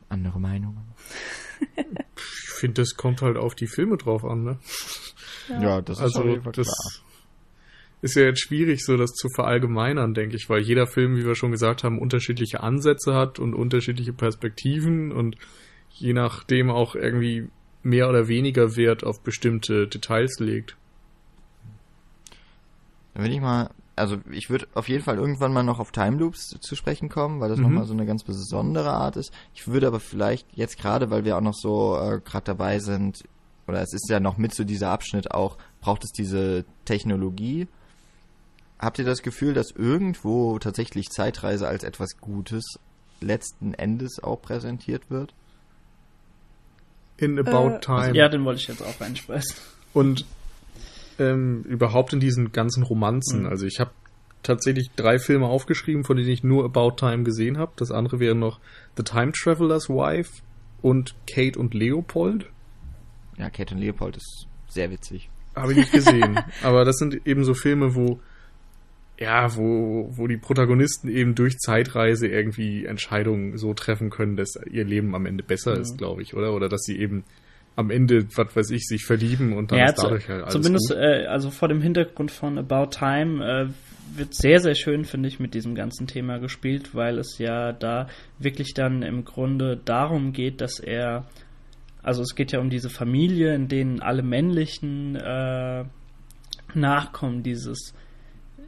[0.10, 0.84] Andere Meinungen?
[2.16, 4.60] Ich finde, das kommt halt auf die Filme drauf an, ne?
[5.62, 7.06] Ja, das ist also das klar.
[8.02, 11.36] ist ja jetzt schwierig, so das zu verallgemeinern, denke ich, weil jeder Film, wie wir
[11.36, 15.38] schon gesagt haben, unterschiedliche Ansätze hat und unterschiedliche Perspektiven und
[15.90, 17.48] je nachdem auch irgendwie
[17.84, 20.78] mehr oder weniger Wert auf bestimmte Details legt.
[23.14, 26.18] Dann will ich mal, also ich würde auf jeden Fall irgendwann mal noch auf Time
[26.18, 27.64] Loops zu, zu sprechen kommen, weil das Mhm.
[27.66, 29.34] nochmal so eine ganz besondere Art ist.
[29.54, 33.24] Ich würde aber vielleicht jetzt gerade, weil wir auch noch so äh, gerade dabei sind,
[33.68, 37.68] oder es ist ja noch mit so dieser Abschnitt auch, braucht es diese Technologie.
[38.80, 42.80] Habt ihr das Gefühl, dass irgendwo tatsächlich Zeitreise als etwas Gutes
[43.20, 45.34] letzten Endes auch präsentiert wird?
[47.18, 48.16] In About Äh, Time.
[48.18, 49.56] Ja, den wollte ich jetzt auch reinspeisen.
[49.94, 50.26] Und
[51.22, 53.42] ähm, überhaupt in diesen ganzen Romanzen.
[53.42, 53.46] Mhm.
[53.48, 53.92] Also ich habe
[54.44, 57.74] tatsächlich drei Filme aufgeschrieben, von denen ich nur About Time gesehen habe.
[57.76, 58.60] Das andere wäre noch
[58.98, 60.42] The Time Traveler's Wife
[60.82, 62.48] und Kate und Leopold.
[63.38, 65.30] Ja, Kate und Leopold ist sehr witzig.
[65.56, 66.40] Habe ich nicht gesehen.
[66.64, 68.20] Aber das sind eben so Filme, wo
[69.20, 74.84] ja, wo, wo die Protagonisten eben durch Zeitreise irgendwie Entscheidungen so treffen können, dass ihr
[74.84, 75.82] Leben am Ende besser Mhm.
[75.82, 76.54] ist, glaube ich, oder?
[76.56, 77.24] Oder dass sie eben
[77.76, 80.92] am Ende, was weiß ich, sich verlieben und dann Ja, ist dadurch halt alles zumindest
[80.92, 85.40] äh, also vor dem Hintergrund von About Time äh, wird sehr, sehr schön, finde ich,
[85.40, 88.08] mit diesem ganzen Thema gespielt, weil es ja da
[88.40, 91.26] wirklich dann im Grunde darum geht, dass er,
[92.04, 95.86] also es geht ja um diese Familie, in denen alle männlichen äh,
[96.74, 97.94] Nachkommen dieses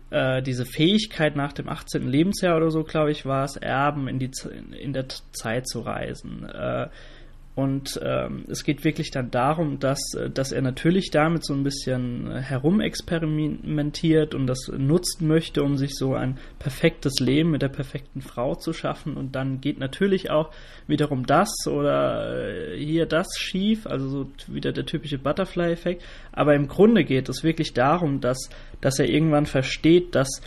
[0.09, 2.07] äh, diese Fähigkeit nach dem 18.
[2.07, 4.30] Lebensjahr oder so, glaube ich, war es, erben, in, die,
[4.80, 6.47] in der Zeit zu reisen.
[7.55, 11.63] Und ähm, es geht wirklich dann darum, dass, äh, dass er natürlich damit so ein
[11.63, 17.69] bisschen äh, herumexperimentiert und das nutzen möchte, um sich so ein perfektes Leben mit der
[17.69, 19.15] perfekten Frau zu schaffen.
[19.15, 20.49] Und dann geht natürlich auch
[20.88, 26.03] wiederum das oder äh, hier das schief, also so wieder der typische Butterfly-Effekt.
[26.31, 28.49] Aber im Grunde geht es wirklich darum, dass,
[28.81, 30.41] dass er irgendwann versteht, dass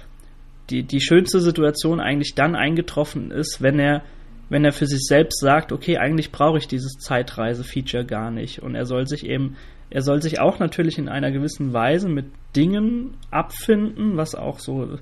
[0.71, 4.03] die, die schönste Situation eigentlich dann eingetroffen ist, wenn er
[4.49, 8.63] wenn er für sich selbst sagt, okay, eigentlich brauche ich dieses Zeitreise-Feature gar nicht.
[8.63, 9.57] Und er soll sich eben,
[9.91, 14.99] er soll sich auch natürlich in einer gewissen Weise mit Dingen abfinden, was auch so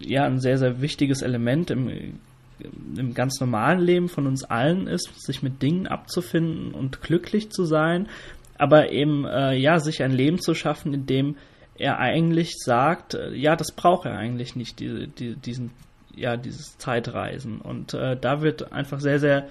[0.00, 2.18] ja ein sehr, sehr wichtiges Element im,
[2.96, 7.64] im ganz normalen Leben von uns allen ist, sich mit Dingen abzufinden und glücklich zu
[7.64, 8.08] sein,
[8.58, 11.36] aber eben äh, ja, sich ein Leben zu schaffen, in dem
[11.76, 15.70] er eigentlich sagt, äh, ja, das braucht er eigentlich nicht, diese, die, diesen
[16.14, 17.60] ja, dieses Zeitreisen.
[17.60, 19.48] Und äh, da wird einfach sehr, sehr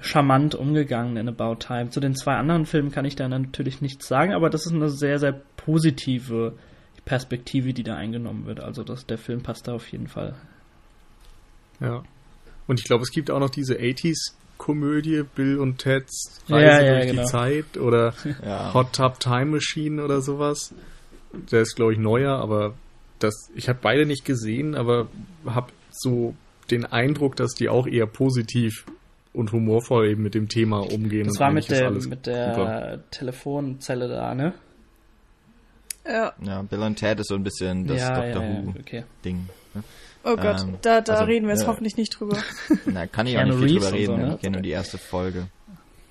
[0.00, 1.90] charmant umgegangen in About Time.
[1.90, 4.90] Zu den zwei anderen Filmen kann ich da natürlich nichts sagen, aber das ist eine
[4.90, 6.54] sehr, sehr positive
[7.04, 8.60] Perspektive, die da eingenommen wird.
[8.60, 10.34] Also das, der Film passt da auf jeden Fall.
[11.80, 12.02] Ja.
[12.66, 16.94] Und ich glaube, es gibt auch noch diese 80s-Komödie, Bill und Ted's Reise Ja, ja,
[16.96, 17.22] durch genau.
[17.22, 18.14] die Zeit oder
[18.44, 18.74] Ja.
[18.74, 20.74] Hot Tub Time Machine oder sowas.
[21.50, 22.74] Der ist, glaube ich, neuer, aber
[23.18, 25.08] das, ich habe beide nicht gesehen, aber
[25.46, 26.34] habe so
[26.70, 28.84] den Eindruck, dass die auch eher positiv
[29.32, 31.24] und humorvoll eben mit dem Thema umgehen.
[31.24, 32.98] Das und war mit alles mit der super.
[33.10, 34.54] Telefonzelle da, ne?
[36.06, 36.32] Ja.
[36.42, 39.04] ja, Bill und Ted ist so ein bisschen das ja, Doctor ja, ja, Who okay.
[39.24, 39.48] Ding.
[39.74, 39.84] ne?
[40.24, 42.38] Oh Gott, Ähm, da, da also, reden wir jetzt äh, hoffentlich nicht drüber.
[42.86, 44.34] Na, kann ich auch nicht viel drüber und so, reden, ne?
[44.34, 45.48] ich kenne nur die erste Folge.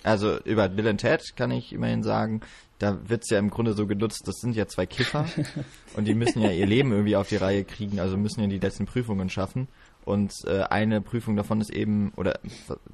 [0.08, 2.40] Also über Bill und Ted kann ich immerhin sagen,
[2.80, 5.26] da wird's ja im Grunde so genutzt, das sind ja zwei Kiffer
[5.98, 8.60] und die müssen ja ihr Leben irgendwie auf die Reihe kriegen, also müssen ja die
[8.60, 9.68] letzten Prüfungen schaffen.
[10.06, 12.40] Und äh, eine Prüfung davon ist eben, oder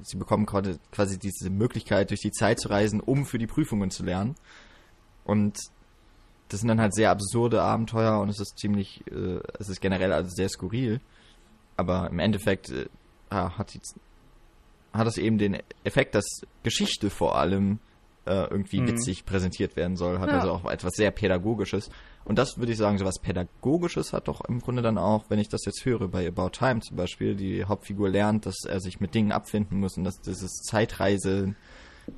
[0.02, 3.92] sie bekommen quasi, quasi diese Möglichkeit, durch die Zeit zu reisen, um für die Prüfungen
[3.92, 4.34] zu lernen.
[5.22, 5.56] Und
[6.48, 10.12] das sind dann halt sehr absurde Abenteuer und es ist ziemlich, äh, es ist generell
[10.12, 11.00] also sehr skurril.
[11.76, 12.86] Aber im Endeffekt äh,
[13.30, 13.80] hat, die,
[14.94, 16.24] hat es eben den Effekt, dass
[16.62, 17.78] Geschichte vor allem
[18.26, 18.88] äh, irgendwie Mhm.
[18.88, 20.18] witzig präsentiert werden soll.
[20.18, 20.36] Hat Ja.
[20.38, 21.90] also auch etwas sehr Pädagogisches.
[22.24, 25.38] Und das würde ich sagen, so was Pädagogisches hat doch im Grunde dann auch, wenn
[25.38, 28.98] ich das jetzt höre, bei About Time zum Beispiel, die Hauptfigur lernt, dass er sich
[28.98, 31.54] mit Dingen abfinden muss und dass dieses Zeitreise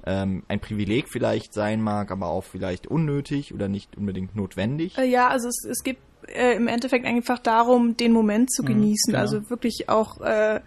[0.05, 4.97] ähm, ein Privileg vielleicht sein mag, aber auch vielleicht unnötig oder nicht unbedingt notwendig.
[4.99, 5.99] Äh, ja, also es, es geht
[6.29, 9.13] äh, im Endeffekt einfach darum, den Moment zu Mhm, genießen.
[9.13, 9.19] genau.
[9.21, 10.61] Also wirklich auch äh,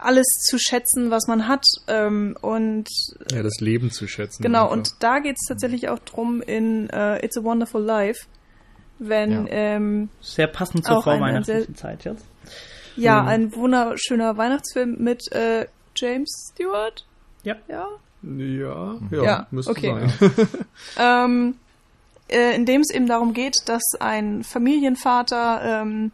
[0.00, 1.64] alles zu schätzen, was man hat.
[1.88, 2.88] Ähm, und
[3.30, 4.42] Ja, das Leben zu schätzen.
[4.42, 4.76] genau, einfach.
[4.76, 8.26] und da geht es tatsächlich auch drum in äh, It's a Wonderful Life,
[8.98, 9.52] wenn Ja.
[9.52, 12.24] ähm, Sehr passend zur vorweihnachtlichen Zeit jetzt.
[12.96, 13.28] ja Mhm.
[13.28, 15.66] ein wunderschöner Weihnachtsfilm mit äh,
[15.96, 17.04] James Stewart.
[17.44, 17.56] Ja.
[17.68, 17.86] Ja.
[18.22, 20.08] Ja, ja, Ja, müsste okay.
[20.18, 20.48] sein.
[20.98, 21.54] ähm,
[22.28, 26.12] äh, in dem es eben darum geht, dass ein Familienvater ähm,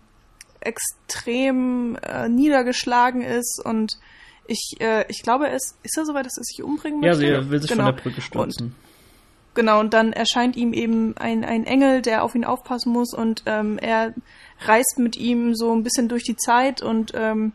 [0.61, 3.99] extrem äh, niedergeschlagen ist und
[4.47, 7.43] ich, äh, ich glaube, es ist er soweit, dass er sich umbringen Ja, möchte.
[7.45, 7.85] sie will sich genau.
[7.87, 8.75] von der Brücke stürzen.
[9.55, 13.43] Genau, und dann erscheint ihm eben ein, ein Engel, der auf ihn aufpassen muss und
[13.47, 14.15] ähm, er
[14.61, 17.53] reist mit ihm so ein bisschen durch die Zeit und ähm,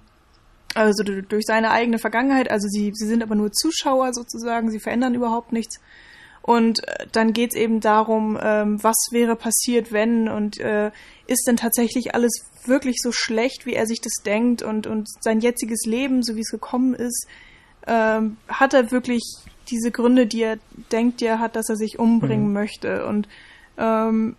[0.76, 2.50] also du- durch seine eigene Vergangenheit.
[2.52, 5.80] Also sie, sie sind aber nur Zuschauer sozusagen, sie verändern überhaupt nichts.
[6.42, 10.92] Und äh, dann geht's eben darum, ähm, was wäre passiert, wenn und äh,
[11.34, 15.42] ist denn tatsächlich alles wirklich so schlecht, wie er sich das denkt und, und sein
[15.42, 17.28] jetziges Leben, so wie es gekommen ist,
[17.88, 19.24] ähm, hat er wirklich
[19.70, 20.58] diese Gründe, die er
[20.92, 22.54] denkt, die er hat, dass er sich umbringen Mhm.
[22.54, 23.06] möchte.
[23.06, 23.28] Und
[23.78, 24.36] ähm,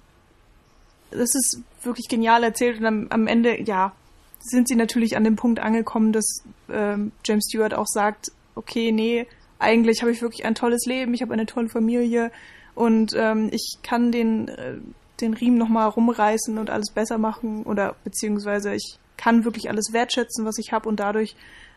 [1.11, 3.93] das ist wirklich genial erzählt und am, am Ende, ja,
[4.41, 9.27] sind sie natürlich an dem Punkt angekommen, dass ähm, James Stewart auch sagt, okay, nee,
[9.59, 12.31] eigentlich habe ich wirklich ein tolles Leben, ich habe eine tolle Familie
[12.75, 14.75] und ähm, ich kann den äh,
[15.21, 20.45] den Riemen nochmal rumreißen und alles besser machen oder beziehungsweise ich kann wirklich alles wertschätzen,
[20.45, 21.37] was ich habe und dadurch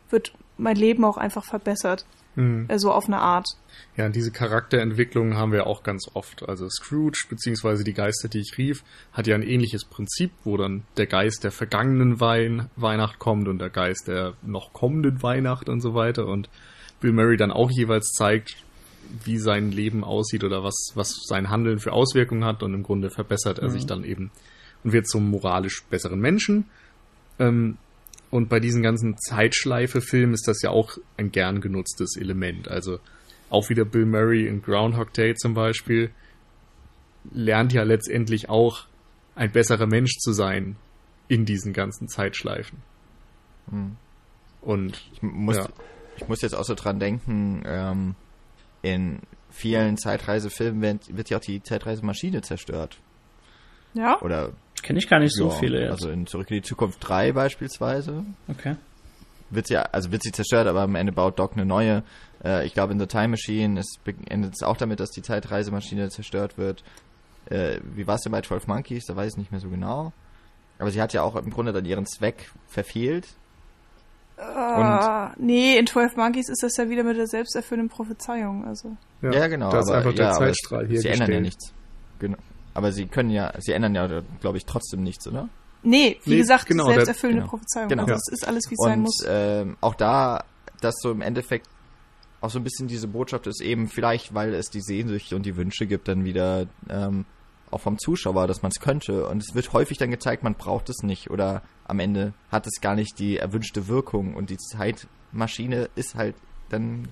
[0.10, 2.06] wird mein Leben auch einfach verbessert.
[2.36, 2.66] Mhm.
[2.68, 3.48] Also auf eine Art.
[3.96, 6.48] Ja, und diese Charakterentwicklung haben wir auch ganz oft.
[6.48, 10.84] Also Scrooge, beziehungsweise die Geister, die ich rief, hat ja ein ähnliches Prinzip, wo dann
[10.98, 15.82] der Geist der vergangenen Wein Weihnacht kommt und der Geist der noch kommenden Weihnacht und
[15.82, 16.28] so weiter.
[16.28, 16.50] Und
[17.00, 18.56] Bill Murray dann auch jeweils zeigt,
[19.24, 23.10] wie sein Leben aussieht oder was, was sein Handeln für Auswirkungen hat und im Grunde
[23.10, 23.72] verbessert er Mhm.
[23.72, 24.32] sich dann eben
[24.84, 26.66] und wird zum moralisch besseren Menschen.
[27.40, 27.78] Ähm,
[28.30, 32.68] und bei diesen ganzen Zeitschleife-Filmen ist das ja auch ein gern genutztes Element.
[32.68, 33.00] Also
[33.50, 36.12] auch wieder Bill Murray in Groundhog Day zum Beispiel
[37.32, 38.86] lernt ja letztendlich auch
[39.36, 40.76] ein besserer Mensch zu sein
[41.28, 42.80] in diesen ganzen Zeitschleifen.
[43.70, 43.96] Hm.
[44.62, 45.70] Und Ich muss, Ja.
[46.18, 48.16] ich muss jetzt auch so dran denken, ähm,
[48.82, 52.98] in vielen Zeitreisefilmen wird, wird ja auch die Zeitreisemaschine zerstört.
[53.94, 54.22] Ja?
[54.22, 54.52] Oder
[54.84, 55.92] Kenne ich gar nicht so ja, viele jetzt.
[55.92, 58.76] Also in Zurück in die Zukunft 3 beispielsweise okay.
[59.50, 62.04] wird sie, also wird sie zerstört, aber am Ende baut Doc eine neue.
[62.44, 64.00] Äh, ich glaube in The Time Machine es
[64.30, 66.84] endet es auch damit, dass die Zeitreisemaschine zerstört wird.
[67.50, 69.06] Äh, wie war es denn bei 12 Monkeys?
[69.06, 70.14] Da weiß ich nicht mehr so genau.
[70.80, 73.28] Aber sie hat ja auch im Grunde dann ihren Zweck verfehlt.
[74.38, 78.66] Ah, nee, in 12 Monkeys ist das ja wieder mit der selbsterfüllenden Prophezeiung.
[78.66, 78.96] Also.
[79.22, 79.72] Ja, genau.
[79.72, 81.44] Da ist aber, einfach der ja, Zeitstrahl es- hier Sie ändern ja gestellt.
[81.44, 81.74] nichts.
[82.20, 82.38] Genau.
[82.74, 85.50] Aber sie können ja, sie ändern ja, glaube ich, trotzdem nichts, oder?
[85.84, 87.50] Nee, wie Nee, gesagt, genau, selbsterfüllende genau.
[87.50, 87.90] Prophezeiung.
[87.90, 88.04] Genau.
[88.04, 88.18] Also Ja.
[88.18, 89.24] es ist alles, wie es sein Und muss.
[89.28, 90.44] ähm, auch da,
[90.82, 91.68] dass so im Endeffekt
[92.42, 95.56] auch so ein bisschen diese Botschaft ist eben vielleicht, weil es die Sehnsüchte und die
[95.56, 97.26] Wünsche gibt, dann wieder ähm,
[97.72, 99.28] auch vom Zuschauer, dass man es könnte.
[99.28, 102.82] Und es wird häufig dann gezeigt, man braucht es nicht oder am Ende hat es
[102.82, 106.36] gar nicht die erwünschte Wirkung und die Zeitmaschine ist halt
[106.70, 107.08] dann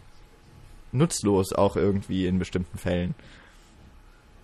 [0.91, 3.15] nutzlos auch irgendwie in bestimmten Fällen.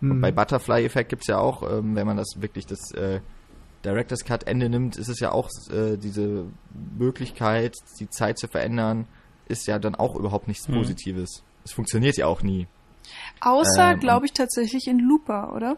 [0.01, 0.21] Und Mhm.
[0.21, 3.21] bei Butterfly-Effekt gibt's ja auch, ähm, wenn man das wirklich das äh,
[3.85, 6.45] Director's Cut Ende nimmt, ist es ja auch äh, diese
[6.97, 9.07] Möglichkeit, die Zeit zu verändern,
[9.47, 10.73] ist ja dann auch überhaupt nichts Mhm.
[10.75, 11.43] Positives.
[11.63, 12.67] Es funktioniert ja auch nie.
[13.41, 15.77] Außer, ähm, glaube ich, tatsächlich in Looper, oder?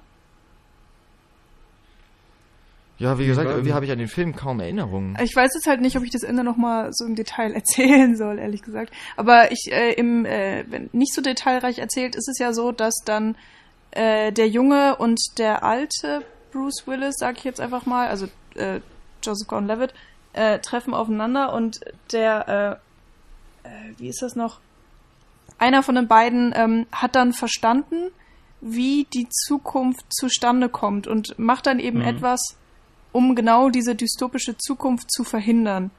[3.00, 5.18] Ja, wie gesagt, irgendwie habe ich an den Film kaum Erinnerungen.
[5.22, 8.40] Ich weiß jetzt halt nicht, ob ich das Ende nochmal so im Detail erzählen soll,
[8.40, 8.94] ehrlich gesagt.
[9.18, 12.94] Aber ich, äh, im, äh, wenn nicht so detailreich erzählt, ist es ja so, dass
[13.04, 13.36] dann
[13.92, 18.80] äh, der Junge und der alte Bruce Willis, sag ich jetzt einfach mal, also äh,
[19.24, 19.94] Joseph Gordon-Levitt,
[20.34, 21.80] äh, treffen aufeinander und
[22.12, 22.80] der,
[23.64, 24.60] äh, äh, wie ist das noch?
[25.58, 28.12] Einer von den beiden ähm, hat dann verstanden,
[28.62, 32.06] wie die Zukunft zustande kommt und macht dann eben Mhm.
[32.06, 32.58] etwas,
[33.14, 35.92] um genau diese dystopische Zukunft zu verhindern.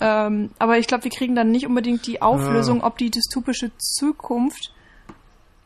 [0.00, 4.72] Ähm, aber ich glaube, wir kriegen dann nicht unbedingt die Auflösung, ob die dystopische Zukunft,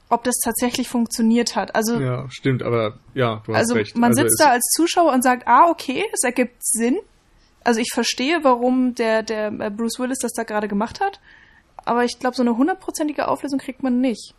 [0.08, 1.74] ob das tatsächlich funktioniert hat.
[1.74, 3.96] Also, Ja, stimmt, aber ja, du hast also recht.
[3.96, 6.98] man also sitzt da als Zuschauer und sagt, ah, okay, es ergibt Sinn.
[7.64, 11.20] Also ich verstehe, warum der, der äh, Bruce Willis das da gerade gemacht hat.
[11.84, 14.34] Aber ich glaube, so eine hundertprozentige Auflösung kriegt man nicht.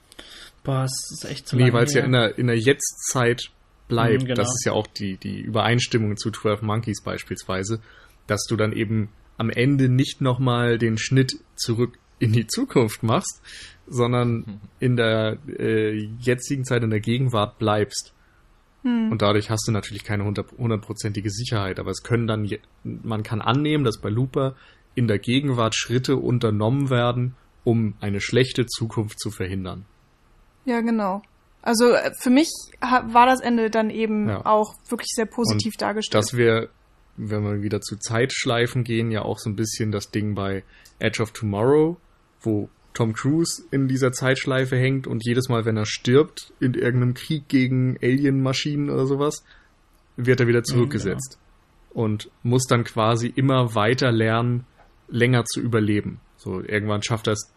[0.64, 3.52] Boah, es ist echt zu Nee, weil es ja in der, in der Jetztzeit
[3.88, 4.24] bleibt.
[4.24, 4.36] Mhm, genau.
[4.36, 7.80] Das ist ja auch die, die Übereinstimmung zu 12 Monkeys beispielsweise,
[8.28, 13.42] dass du dann eben am Ende nicht nochmal den Schnitt zurück in die Zukunft machst,
[13.88, 18.14] sondern in der äh, jetzigen Zeit, in der Gegenwart bleibst.
[18.86, 22.50] Und dadurch hast du natürlich keine hundert- hundertprozentige Sicherheit, aber es können dann,
[22.84, 24.56] man kann annehmen, dass bei Looper
[24.94, 29.86] in der Gegenwart Schritte unternommen werden, um eine schlechte Zukunft zu verhindern.
[30.66, 31.22] Ja, genau.
[31.64, 32.50] Also äh, für mich
[32.82, 34.46] war das Ende dann eben Ja.
[34.46, 36.24] auch wirklich sehr positiv Und dargestellt.
[36.24, 36.70] Das wäre,
[37.18, 40.64] wenn wir wieder zu Zeitschleifen gehen, ja auch so ein bisschen das Ding bei
[41.00, 41.98] Edge of Tomorrow,
[42.42, 47.14] wo Tom Cruise in dieser Zeitschleife hängt und jedes Mal, wenn er stirbt, in irgendeinem
[47.16, 49.44] Krieg gegen Alien-Maschinen oder sowas,
[50.16, 51.40] wird er wieder zurückgesetzt.
[51.92, 54.66] Und muss dann quasi immer weiter lernen,
[55.08, 56.20] länger zu überleben.
[56.38, 57.52] So, irgendwann schafft er es,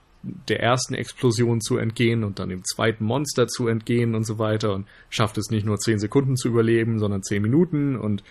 [0.49, 4.75] der ersten Explosion zu entgehen und dann dem zweiten Monster zu entgehen und so weiter
[4.75, 8.23] und schafft es nicht nur zehn Sekunden zu überleben, sondern zehn Minuten und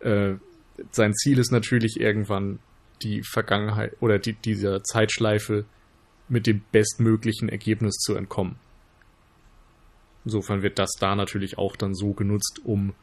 [0.00, 0.34] äh,
[0.90, 2.58] sein Ziel ist natürlich irgendwann
[3.02, 5.64] die Vergangenheit oder die, dieser Zeitschleife
[6.28, 8.56] mit dem bestmöglichen Ergebnis zu entkommen.
[10.24, 12.94] Insofern wird das da natürlich auch dann so genutzt, um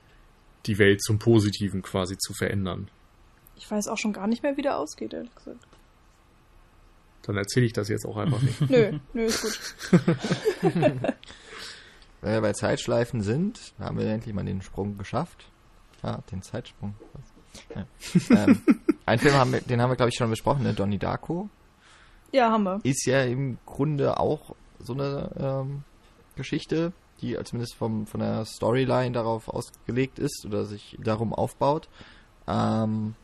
[0.65, 2.89] die Welt zum Positiven quasi zu verändern.
[3.55, 5.65] ich weiß auch schon gar nicht mehr, wie der ausgeht, ehrlich gesagt.
[7.23, 8.61] Dann erzähle ich das jetzt auch einfach nicht.
[8.69, 10.01] Nö, nö, ist gut.
[12.21, 15.45] Wenn wir bei Zeitschleifen sind, haben wir endlich mal den Sprung geschafft.
[16.03, 16.95] Ja, den Zeitsprung.
[17.75, 17.85] Ja.
[18.29, 18.61] ähm,
[19.05, 20.73] einen Film haben wir, den haben wir glaube ich schon besprochen, ne?
[20.73, 21.49] Donnie Darko.
[22.31, 22.79] Ja, haben wir.
[22.83, 25.83] Ist ja im Grunde auch so eine ähm,
[26.35, 26.93] Geschichte.
[27.21, 31.89] die zumindest vom, von der Storyline darauf ausgelegt ist oder sich darum aufbaut.
[32.47, 33.15] Ähm,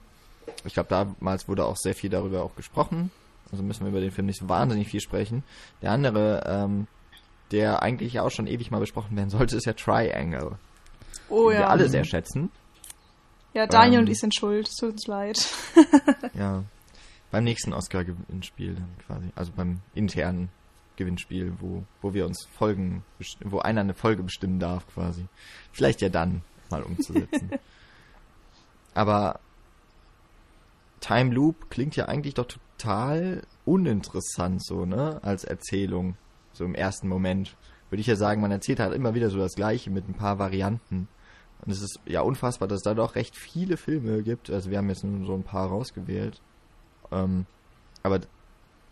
[0.65, 3.11] ich glaube, damals wurde auch sehr viel darüber auch gesprochen.
[3.51, 5.43] Also müssen wir über den Film nicht so wahnsinnig viel sprechen.
[5.81, 6.87] Der andere, ähm,
[7.51, 10.57] der eigentlich auch schon ewig mal besprochen werden sollte, ist ja Triangle.
[11.29, 11.59] Oh den ja.
[11.59, 12.49] wir alle sehr schätzen.
[13.53, 14.69] Ja, Daniel Ähm, und ich sind schuld.
[14.79, 15.47] Tut uns leid.
[16.33, 16.63] Ja.
[17.29, 19.27] Beim nächsten Oscar-Gewinnspiel dann quasi.
[19.35, 20.49] Also beim internen
[20.95, 23.03] Gewinnspiel, wo, wo wir uns Folgen,
[23.43, 25.25] wo einer eine Folge bestimmen darf quasi.
[25.73, 27.51] Vielleicht ja dann mal umzusetzen.
[28.93, 29.39] Aber
[30.99, 35.19] Time Loop klingt ja eigentlich doch total uninteressant so, ne?
[35.23, 36.15] Als Erzählung.
[36.53, 37.55] So im ersten Moment.
[37.89, 40.39] Würde ich ja sagen, man erzählt halt immer wieder so das Gleiche mit ein paar
[40.39, 41.07] Varianten.
[41.65, 44.49] Und es ist ja unfassbar, dass es da doch recht viele Filme gibt.
[44.49, 46.41] Also wir haben jetzt nur so ein paar rausgewählt.
[47.11, 47.45] Ähm,
[48.03, 48.21] aber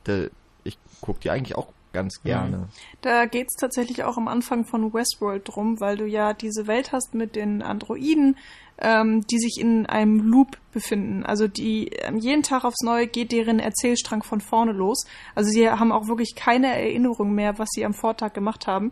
[0.08, 0.30] de,
[0.64, 2.68] ich gucke die eigentlich auch ganz gerne.
[3.02, 7.16] Da geht's tatsächlich auch am Anfang von Westworld drum, weil du ja diese Welt hast
[7.16, 8.38] mit den Androiden,
[8.78, 11.26] ähm, die sich in einem Loop befinden.
[11.26, 15.06] Also die ähm, jeden Tag aufs Neue geht deren Erzählstrang von vorne los.
[15.34, 18.92] Also sie haben auch wirklich keine Erinnerung mehr, was sie am Vortag gemacht haben.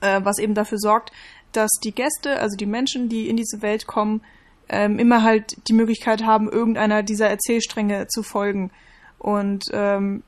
[0.00, 1.10] Äh, was eben dafür sorgt,
[1.52, 4.20] dass die Gäste, also die Menschen, die in diese Welt kommen,
[4.68, 8.70] ähm, immer halt die Möglichkeit haben, irgendeiner dieser Erzählstränge zu folgen.
[9.18, 10.22] Und ähm,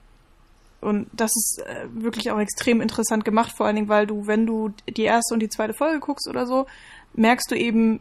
[0.81, 4.47] und das ist äh, wirklich auch extrem interessant gemacht, vor allen Dingen, weil du, wenn
[4.47, 6.67] du die erste und die zweite Folge guckst oder so,
[7.15, 8.01] merkst du eben,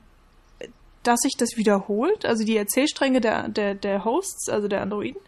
[1.03, 5.21] dass sich das wiederholt, also die Erzählstränge der, der, der Hosts, also der Androiden.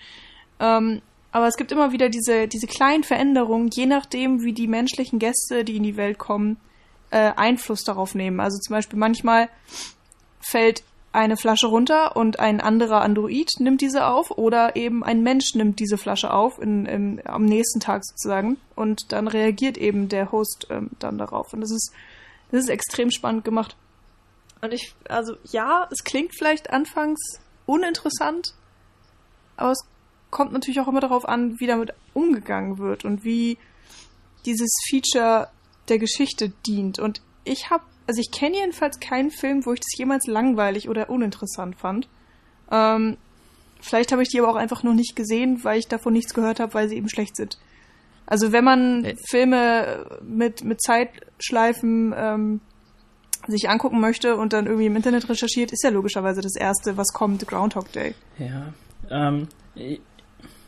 [0.60, 1.02] Ähm,
[1.32, 5.64] aber es gibt immer wieder diese, diese kleinen Veränderungen, je nachdem, wie die menschlichen Gäste,
[5.64, 6.58] die in die Welt kommen,
[7.10, 8.40] äh, Einfluss darauf nehmen.
[8.40, 9.50] Also zum Beispiel manchmal
[10.42, 15.56] fällt eine Flasche runter und ein anderer Android nimmt diese auf oder eben ein Mensch
[15.56, 20.32] nimmt diese Flasche auf in, in, am nächsten Tag sozusagen und dann reagiert eben der
[20.32, 21.54] Host ähm, dann darauf.
[21.54, 21.92] Und das ist,
[22.52, 23.76] das ist extrem spannend gemacht.
[24.62, 27.20] Und ich, also ja, es klingt vielleicht anfangs
[27.66, 28.54] uninteressant,
[29.58, 29.86] aber es
[30.30, 33.58] kommt natürlich auch immer darauf an, wie damit umgegangen wird und wie
[34.46, 35.50] dieses Feature
[35.90, 37.00] der Geschichte dient.
[37.00, 41.10] Und ich habe, also ich kenne jedenfalls keinen Film, wo ich das jemals langweilig oder
[41.10, 42.10] uninteressant fand.
[42.72, 43.18] Ähm,
[43.80, 46.60] vielleicht habe ich die aber auch einfach noch nicht gesehen, weil ich davon nichts gehört
[46.60, 47.58] habe, weil sie eben schlecht sind.
[48.26, 49.16] Also wenn man Äh.
[49.30, 52.62] Filme mit, mit Zeitschleifen ähm,
[53.48, 57.08] sich angucken möchte und dann irgendwie im Internet recherchiert, ist ja logischerweise das erste, was
[57.14, 58.14] kommt, Groundhog Day.
[58.38, 58.74] Ja.
[59.10, 59.48] Ähm,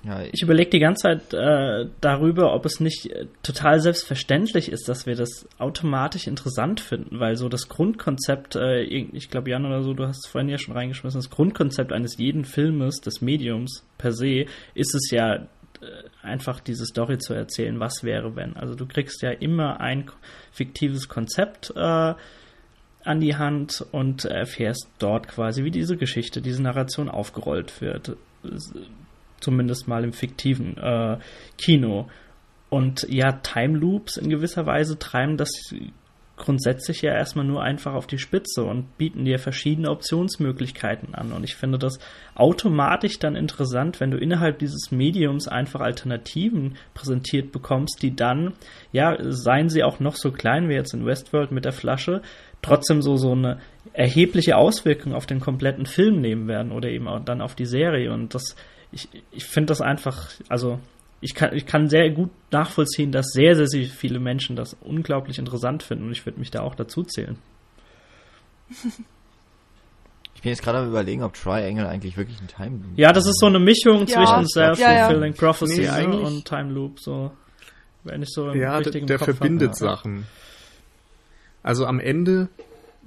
[0.05, 4.89] Ja, ich überlege die ganze Zeit äh, darüber, ob es nicht äh, total selbstverständlich ist,
[4.89, 9.81] dass wir das automatisch interessant finden, weil so das Grundkonzept, äh, ich glaube Jan oder
[9.81, 13.85] so, du hast es vorhin ja schon reingeschmissen, das Grundkonzept eines jeden Filmes, des Mediums
[13.97, 15.45] per se, ist es ja äh,
[16.21, 18.57] einfach diese Story zu erzählen, was wäre wenn.
[18.57, 20.11] Also du kriegst ja immer ein
[20.51, 22.13] fiktives Konzept äh,
[23.05, 28.17] an die Hand und erfährst dort quasi, wie diese Geschichte, diese Narration aufgerollt wird.
[29.43, 31.17] Es- Zumindest mal im fiktiven äh,
[31.57, 32.07] Kino.
[32.69, 35.51] Und ja, Time Loops in gewisser Weise treiben das
[36.35, 41.31] grundsätzlich ja erstmal nur einfach auf die Spitze und bieten dir verschiedene Optionsmöglichkeiten an.
[41.31, 41.99] Und ich finde das
[42.33, 48.53] automatisch dann interessant, wenn du innerhalb dieses Mediums einfach Alternativen präsentiert bekommst, die dann,
[48.91, 52.23] ja, seien sie auch noch so klein wie jetzt in Westworld mit der Flasche,
[52.63, 53.59] trotzdem so, so eine
[53.93, 58.11] erhebliche Auswirkung auf den kompletten Film nehmen werden oder eben auch dann auf die Serie.
[58.11, 58.55] Und das,
[58.93, 60.79] ich, ich finde das einfach, also
[61.21, 65.39] ich kann, ich kann sehr gut nachvollziehen, dass sehr, sehr, sehr viele Menschen das unglaublich
[65.39, 67.37] interessant finden und ich würde mich da auch dazu zählen.
[70.35, 73.25] ich bin jetzt gerade am überlegen, ob Triangle eigentlich wirklich ein Time Loop Ja, das
[73.25, 74.25] ist so eine Mischung Ja.
[74.25, 77.31] zwischen Self-Fulfilling Ja, Prophecy Nee, ne, und Time Loop, so.
[78.03, 79.75] Wenn ich so im Ja, der, richtigen der Kopf hab, verbindet ja.
[79.75, 80.25] Sachen.
[81.61, 82.49] Also am Ende,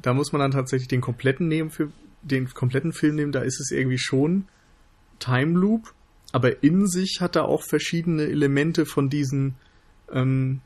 [0.00, 1.92] da muss man dann tatsächlich den kompletten nehmen für
[2.22, 4.48] den kompletten Film nehmen, da ist es irgendwie schon
[5.18, 5.92] Time Loop,
[6.32, 9.54] aber in sich hat er auch verschiedene Elemente von diesen,
[10.12, 10.60] ähm,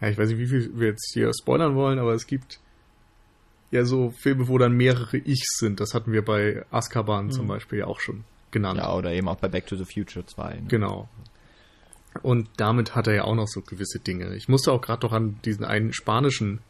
[0.00, 2.60] ja, ich weiß nicht, wie viel wir jetzt hier spoilern wollen, aber es gibt
[3.70, 5.80] ja so Filme, wo dann mehrere Ichs sind.
[5.80, 7.48] Das hatten wir bei Azkaban zum Mhm.
[7.48, 8.78] Beispiel ja auch schon genannt.
[8.78, 10.54] Ja, oder eben auch bei Back to the Future 2.
[10.54, 10.62] Ne?
[10.68, 11.08] Genau.
[12.22, 14.34] Und damit hat er ja auch noch so gewisse Dinge.
[14.34, 16.60] Ich musste auch gerade doch an diesen einen spanischen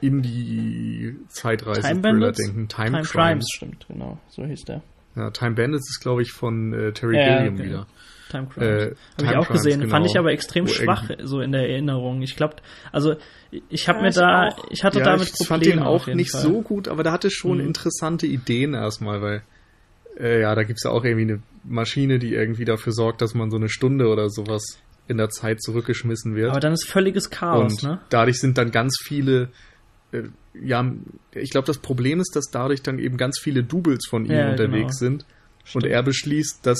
[0.00, 2.68] Indie-Zeitreise-Thriller denken.
[2.68, 3.10] Time, Time Crimes.
[3.10, 4.18] Crimes, stimmt, genau.
[4.28, 4.82] So hieß der.
[5.16, 7.64] Ja, Time Bandits ist, glaube ich, von äh, Terry Ja, Gilliam okay.
[7.64, 7.86] wieder.
[8.30, 8.82] Time Crimes.
[8.82, 9.90] Äh, Habe ich auch Crimes, gesehen, genau.
[9.92, 12.22] fand ich aber extrem Wo schwach so in der Erinnerung.
[12.22, 12.56] Ich glaube,
[12.92, 13.14] also
[13.70, 14.70] ich habe Ja, mir ich da, auch.
[14.70, 16.40] ich hatte ja, damit ich fand Probleme den auf auch jeden nicht Fall.
[16.42, 17.66] so gut, aber da hatte schon Mhm.
[17.66, 19.42] interessante Ideen erstmal, weil
[20.18, 23.50] äh, ja, da gibt's ja auch irgendwie eine Maschine, die irgendwie dafür sorgt, dass man
[23.50, 24.64] so eine Stunde oder sowas
[25.08, 26.50] in der Zeit zurückgeschmissen wird.
[26.50, 28.00] Aber dann ist völliges Chaos, und ne?
[28.08, 29.48] dadurch sind dann ganz viele, äh,
[30.54, 30.84] ja,
[31.32, 34.50] ich glaube, das Problem ist, dass dadurch dann eben ganz viele Doubles von ihm Ja,
[34.50, 35.10] unterwegs genau.
[35.10, 35.26] sind.
[35.74, 36.78] Und er beschließt, dass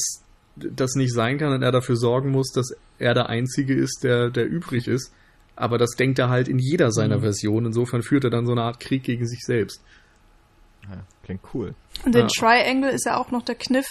[0.56, 4.30] das nicht sein kann und er dafür sorgen muss, dass er der Einzige ist, der,
[4.30, 5.12] der übrig ist.
[5.54, 7.22] Aber das denkt er halt in jeder seiner Mhm.
[7.22, 7.66] Versionen.
[7.66, 9.80] Insofern führt er dann so eine Art Krieg gegen sich selbst.
[10.84, 11.74] Ja, klingt cool.
[12.04, 12.28] Und den Ja.
[12.28, 13.86] Triangle ist ja auch noch der Kniff,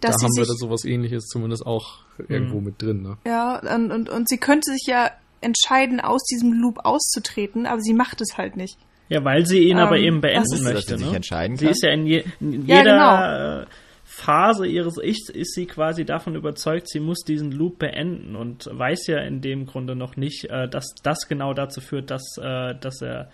[0.00, 3.02] dass da sie haben wir sich da sowas ähnliches zumindest auch irgendwo mit drin.
[3.02, 3.16] Ne?
[3.26, 5.10] Ja, und, und, und sie könnte sich ja
[5.40, 8.76] entscheiden, aus diesem Loop auszutreten, aber sie macht es halt nicht.
[9.08, 10.98] Ja, weil sie ihn Ähm, aber eben das beenden ist- Dass sie möchte.
[10.98, 11.16] sich Ne?
[11.16, 13.66] entscheiden Sie ist ja in, je, in Ja, jeder genau.
[14.04, 19.06] Phase ihres Ichs ist sie quasi davon überzeugt, sie muss diesen Loop beenden und weiß
[19.06, 23.00] ja in dem Grunde noch nicht, äh, dass das genau dazu führt, dass, äh, dass
[23.00, 23.30] er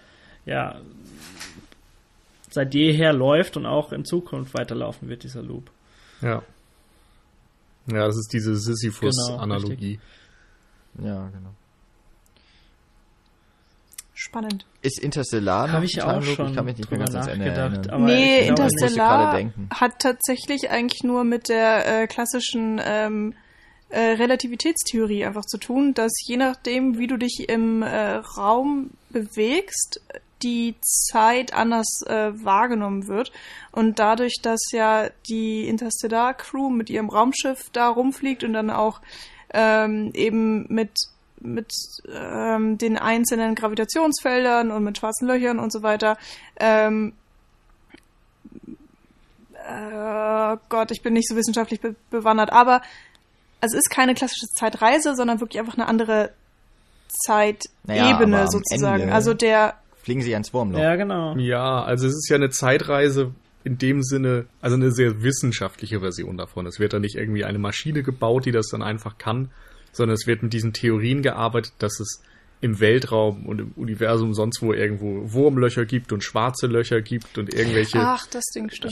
[0.47, 0.79] ja
[2.51, 5.71] seit jeher läuft und auch in Zukunft weiterlaufen wird, dieser Loop.
[6.21, 6.43] Ja.
[7.91, 9.99] Ja, das ist diese Genau, Sisyphus-Analogie.
[11.03, 11.55] Ja, genau.
[14.25, 14.65] Spannend.
[14.81, 17.51] Ist Interstellar Habe ich auch schon Ich kann mich nicht mehr drüber ganz ans Ende
[17.51, 17.91] erinnern.
[17.91, 23.35] aber nee, Interstellar hat tatsächlich eigentlich nur mit der äh, klassischen ähm,
[23.91, 30.01] äh, Relativitätstheorie einfach zu tun, dass je nachdem, wie du dich im äh, Raum bewegst,
[30.43, 33.31] die Zeit anders äh, wahrgenommen wird.
[33.73, 39.03] Und dadurch, dass ja die Interstellar-Crew mit ihrem Raumschiff da rumfliegt und dann auch
[39.53, 40.93] ähm, eben mit
[41.45, 41.73] mit
[42.13, 46.17] ähm, den einzelnen Gravitationsfeldern und mit schwarzen Löchern und so weiter.
[46.59, 47.13] Ähm,
[49.55, 52.83] äh, Gott, ich bin nicht so wissenschaftlich be bewandert, aber
[53.61, 56.31] es ist keine klassische Zeitreise, sondern wirklich einfach eine andere
[57.09, 59.03] Zeitebene Naja, sozusagen.
[59.03, 60.79] Ende- Also der Fliegen sie ans Wurmloch.
[60.81, 61.35] Ja, genau.
[61.37, 66.37] Ja, also es ist ja eine Zeitreise in dem Sinne, also eine sehr wissenschaftliche Version
[66.37, 66.67] davon.
[66.67, 69.51] Es wird da nicht irgendwie eine Maschine gebaut, die das dann einfach kann,
[69.95, 72.23] sondern es wird mit diesen Theorien gearbeitet, dass es
[72.61, 77.53] im Weltraum und im Universum sonst wo irgendwo Wurmlöcher gibt und schwarze Löcher gibt und
[77.53, 77.99] irgendwelche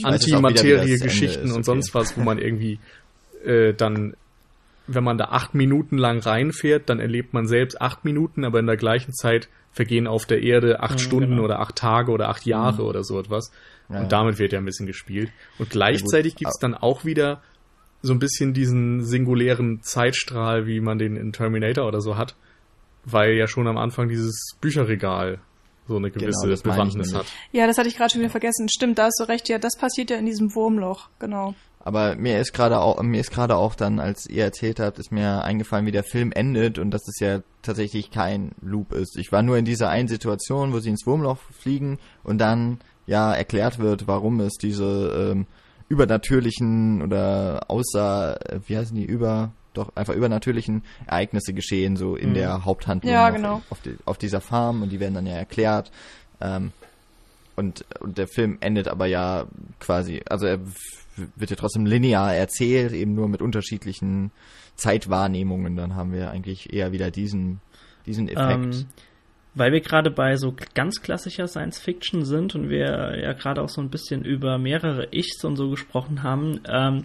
[0.03, 1.63] Antimaterie-Geschichten und okay.
[1.63, 2.79] sonst was, wo man irgendwie
[3.43, 4.15] äh, dann,
[4.87, 8.67] wenn man da acht Minuten lang reinfährt, dann erlebt man selbst acht Minuten, aber in
[8.67, 11.43] der gleichen Zeit vergehen auf der Erde acht Mhm, Stunden genau.
[11.43, 13.51] oder acht Tage oder acht Jahre oder so etwas.
[13.89, 14.01] Ja, ja.
[14.03, 15.31] Und damit wird ja ein bisschen gespielt.
[15.57, 16.39] Und gleichzeitig gut.
[16.39, 17.41] gibt's dann auch wieder
[18.03, 22.35] so ein bisschen diesen singulären Zeitstrahl, wie man den in Terminator oder so hat,
[23.05, 25.39] weil ja schon am Anfang dieses Bücherregal
[25.87, 27.25] so eine gewisse Genau, das meine ich Bewandtnis hat.
[27.51, 28.67] Ja, das hatte ich gerade schon wieder vergessen.
[28.69, 29.49] Stimmt, da hast du recht.
[29.49, 31.09] Ja, das passiert ja in diesem Wurmloch.
[31.19, 31.55] Genau.
[31.79, 35.11] Aber mir ist gerade auch, mir ist gerade auch dann, als ihr erzählt habt, ist
[35.11, 39.17] mir eingefallen, wie der Film endet und dass es ja tatsächlich kein Loop ist.
[39.17, 43.33] Ich war nur in dieser einen Situation, wo sie ins Wurmloch fliegen und dann ja
[43.33, 45.45] erklärt wird, warum es diese ähm,
[45.89, 52.29] übernatürlichen oder außer, äh, wie heißen die, über, doch einfach übernatürlichen Ereignisse geschehen, so in
[52.29, 52.33] Mhm.
[52.35, 53.61] der Haupthandlung Ja, auf, genau.
[53.69, 55.91] auf, die, auf dieser Farm und die werden dann ja erklärt.
[56.41, 56.71] Ähm,
[57.55, 59.45] und, und der Film endet aber ja
[59.79, 60.71] quasi, also er w-
[61.35, 64.31] wird ja trotzdem linear erzählt, eben nur mit unterschiedlichen
[64.75, 65.75] Zeitwahrnehmungen.
[65.75, 67.59] Dann haben wir eigentlich eher wieder diesen,
[68.05, 68.75] diesen Effekt.
[68.75, 68.85] Ähm,
[69.55, 73.69] weil wir gerade bei so ganz klassischer Science Fiction sind und wir ja gerade auch
[73.69, 77.03] so ein bisschen über mehrere Ichs und so gesprochen haben, ähm,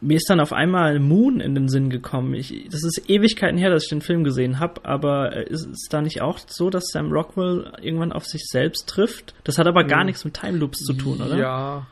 [0.00, 2.34] mir ist dann auf einmal Moon in den Sinn gekommen.
[2.34, 5.88] Ich, das ist Ewigkeiten her, dass ich den Film gesehen habe, aber äh, ist es
[5.88, 9.34] da nicht auch so, dass Sam Rockwell irgendwann auf sich selbst trifft?
[9.44, 11.36] Das hat aber gar nichts mit Time Loops zu tun, oder?
[11.36, 11.86] Ja.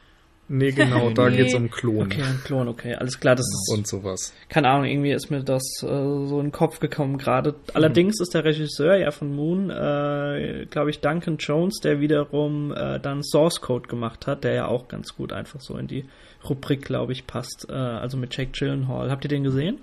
[0.48, 1.36] Nee, genau, da Nee.
[1.38, 4.32] geht's um Klon Okay, ein Klon, okay, alles klar, das ist und sowas.
[4.48, 7.54] keine Ahnung, irgendwie ist mir das äh, so in den Kopf gekommen gerade.
[7.72, 13.00] Allerdings ist der Regisseur ja von Moon, äh, glaube ich, Duncan Jones, der wiederum äh,
[13.00, 16.04] dann Source Code gemacht hat, der ja auch ganz gut einfach so in die
[16.48, 17.66] Rubrik, glaube ich, passt.
[17.70, 19.10] Äh, also mit Jake Gyllenhaal.
[19.10, 19.78] Habt ihr den gesehen?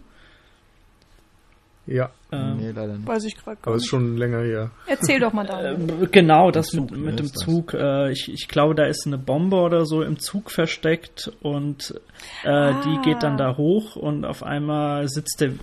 [1.88, 3.08] Ja, Ähm, nee, leider nicht.
[3.08, 4.72] Weiß ich gerade gar aber ist schon länger her.
[4.88, 5.72] Erzähl doch mal da.
[5.72, 5.78] Äh,
[6.12, 7.28] Genau, das mit, ne, mit dem.
[7.34, 7.74] Zug.
[7.74, 11.96] Äh, ich, ich glaube, da ist eine Bombe oder so im Zug versteckt und
[12.44, 12.82] äh, Ah.
[12.86, 15.56] die geht dann da hoch und auf einmal sitzt der, äh,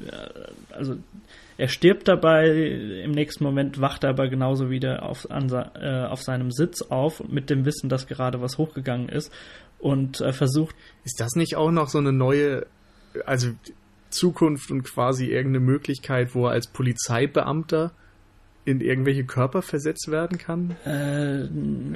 [0.72, 0.96] also
[1.56, 2.48] er stirbt dabei,
[3.04, 5.50] im nächsten Moment wacht er aber genauso wieder auf, an,
[5.80, 9.32] äh, auf seinem Sitz auf, mit dem Wissen, dass gerade was hochgegangen ist
[9.78, 10.74] und äh, versucht,
[11.04, 12.66] Ist das nicht auch noch so eine neue,
[13.24, 13.48] also
[14.10, 17.92] Zukunft und quasi irgendeine Möglichkeit, wo er als Polizeibeamter
[18.64, 20.76] in irgendwelche Körper versetzt werden kann?
[20.84, 21.44] äh,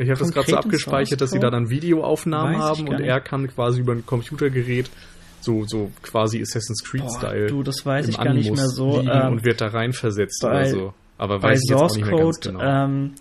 [0.02, 3.08] Ich habe das gerade so abgespeichert, dass sie da Source dann Videoaufnahmen haben und nicht.
[3.08, 4.90] er kann quasi über ein Computergerät
[5.40, 9.00] so, so quasi Assassin's Creed-Style du, das weiß ich gar nicht Animus mehr so.
[9.00, 10.94] Ähm, und wird da reinversetzt oder so.
[11.18, 12.84] Aber bei weiß ich jetzt auch Source nicht mehr ganz Code, genau.
[12.84, 13.14] ähm,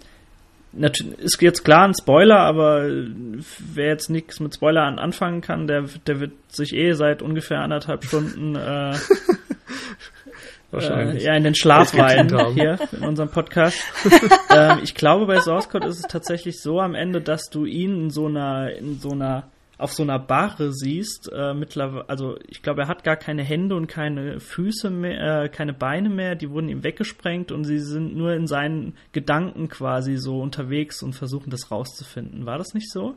[0.74, 6.20] ist jetzt klar ein Spoiler, aber wer jetzt nichts mit Spoiler anfangen kann, der, der
[6.20, 8.96] wird sich eh seit ungefähr anderthalb Stunden äh,
[10.72, 11.24] wahrscheinlich.
[11.24, 12.54] Äh, ja, in den ausgeteint haben.
[12.54, 13.78] hier in unserem Podcast.
[14.50, 18.04] ähm, ich glaube, bei Source Code ist es tatsächlich so am Ende, dass du ihn
[18.04, 19.51] in so einer, in so einer,
[19.82, 21.32] auf so einer Barre siehst.
[21.34, 25.50] Äh, mittlerweile, also ich glaube, er hat gar keine Hände und keine Füße mehr, äh,
[25.50, 26.36] keine Beine mehr.
[26.36, 31.14] Die wurden ihm weggesprengt und sie sind nur in seinen Gedanken quasi so unterwegs und
[31.14, 32.46] versuchen das rauszufinden.
[32.46, 33.16] War das nicht so?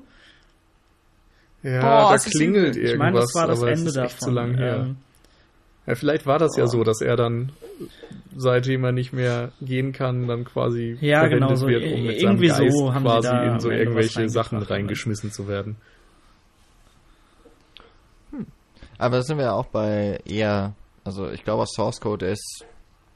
[1.63, 2.93] Ja, Boah, da klingelt irgendwas.
[2.93, 4.19] Ich meine, das war das Ende ist echt davon.
[4.29, 4.77] zu lang her.
[4.87, 4.97] Ähm,
[5.87, 6.69] Ja, vielleicht war das ja Oh.
[6.69, 7.53] so, dass er dann,
[8.37, 12.21] seitdem er nicht mehr gehen kann, dann quasi Ja, verwendet genau, so wird, um mit
[12.23, 15.77] irgendwie seinem Geist so haben sie quasi in so irgendwelche Sachen reingeschmissen zu werden.
[19.05, 20.73] Aber da sind wir ja auch bei eher,
[21.05, 22.65] also ich glaube, Source Code der ist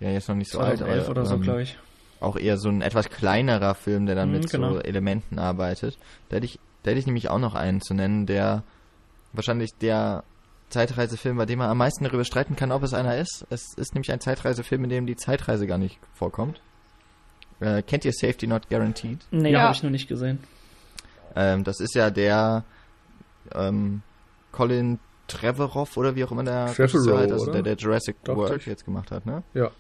[0.01, 1.79] ja jetzt noch nicht so alt, 2011 aber, oder so, ähm, glaube ich.
[2.21, 4.75] auch eher so ein etwas kleinerer Film, der dann Mhm, mit genau.
[4.75, 5.97] so Elementen arbeitet.
[6.29, 8.63] Da hätte ich, da hätte ich nämlich auch noch einen zu nennen, der
[9.33, 10.25] wahrscheinlich der
[10.69, 13.47] Zeitreisefilm, bei dem man am meisten darüber streiten kann, ob es einer ist.
[13.49, 16.61] Es ist nämlich ein Zeitreisefilm, in dem die Zeitreise gar nicht vorkommt.
[17.61, 19.21] Äh, kennt ihr Safety Not Guaranteed?
[19.31, 19.63] Nee, Ja.
[19.63, 20.39] habe ich noch nicht gesehen.
[21.35, 22.65] Ähm, das ist ja der
[23.55, 24.03] ähm,
[24.53, 24.99] Colin
[25.29, 28.85] Trevorrow oder wie auch immer der Trevorrow, heißt, also der, der Jurassic Dachte World jetzt
[28.85, 29.43] gemacht hat, ne?
[29.55, 29.71] Ja.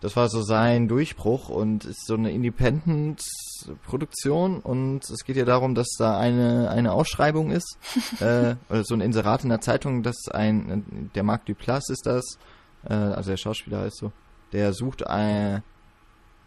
[0.00, 5.74] Das war so sein Durchbruch und ist so eine Independent-Produktion und es geht ja darum,
[5.74, 7.76] dass da eine, eine Ausschreibung ist,
[8.20, 12.38] äh, oder so ein Inserat in der Zeitung, dass ein, der Marc Duplass ist das,
[12.84, 14.10] äh, also der Schauspieler ist so,
[14.52, 15.62] der sucht ein,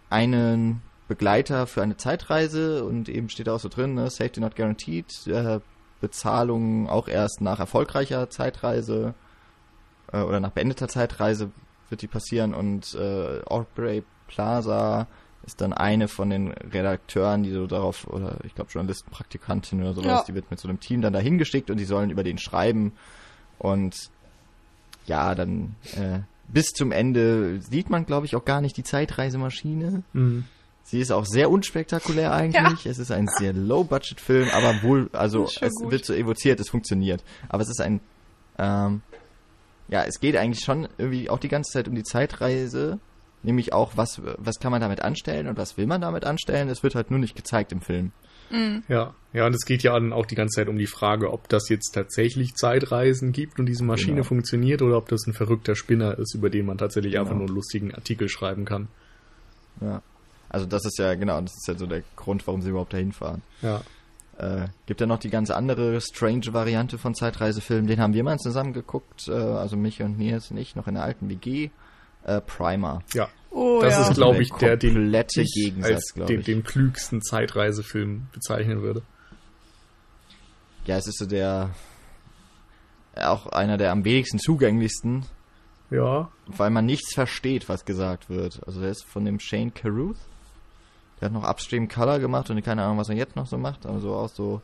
[0.10, 4.56] einen Begleiter für eine Zeitreise und eben steht da auch so drin, ne, Safety not
[4.56, 5.60] guaranteed, äh,
[6.04, 9.14] Bezahlung auch erst nach erfolgreicher Zeitreise
[10.12, 11.50] äh, oder nach beendeter Zeitreise
[11.90, 15.08] wird die passieren und äh, Aubrey Plaza
[15.46, 19.94] ist dann eine von den Redakteuren, die so darauf, oder ich glaube Journalisten, Praktikantin oder
[19.94, 20.24] sowas, Ja.
[20.28, 22.94] die wird mit so einem Team dann dahin geschickt und die sollen über den schreiben
[23.60, 23.96] und
[25.06, 30.04] ja, dann äh, bis zum Ende sieht man, glaube ich, auch gar nicht die Zeitreisemaschine.
[30.14, 30.46] Mhm.
[30.84, 32.86] Sie ist auch sehr unspektakulär eigentlich.
[32.86, 35.92] Es ist ein sehr Low-Budget-Film, aber wohl, also es gut.
[35.92, 37.24] wird so evoziert, es funktioniert.
[37.50, 38.00] Aber es ist ein,
[38.60, 39.02] ähm,
[39.88, 43.00] ja, es geht eigentlich schon irgendwie auch die ganze Zeit um die Zeitreise.
[43.46, 46.70] Nämlich auch, was, was kann man damit anstellen und was will man damit anstellen.
[46.70, 48.12] Es wird halt nur nicht gezeigt im Film.
[48.88, 51.50] Ja, ja, und es geht ja dann auch die ganze Zeit um die Frage, ob
[51.50, 54.28] das jetzt tatsächlich Zeitreisen gibt und diese Maschine Genau.
[54.28, 57.40] funktioniert oder ob das ein verrückter Spinner ist, über den man tatsächlich einfach Genau.
[57.40, 58.90] nur einen lustigen Artikel schreiben kann.
[59.82, 60.04] Ja.
[60.54, 63.12] Also das ist ja, genau, das ist ja so der Grund, warum sie überhaupt dahin
[63.12, 63.42] fahren.
[63.62, 63.82] Ja.
[64.38, 67.88] Äh, gibt ja noch die ganz andere strange Variante von Zeitreisefilmen.
[67.88, 70.94] Den haben wir mal zusammen geguckt, äh, also mich und Nils und ich noch in
[70.94, 71.70] der alten WG.
[72.24, 73.04] Äh, Primer.
[73.14, 73.28] Ja.
[73.52, 74.08] Oh Das ja.
[74.08, 76.46] ist, glaube ich, der, den komplette ich Gegensatz, als den, ich.
[76.46, 79.02] den klügsten Zeitreisefilm bezeichnen würde.
[80.86, 81.72] Ja, es ist so der
[83.16, 85.26] auch einer der am wenigsten zugänglichsten,
[85.92, 88.62] Ja, weil man nichts versteht, was gesagt wird.
[88.66, 90.18] Also der ist von dem Shane Carruth.
[91.24, 93.86] Der hat noch Upstream Color gemacht und keine Ahnung, was er jetzt noch so macht.
[93.86, 94.62] Aber so auch so.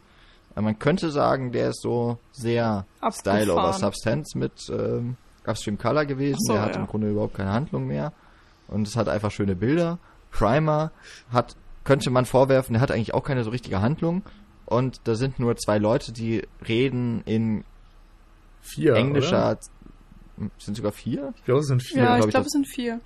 [0.57, 3.43] äh, Man könnte sagen, der ist so sehr Abgefahren.
[3.43, 5.15] Style over Substance mit ähm,
[5.47, 6.37] Upstream Color gewesen.
[6.41, 6.81] So, der hat ja.
[6.81, 8.11] im Grunde überhaupt keine Handlung mehr.
[8.67, 9.99] Und es hat einfach schöne Bilder.
[10.31, 10.91] Primer
[11.31, 11.55] hat,
[11.85, 14.23] könnte man vorwerfen, der hat eigentlich auch keine so richtige Handlung.
[14.65, 17.63] Und da sind nur zwei Leute, die reden in
[18.61, 18.95] vier.
[18.95, 19.51] englischer.
[20.37, 20.49] Oder?
[20.57, 21.33] Sind sogar vier?
[21.37, 22.03] Ich glaube, es sind vier.
[22.03, 22.99] Ja, ich glaube, es sind vier.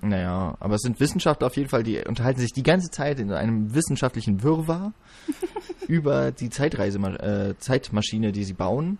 [0.00, 3.32] Naja, aber es sind Wissenschaftler auf jeden Fall, die unterhalten sich die ganze Zeit in
[3.32, 4.92] einem wissenschaftlichen Wirrwarr
[5.88, 8.98] über die Zeitreise, äh, Zeitmaschine, die sie bauen,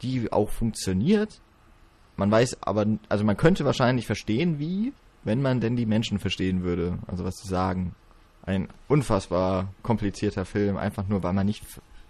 [0.00, 1.40] die auch funktioniert.
[2.16, 4.94] Man weiß aber, also man könnte wahrscheinlich verstehen, wie,
[5.24, 7.94] wenn man denn die Menschen verstehen würde, also was sie sagen.
[8.42, 11.64] Ein unfassbar komplizierter Film, einfach nur, weil man nicht,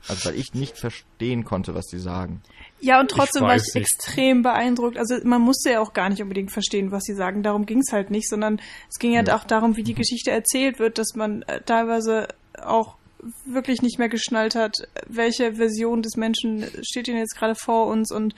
[0.06, 2.42] also weil ich nicht verstehen konnte, was sie sagen.
[2.80, 3.92] Ja, und trotzdem war weiß ich nicht.
[3.92, 4.96] extrem beeindruckt.
[4.96, 7.42] Also man musste ja auch gar nicht unbedingt verstehen, was sie sagen.
[7.42, 9.36] Darum ging es halt nicht, sondern es ging halt Ja.
[9.36, 12.28] auch darum, wie die Geschichte erzählt wird, dass man äh, teilweise
[12.62, 12.96] auch
[13.44, 14.76] wirklich nicht mehr geschnallt hat,
[15.06, 18.10] welche Version des Menschen steht denn jetzt gerade vor uns.
[18.10, 18.34] Und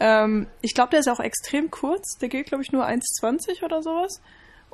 [0.00, 2.18] ähm, ich glaube, der ist auch extrem kurz.
[2.20, 4.20] Der geht, glaube ich, nur 1,20 oder sowas.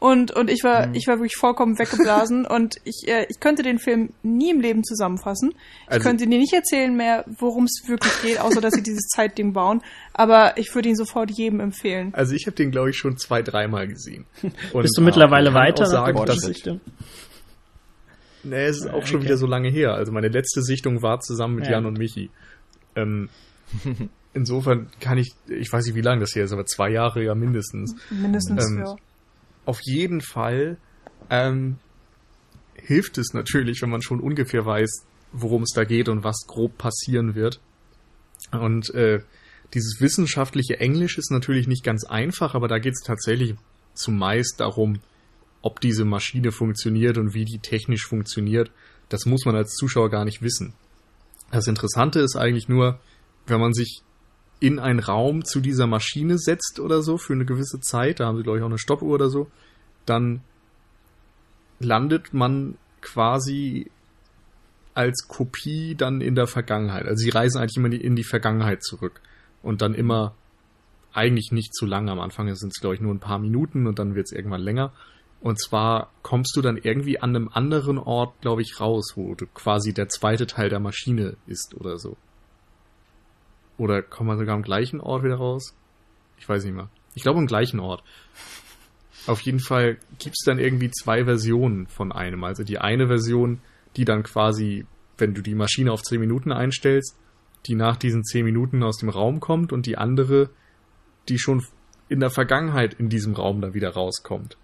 [0.01, 3.78] Und, und ich war, ich war wirklich vollkommen weggeblasen und ich, äh, ich könnte den
[3.78, 5.51] Film nie im Leben zusammenfassen.
[5.85, 9.06] Ich Also- könnte dir nicht erzählen mehr, worum es wirklich geht, außer dass sie dieses
[9.14, 9.82] Zeitding bauen.
[10.14, 12.14] Aber ich würde ihn sofort jedem empfehlen.
[12.14, 14.24] Also ich habe den, glaube ich, schon zwei, dreimal gesehen.
[14.72, 16.81] Und Bist du mittlerweile ich kann weiter sagen, nach dass- Sichtung?
[18.43, 19.27] Nee, es ist auch schon Okay.
[19.27, 19.93] wieder so lange her.
[19.93, 21.72] Also meine letzte Sichtung war zusammen mit Ja.
[21.72, 22.31] Jan und Michi.
[22.97, 23.28] Ähm,
[24.32, 27.35] insofern kann ich, ich weiß nicht, wie lange das hier ist, aber zwei Jahre ja
[27.35, 27.94] mindestens.
[28.10, 28.97] Mindestens, Ähm, ja.
[29.65, 30.78] Auf jeden Fall
[31.28, 31.78] ähm,
[32.74, 36.77] hilft es natürlich, wenn man schon ungefähr weiß, worum es da geht und was grob
[36.78, 37.61] passieren wird.
[38.53, 39.20] Und äh,
[39.74, 43.55] dieses wissenschaftliche Englisch ist natürlich nicht ganz einfach, aber da geht es tatsächlich
[43.95, 45.01] zumeist darum,
[45.62, 48.70] ob diese Maschine funktioniert und wie die technisch funktioniert.
[49.09, 50.73] Das muss man als Zuschauer gar nicht wissen.
[51.51, 52.99] Das Interessante ist eigentlich nur,
[53.47, 54.03] wenn man sich
[54.61, 58.37] in einen Raum zu dieser Maschine setzt oder so für eine gewisse Zeit, da haben
[58.37, 59.51] sie glaube ich auch eine Stoppuhr oder so,
[60.07, 60.43] dann
[61.78, 63.91] landet man quasi
[64.95, 67.07] als Kopie dann in der Vergangenheit.
[67.07, 69.23] Also sie reisen eigentlich immer in die Vergangenheit zurück
[69.62, 70.35] und dann immer
[71.12, 72.11] eigentlich nicht zu lang.
[72.11, 74.61] Am Anfang sind es glaube ich nur ein paar Minuten und dann wird es irgendwann
[74.61, 74.93] länger.
[75.41, 79.47] Und zwar kommst du dann irgendwie an einem anderen Ort, glaube ich, raus, wo du
[79.47, 82.16] quasi der zweite Teil der Maschine ist oder so.
[83.81, 85.74] Oder kommt man sogar am gleichen Ort wieder raus?
[86.36, 86.90] Ich weiß nicht mehr.
[87.15, 88.05] Ich glaube am gleichen Ort.
[89.27, 92.44] Auf jeden Fall gibt's dann irgendwie zwei Versionen von einem.
[92.44, 93.61] Also die eine Version,
[93.97, 94.85] die dann quasi,
[95.16, 97.16] wenn du die Maschine auf 10 Minuten einstellst,
[97.69, 100.51] die nach diesen 10 Minuten aus dem Raum kommt und die andere,
[101.31, 101.65] die schon
[102.11, 104.59] in der Vergangenheit in diesem Raum dann wieder rauskommt.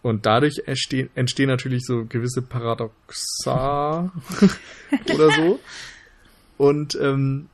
[0.00, 4.10] Und dadurch entstehen, entstehen natürlich so gewisse Paradoxa
[5.14, 5.60] oder so.
[6.56, 7.50] Und ähm,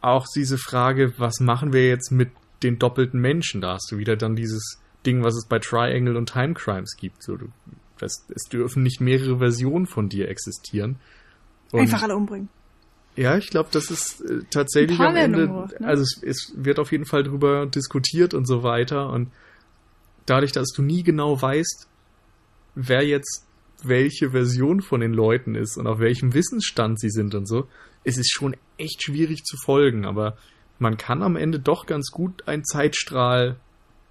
[0.00, 2.30] auch diese Frage, was machen wir jetzt mit
[2.62, 3.60] den doppelten Menschen?
[3.60, 7.22] Da hast du wieder dann dieses Ding, was es bei Triangle und Time Crimes gibt.
[7.22, 7.48] So, du,
[7.98, 10.96] das, es dürfen nicht mehrere Versionen von dir existieren.
[11.72, 12.48] Und Einfach alle umbringen.
[13.16, 15.86] Ja, ich glaube, das ist äh, tatsächlich am Ende, gemacht, ne?
[15.86, 19.30] also es, es wird auf jeden Fall drüber diskutiert und so weiter und
[20.26, 21.88] dadurch, dass du nie genau weißt,
[22.76, 23.46] wer jetzt
[23.82, 27.66] welche Version von den Leuten ist und auf welchem Wissensstand sie sind und so,
[28.04, 30.36] ist es schon echt schwierig zu folgen, aber
[30.78, 33.56] man kann am Ende doch ganz gut einen Zeitstrahl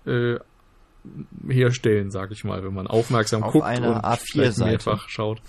[0.06, 0.36] äh,
[1.48, 5.42] herstellen, sag ich mal, wenn man aufmerksam auf guckt eine und A4 mehrfach schaut.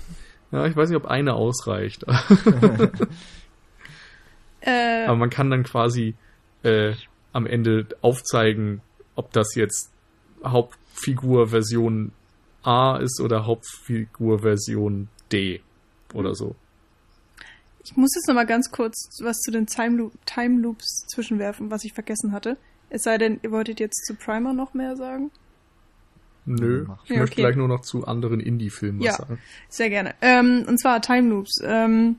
[0.53, 2.05] Ja, ich weiß nicht, ob eine ausreicht.
[4.61, 6.15] äh, Aber man kann dann quasi
[6.63, 6.95] äh,
[7.33, 8.81] am Ende aufzeigen,
[9.15, 9.93] ob das jetzt
[10.45, 12.13] Hauptfigur Version
[12.63, 15.61] A ist oder Hauptfigur Version D
[16.15, 16.57] oder so.
[17.83, 21.71] Ich muss jetzt noch mal ganz kurz was zu den Time, Loop, Time Loops zwischenwerfen,
[21.71, 22.57] was ich vergessen hatte.
[22.91, 25.31] Es sei denn, ihr wolltet jetzt zu Primer noch mehr sagen?
[26.47, 27.43] Nö, ich ja, möchte okay.
[27.43, 29.39] gleich nur noch zu anderen Indie-Filmen ja, was sagen.
[29.69, 30.15] Sehr gerne.
[30.21, 31.61] Ähm, und zwar Time Loops.
[31.63, 32.17] Ähm,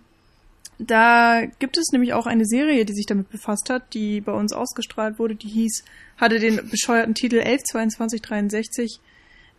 [0.78, 4.54] da gibt es nämlich auch eine Serie, die sich damit befasst hat, die bei uns
[4.54, 5.84] ausgestrahlt wurde, die hieß,
[6.18, 9.00] hatte den bescheuerten Titel 112263,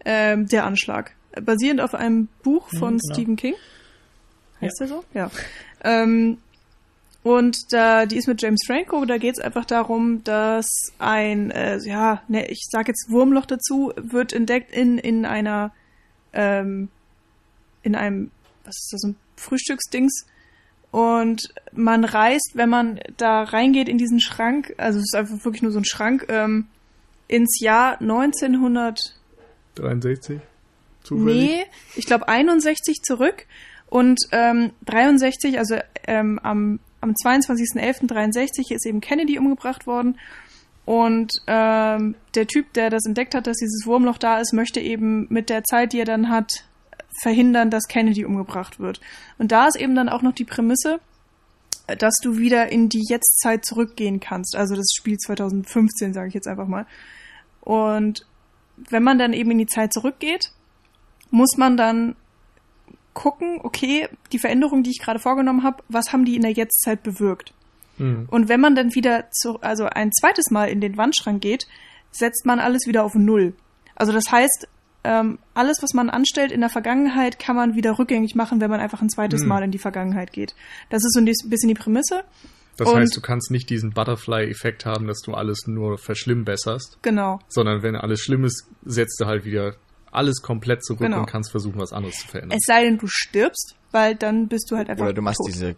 [0.04, 1.14] ähm, Der Anschlag.
[1.40, 3.14] Basierend auf einem Buch von ja, genau.
[3.14, 3.54] Stephen King.
[4.60, 4.86] Heißt ja.
[4.86, 5.04] der so?
[5.14, 5.30] Ja.
[5.82, 6.38] Ähm,
[7.22, 10.66] und da, die ist mit James Franco, da geht es einfach darum, dass
[10.98, 15.72] ein, äh, ja, ne, ich sag jetzt Wurmloch dazu, wird entdeckt in, in einer,
[16.32, 16.88] ähm,
[17.82, 18.32] in einem,
[18.64, 20.26] was ist das, ein Frühstücksdings.
[20.90, 25.62] Und man reist, wenn man da reingeht in diesen Schrank, also es ist einfach wirklich
[25.62, 26.66] nur so ein Schrank, ähm,
[27.28, 30.40] ins Jahr 1963.
[31.04, 31.34] Zufällig?
[31.34, 31.64] Nee,
[31.96, 33.46] ich glaube 61 zurück.
[33.92, 40.18] Und ähm, 63, also ähm, am am 22.11.63 ist eben Kennedy umgebracht worden.
[40.84, 45.26] Und ähm, der Typ, der das entdeckt hat, dass dieses Wurmloch da ist, möchte eben
[45.28, 46.64] mit der Zeit, die er dann hat,
[47.20, 49.00] verhindern, dass Kennedy umgebracht wird.
[49.36, 51.00] Und da ist eben dann auch noch die Prämisse,
[51.98, 54.56] dass du wieder in die Jetztzeit zurückgehen kannst.
[54.56, 56.86] Also das Spiel 2015, sage ich jetzt einfach mal.
[57.60, 58.24] Und
[58.88, 60.52] wenn man dann eben in die Zeit zurückgeht,
[61.30, 62.14] muss man dann
[63.14, 67.02] gucken, okay, die Veränderungen, die ich gerade vorgenommen habe, was haben die in der Jetztzeit
[67.02, 67.52] bewirkt?
[67.98, 68.26] Mhm.
[68.30, 71.66] Und wenn man dann wieder zu, also ein zweites Mal in den Wandschrank geht,
[72.10, 73.54] setzt man alles wieder auf Null.
[73.94, 74.68] Also das heißt,
[75.04, 78.80] ähm, alles, was man anstellt in der Vergangenheit, kann man wieder rückgängig machen, wenn man
[78.80, 79.48] einfach ein zweites mhm.
[79.48, 80.54] Mal in die Vergangenheit geht.
[80.90, 82.24] Das ist so ein bisschen die Prämisse.
[82.76, 86.98] Das und heißt, du kannst nicht diesen Butterfly-Effekt haben, dass du alles nur verschlimmbesserst.
[87.02, 87.40] Genau.
[87.48, 89.74] Sondern wenn alles schlimm ist, setzt du halt wieder
[90.12, 91.20] alles komplett zurück genau.
[91.20, 92.58] und kannst versuchen, was anderes zu verändern.
[92.58, 95.04] Es sei denn, du stirbst, weil dann bist du halt einfach.
[95.04, 95.48] Oder du machst tot.
[95.48, 95.74] diese,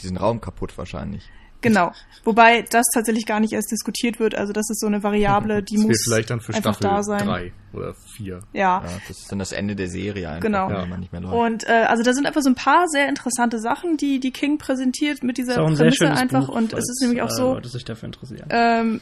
[0.00, 1.28] diesen Raum kaputt wahrscheinlich.
[1.62, 1.92] Genau.
[2.24, 4.34] Wobei das tatsächlich gar nicht erst diskutiert wird.
[4.34, 7.02] Also das ist so eine Variable, die das muss vielleicht dann für einfach Staffel da
[7.02, 7.26] sein.
[7.26, 8.40] drei oder vier.
[8.52, 8.82] Ja.
[8.84, 9.00] ja.
[9.08, 10.68] Das ist dann das Ende der Serie einfach, genau.
[10.68, 11.34] wenn man nicht mehr läuft.
[11.34, 14.58] Und äh, also da sind einfach so ein paar sehr interessante Sachen, die die King
[14.58, 16.48] präsentiert mit dieser Prämisse einfach.
[16.48, 17.54] Buch, und es ist nämlich auch so.
[17.54, 18.48] Leute sich dafür interessieren.
[18.50, 19.00] Ähm,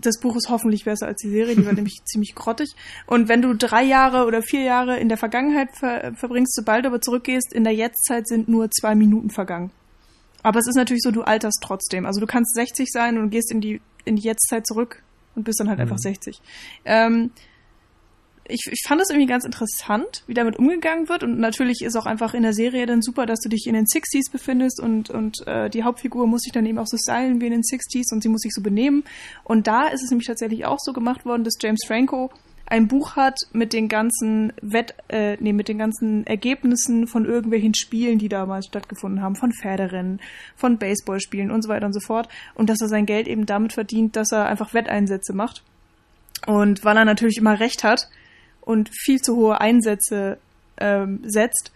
[0.00, 2.74] das Buch ist hoffentlich besser als die Serie, die war nämlich ziemlich grottig.
[3.06, 6.88] Und wenn du drei Jahre oder vier Jahre in der Vergangenheit ver verbringst, sobald du
[6.88, 9.70] aber zurückgehst, in der Jetztzeit sind nur zwei Minuten vergangen.
[10.42, 12.04] Aber es ist natürlich so, du alterst trotzdem.
[12.04, 15.02] Also du kannst 60 sein und gehst in die, in die Jetztzeit zurück
[15.34, 15.84] und bist dann halt mhm.
[15.84, 16.40] einfach 60.
[16.84, 17.30] Ähm,
[18.46, 21.22] ich, ich fand es irgendwie ganz interessant, wie damit umgegangen wird.
[21.22, 23.86] Und natürlich ist auch einfach in der Serie dann super, dass du dich in den
[23.86, 27.46] 60s befindest und, und äh, die Hauptfigur muss sich dann eben auch so stylen wie
[27.46, 29.04] in den 60s und sie muss sich so benehmen.
[29.44, 32.30] Und da ist es nämlich tatsächlich auch so gemacht worden, dass James Franco
[32.66, 37.74] ein Buch hat mit den ganzen Wett, äh, nee, mit den ganzen Ergebnissen von irgendwelchen
[37.74, 40.20] Spielen, die damals stattgefunden haben, von Pferderennen,
[40.56, 42.28] von Baseballspielen und so weiter und so fort.
[42.54, 45.62] Und dass er sein Geld eben damit verdient, dass er einfach Wetteinsätze macht.
[46.46, 48.08] Und weil er natürlich immer recht hat
[48.64, 50.38] und viel zu hohe Einsätze
[50.78, 51.72] ähm, setzt,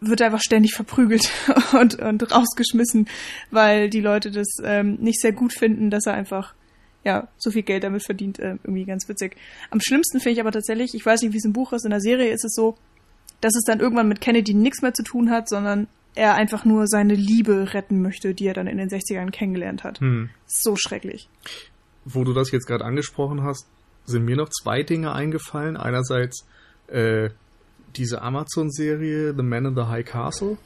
[0.00, 1.30] wird er einfach ständig verprügelt
[1.72, 3.08] und, und rausgeschmissen,
[3.50, 6.54] weil die Leute das ähm, nicht sehr gut finden, dass er einfach
[7.04, 9.36] ja, so viel Geld damit verdient, äh, irgendwie ganz witzig.
[9.70, 11.90] Am schlimmsten finde ich aber tatsächlich, ich weiß nicht, wie es im Buch ist, in
[11.90, 12.76] der Serie ist es so,
[13.40, 16.86] dass es dann irgendwann mit Kennedy nichts mehr zu tun hat, sondern er einfach nur
[16.86, 20.00] seine Liebe retten möchte, die er dann in den 60ern kennengelernt hat.
[20.00, 20.28] Hm.
[20.46, 21.28] So schrecklich.
[22.04, 23.66] Wo du das jetzt gerade angesprochen hast,
[24.10, 25.76] sind mir noch zwei Dinge eingefallen.
[25.76, 26.46] Einerseits
[26.88, 27.30] äh,
[27.96, 30.58] diese Amazon-Serie The Man in the High Castle,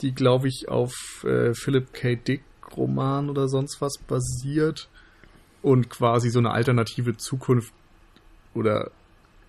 [0.00, 0.92] die, glaube ich, auf
[1.24, 2.16] äh, Philip K.
[2.16, 2.42] Dick
[2.76, 4.88] Roman oder sonst was basiert
[5.62, 7.72] und quasi so eine alternative Zukunft
[8.54, 8.90] oder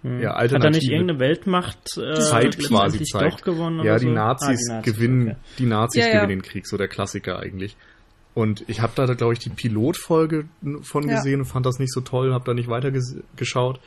[0.03, 0.19] Hm.
[0.19, 3.35] ja, Hat er alternative nicht irgendeine Weltmacht äh, Zeit quasi zeigt.
[3.39, 3.77] doch gewonnen?
[3.85, 4.11] ja, oder die so?
[4.11, 5.37] Nazis, Ah, die Nazis, gewinnen, okay.
[5.59, 6.13] die Nazis Ja, ja.
[6.15, 7.77] gewinnen den Krieg, so der Klassiker eigentlich.
[8.33, 10.45] Und ich habe da, glaube ich, die Pilotfolge
[10.81, 11.15] von Ja.
[11.17, 13.79] gesehen und fand das nicht so toll, habe da nicht weiter ges- geschaut.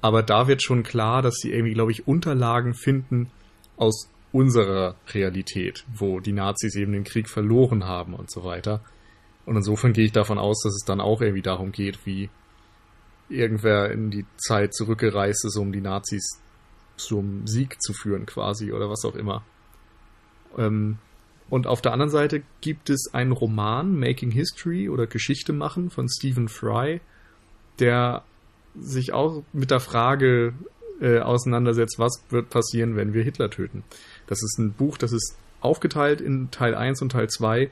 [0.00, 3.30] Aber da wird schon klar, dass sie irgendwie, glaube ich, Unterlagen finden
[3.76, 8.80] aus unserer Realität, wo die Nazis eben den Krieg verloren haben und so weiter.
[9.44, 12.30] Und insofern gehe ich davon aus, dass es dann auch irgendwie darum geht, wie
[13.28, 16.40] irgendwer in die Zeit zurückgereist ist, um die Nazis
[16.96, 19.42] zum Sieg zu führen quasi oder was auch immer.
[20.58, 20.98] Ähm,
[21.50, 26.08] und auf der anderen Seite gibt es einen Roman, Making History oder Geschichte machen von
[26.08, 27.00] Stephen Fry,
[27.80, 28.22] der
[28.78, 30.54] sich auch mit der Frage
[31.00, 33.82] äh, auseinandersetzt, was wird passieren, wenn wir Hitler töten.
[34.28, 37.68] Das ist ein Buch, das ist aufgeteilt in Teil 1 und Teil 2.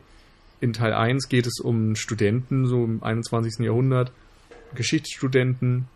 [0.60, 3.64] In Teil 1 geht es um Studenten, so im 21.
[3.64, 4.10] Jahrhundert,
[4.74, 5.86] Geschichtsstudenten,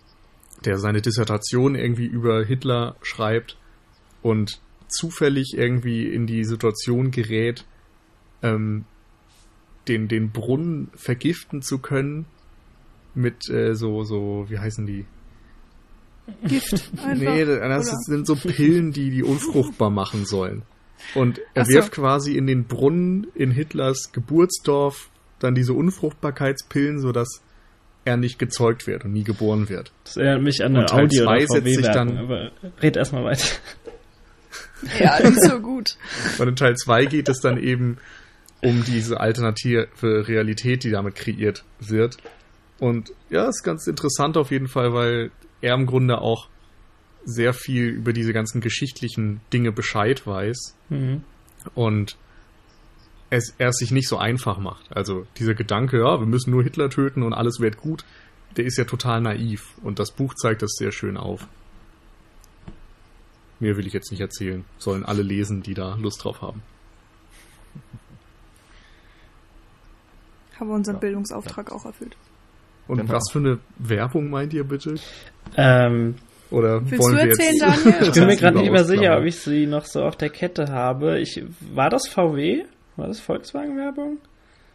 [0.65, 3.57] der seine Dissertation irgendwie über Hitler schreibt
[4.23, 7.65] und zufällig irgendwie in die Situation gerät,
[8.43, 8.85] ähm,
[9.89, 12.27] den, den Brunnen vergiften zu können
[13.14, 15.05] mit äh, so, so, wie heißen die?
[16.47, 16.73] Gift.
[17.05, 17.14] Einfach.
[17.16, 17.97] Nee, das Oder?
[18.06, 20.62] sind so Pillen, die die unfruchtbar machen sollen.
[21.16, 21.73] Und er so.
[21.73, 25.10] wirft quasi in den Brunnen in Hitlers Geburtsdorf
[25.40, 27.43] dann diese Unfruchtbarkeitspillen, sodass
[28.05, 29.93] er nicht gezeugt wird und nie geboren wird.
[30.05, 32.97] Das erinnert mich an eine Und Teil Audio- zwei oder setzt sich dann- aber red
[32.97, 33.47] erstmal weiter.
[34.98, 35.97] Ja, nicht so gut.
[36.39, 37.98] Und in Teil 2 geht es dann eben
[38.62, 42.18] um diese alternative Realität, die damit kreiert wird.
[42.78, 45.30] Und ja, ist ganz interessant auf jeden Fall, weil
[45.60, 46.48] er im Grunde auch
[47.24, 51.22] sehr viel über diese ganzen geschichtlichen Dinge Bescheid weiß Mhm.
[51.74, 52.16] und
[53.30, 54.94] es, er es sich nicht so einfach macht.
[54.94, 58.05] Also dieser Gedanke, ja, wir müssen nur Hitler töten und alles wird gut,
[58.56, 59.74] der ist ja total naiv.
[59.82, 61.47] Und das Buch zeigt das sehr schön auf.
[63.60, 64.64] Mehr will ich jetzt nicht erzählen.
[64.78, 66.62] Sollen alle lesen, die da Lust drauf haben.
[70.62, 72.16] Haben wir unseren Bildungsauftrag auch erfüllt.
[72.86, 73.14] Und Genau.
[73.14, 74.94] was für eine Werbung meint ihr bitte?
[75.56, 76.14] Ähm,
[76.52, 78.02] Oder Willst wollen du wir erzählen, jetzt Daniel?
[78.09, 80.66] ich bin mir gerade nicht mehr sicher, ob ich sie noch so auf der Kette
[80.68, 81.18] habe.
[81.18, 81.43] Ich,
[81.74, 82.62] war das VW?
[82.97, 84.18] War das Volkswagen-Werbung?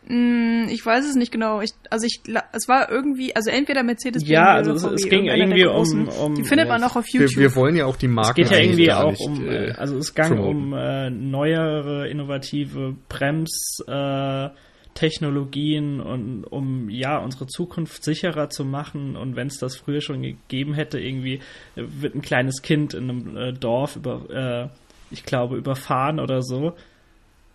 [0.09, 1.61] Mm, ich weiß es nicht genau.
[1.61, 2.21] Ich, also ich,
[2.53, 5.55] es war irgendwie, also entweder Mercedes Ja, BMW also oder es, VW, es ging irgendeiner
[5.55, 6.35] der irgendwie um, um.
[6.35, 7.37] Die findet man auch auf wir, YouTube.
[7.39, 8.41] wir wollen ja auch die Marken.
[8.41, 12.09] Es geht ja irgendwie auch nicht, um, äh, äh, also es ging um äh, neuere,
[12.09, 14.49] innovative Brems, äh,
[14.97, 20.23] Technologien und um ja unsere Zukunft sicherer zu machen und wenn es das früher schon
[20.23, 21.35] gegeben hätte, irgendwie
[21.75, 24.69] äh, wird ein kleines Kind in einem äh, Dorf über, äh,
[25.11, 26.73] ich glaube, überfahren oder so.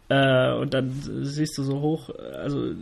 [0.08, 0.92] Äh, und dann
[1.24, 2.74] siehst du so hoch, also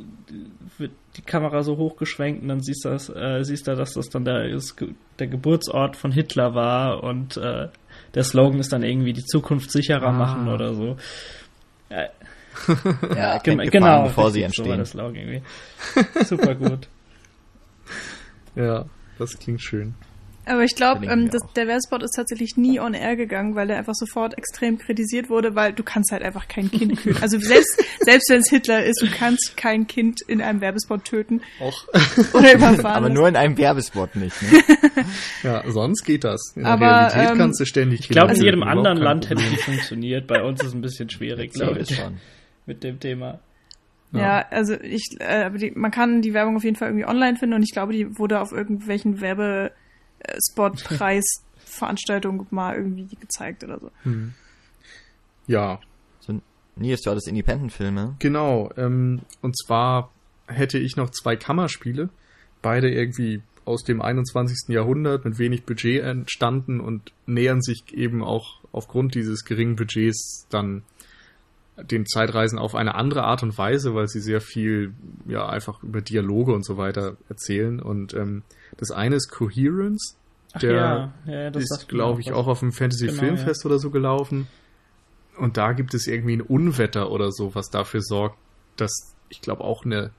[0.76, 4.10] wird die Kamera so hochgeschwenkt und dann siehst du, das, äh, siehst du, dass das
[4.10, 4.58] dann der,
[5.18, 7.68] der Geburtsort von Hitler war und äh,
[8.14, 10.12] der Slogan ist dann irgendwie die Zukunft sicherer Ah.
[10.12, 10.96] machen oder so.
[13.16, 15.14] Ja, gen kennt Gefahren, genau, bevor sie richtig, so war entstehen.
[15.16, 15.42] irgendwie.
[16.24, 16.88] Super gut.
[18.56, 18.84] Ja,
[19.18, 19.94] das klingt schön.
[20.46, 23.76] Aber ich glaube, ähm, das- der Werbespot ist tatsächlich nie on air gegangen, weil er
[23.78, 27.22] einfach sofort extrem kritisiert wurde, weil du kannst halt einfach kein Kind töten.
[27.22, 31.42] Also selbst, selbst wenn es Hitler ist, du kannst kein Kind in einem Werbespot töten
[31.60, 31.84] Auch.
[32.32, 32.86] oder überfahren.
[32.96, 34.34] Aber nur in einem Werbespot nicht.
[34.42, 34.62] Ne?
[35.44, 36.40] Ja, sonst geht das.
[36.56, 39.42] In der Aber, Realität ähm, kannst du ständig Ich glaube, in jedem anderen Land hätte
[39.44, 40.26] die funktioniert.
[40.26, 42.16] Bei uns ist es ein bisschen schwierig, glaube ich, schon.
[42.70, 43.40] Mit dem Thema.
[44.12, 47.36] Ja, also ich, äh, aber die, man kann die Werbung auf jeden Fall irgendwie online
[47.36, 51.24] finden und ich glaube, die wurde auf irgendwelchen Werbespotpreis
[51.64, 53.90] Veranstaltung mal irgendwie gezeigt oder so.
[54.04, 54.34] Hm.
[55.46, 55.80] Ja,
[56.20, 56.40] So,
[56.76, 58.16] Nils, du hattest Independent-Filme.
[58.18, 60.10] Genau, ähm, und zwar
[60.46, 62.08] hätte ich noch zwei Kammerspiele,
[62.62, 64.74] beide irgendwie aus dem 21.
[64.74, 70.82] Jahrhundert mit wenig Budget entstanden und nähern sich eben auch aufgrund dieses geringen Budgets dann
[71.82, 74.92] den Zeitreisen auf eine andere Art und Weise, weil sie sehr viel
[75.26, 77.80] ja einfach über Dialoge und so weiter erzählen.
[77.80, 78.42] Und ähm,
[78.76, 80.16] das eine ist Coherence,
[80.52, 83.78] Ach der ja, ja, das ist, glaube ich, auch auf dem Fantasy Genau, Filmfest oder
[83.78, 84.46] so gelaufen.
[85.38, 88.36] Und da gibt es irgendwie ein Unwetter oder so, was dafür sorgt,
[88.76, 90.10] dass ich glaube auch eine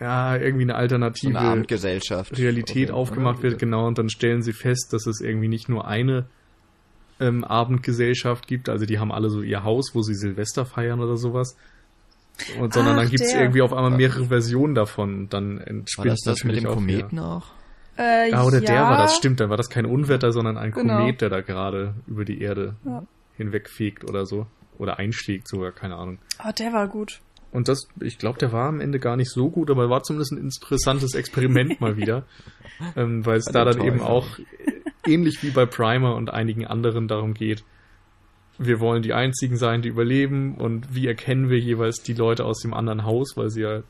[0.00, 2.36] ja irgendwie eine So alternative eine Abendgesellschaft.
[2.38, 3.50] Realität Oder- aufgemacht oder?
[3.50, 3.86] wird, genau.
[3.86, 6.26] Und dann stellen sie fest, dass es irgendwie nicht nur eine
[7.20, 11.16] ähm, Abendgesellschaft gibt, also die haben alle so ihr Haus, wo sie Silvester feiern oder
[11.16, 11.56] sowas.
[12.58, 13.42] Und sondern Ach, dann gibt es der.
[13.42, 15.14] irgendwie auf einmal mehrere Versionen davon.
[15.14, 17.44] Und dann War entspinnt das das mit dem auch wieder- Kometen auch?
[17.98, 18.90] Äh, ja, oder der ja.
[18.90, 19.38] war das, stimmt.
[19.40, 20.96] Dann war das kein Unwetter, sondern ein Genau.
[20.98, 23.04] Komet, der da gerade über die Erde Ja.
[23.36, 24.46] hinwegfegt oder so.
[24.78, 26.18] Oder einschlägt sogar, keine Ahnung.
[26.42, 27.20] Oh, der war gut.
[27.52, 30.32] Und das, ich glaube, der war am Ende gar nicht so gut, aber war zumindest
[30.32, 32.24] ein interessantes Experiment mal wieder.
[32.96, 34.06] Ähm, weil es da dann eben Teufel.
[34.10, 34.26] auch
[35.06, 37.64] ähnlich wie bei Primer und einigen anderen darum geht,
[38.58, 42.60] wir wollen die einzigen sein, die überleben und wie erkennen wir jeweils die Leute aus
[42.60, 43.82] dem anderen Haus, weil sie ja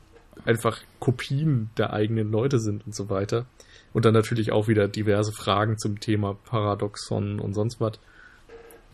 [0.44, 3.46] einfach Kopien der eigenen Leute sind und so weiter.
[3.92, 7.98] Und dann natürlich auch wieder diverse Fragen zum Thema Paradoxon und sonst was,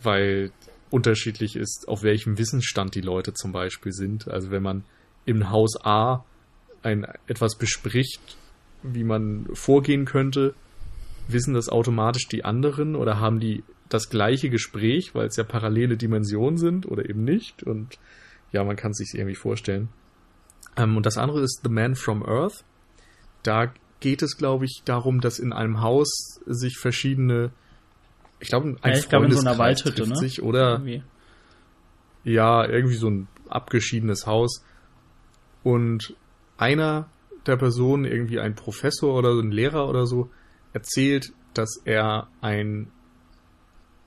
[0.02, 0.50] weil
[0.90, 4.28] unterschiedlich ist, auf welchem Wissensstand die Leute zum Beispiel sind.
[4.28, 4.84] Also wenn man
[5.26, 6.24] im Haus A
[6.82, 8.36] ein, etwas bespricht,
[8.82, 10.54] wie man vorgehen könnte,
[11.28, 15.96] wissen das automatisch die anderen oder haben die das gleiche Gespräch, weil es ja parallele
[15.96, 17.62] Dimensionen sind oder eben nicht.
[17.62, 17.98] Und
[18.52, 19.88] ja, man kann es sich irgendwie vorstellen.
[20.76, 22.64] Ähm, und das andere ist The Man from Earth.
[23.42, 27.50] Da geht es, glaube ich, darum, dass in einem Haus sich verschiedene,
[28.40, 30.16] ich glaube, ein Ja, ich glaube in so einer Waldhütte, trifft ne?
[30.16, 31.02] sich oder Irgendwie.
[32.24, 34.64] ja, irgendwie so ein abgeschiedenes Haus.
[35.62, 36.14] Und
[36.56, 37.08] einer
[37.46, 40.30] der Personen, irgendwie ein Professor oder so ein Lehrer oder so,
[40.78, 42.90] erzählt, dass er ein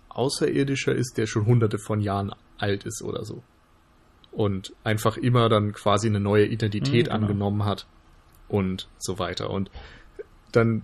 [0.09, 3.43] Außerirdischer ist, der schon hunderte von Jahren alt ist oder so.
[4.31, 7.15] Und einfach immer dann quasi eine neue Identität Mhm, genau.
[7.15, 7.87] angenommen hat
[8.47, 9.49] und so weiter.
[9.49, 9.69] Und
[10.51, 10.83] dann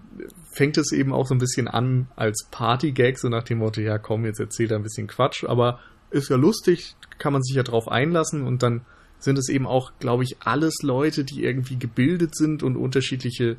[0.54, 3.98] fängt es eben auch so ein bisschen an als Partygag, so nach dem Motto, ja
[3.98, 7.64] komm, jetzt erzählt er ein bisschen Quatsch, aber ist ja lustig, kann man sich ja
[7.64, 8.86] drauf einlassen und dann
[9.20, 13.58] sind es eben auch, glaube ich, alles Leute, die irgendwie gebildet sind und unterschiedliche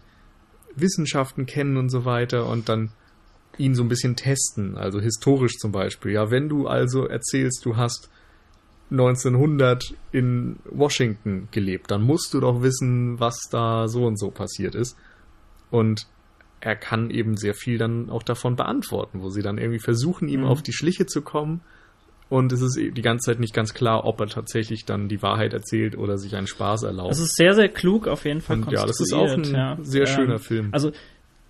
[0.81, 2.91] Wissenschaften kennen und so weiter und dann
[3.57, 6.13] ihn so ein bisschen testen, also historisch zum Beispiel.
[6.13, 8.09] Ja, wenn du also erzählst, du hast
[8.91, 14.75] 1900 in Washington gelebt, dann musst du doch wissen, was da so und so passiert
[14.75, 14.97] ist.
[15.71, 16.07] Und
[16.61, 20.41] er kann eben sehr viel dann auch davon beantworten, wo sie dann irgendwie versuchen, ihm
[20.41, 20.47] Mhm.
[20.47, 21.61] auf die Schliche zu kommen.
[22.31, 25.23] Und es ist eben die ganze Zeit nicht ganz klar, ob er tatsächlich dann die
[25.23, 27.11] Wahrheit erzählt oder sich einen Spaß erlaubt.
[27.11, 29.79] Das ist sehr, sehr klug auf jeden Fall Und ja, das ist auch ein ja.
[29.81, 30.69] sehr schöner Ähm, Film.
[30.73, 30.93] Also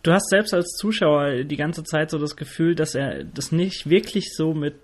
[0.05, 3.91] du hast selbst als Zuschauer die ganze Zeit so das Gefühl, dass er das nicht
[3.91, 4.75] wirklich so mit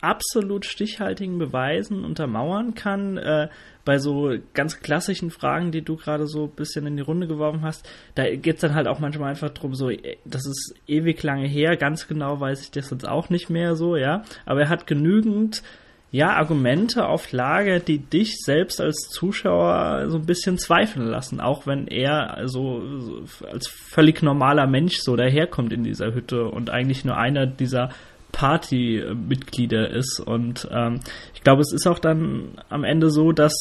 [0.00, 3.16] absolut stichhaltigen Beweisen untermauern kann.
[3.16, 3.48] Äh,
[3.84, 7.62] bei so ganz klassischen Fragen, die du gerade so ein bisschen in die Runde geworfen
[7.62, 11.46] hast, da geht's dann halt auch manchmal einfach drum, so, äh, das ist ewig lange
[11.46, 14.24] her, ganz genau weiß ich das jetzt auch nicht mehr so, ja.
[14.44, 15.62] Aber er hat genügend
[16.10, 21.66] ja, Argumente auf Lager, die dich selbst als Zuschauer so ein bisschen zweifeln lassen, auch
[21.66, 27.04] wenn er also so als völlig normaler Mensch so daherkommt in dieser Hütte und eigentlich
[27.04, 27.90] nur einer dieser
[28.32, 30.20] Party-Mitglieder ist.
[30.20, 31.00] Und ähm,
[31.34, 33.54] ich glaube, es ist auch dann am Ende so, dass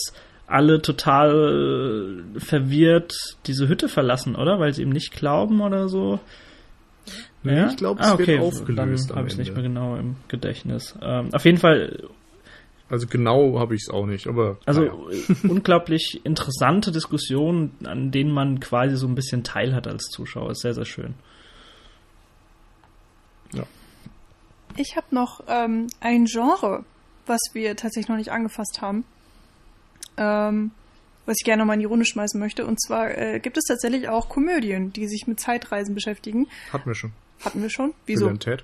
[0.48, 4.60] alle total verwirrt diese Hütte verlassen, oder?
[4.60, 6.20] Weil sie ihm nicht glauben oder so.
[7.44, 8.28] Nee, ich glaube, es ah, okay.
[8.28, 10.98] wird aufgelöst Dann habe ich es nicht mehr genau im Gedächtnis.
[11.02, 12.04] Ähm, auf jeden Fall
[12.90, 14.94] Also genau habe ich es auch nicht, aber Also naja.
[15.12, 20.52] äh, unglaublich interessante Diskussionen, an denen man quasi so ein bisschen teil hat als Zuschauer.
[20.52, 21.14] Ist sehr, sehr schön.
[24.78, 26.86] Ich habe noch ähm, ein Genre,
[27.26, 29.04] was wir tatsächlich noch nicht angefasst haben,
[30.18, 30.72] ähm,
[31.26, 32.66] was ich gerne nochmal in die Runde schmeißen möchte.
[32.66, 36.48] Und zwar äh, gibt es tatsächlich auch Komödien, die sich mit Zeitreisen beschäftigen.
[36.72, 37.12] hatten wir schon.
[37.44, 37.94] Hatten wir schon?
[38.06, 38.28] Wieso?
[38.28, 38.64] Bill Ted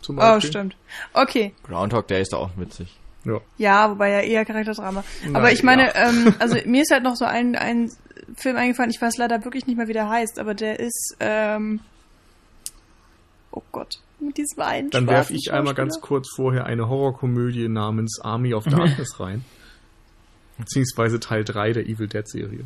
[0.00, 0.50] zum Oh, Beispiel.
[0.50, 0.76] stimmt.
[1.12, 1.52] Okay.
[1.64, 2.96] Groundhog Day ist da auch witzig.
[3.24, 3.40] Ja.
[3.58, 5.04] Ja, wobei ja eher Charakterdrama.
[5.34, 6.08] Aber ich meine, ja.
[6.08, 7.90] ähm, also mir ist halt noch so ein, ein
[8.36, 11.80] Film eingefallen, ich weiß leider wirklich nicht mehr, wie der heißt, aber der ist, ähm,
[13.50, 18.20] oh Gott, mit diesem einen Dann werfe ich einmal ganz kurz vorher eine Horrorkomödie namens
[18.22, 19.44] Army of Darkness rein.
[20.58, 22.64] Beziehungsweise Teil 3 der Evil Dead Serie.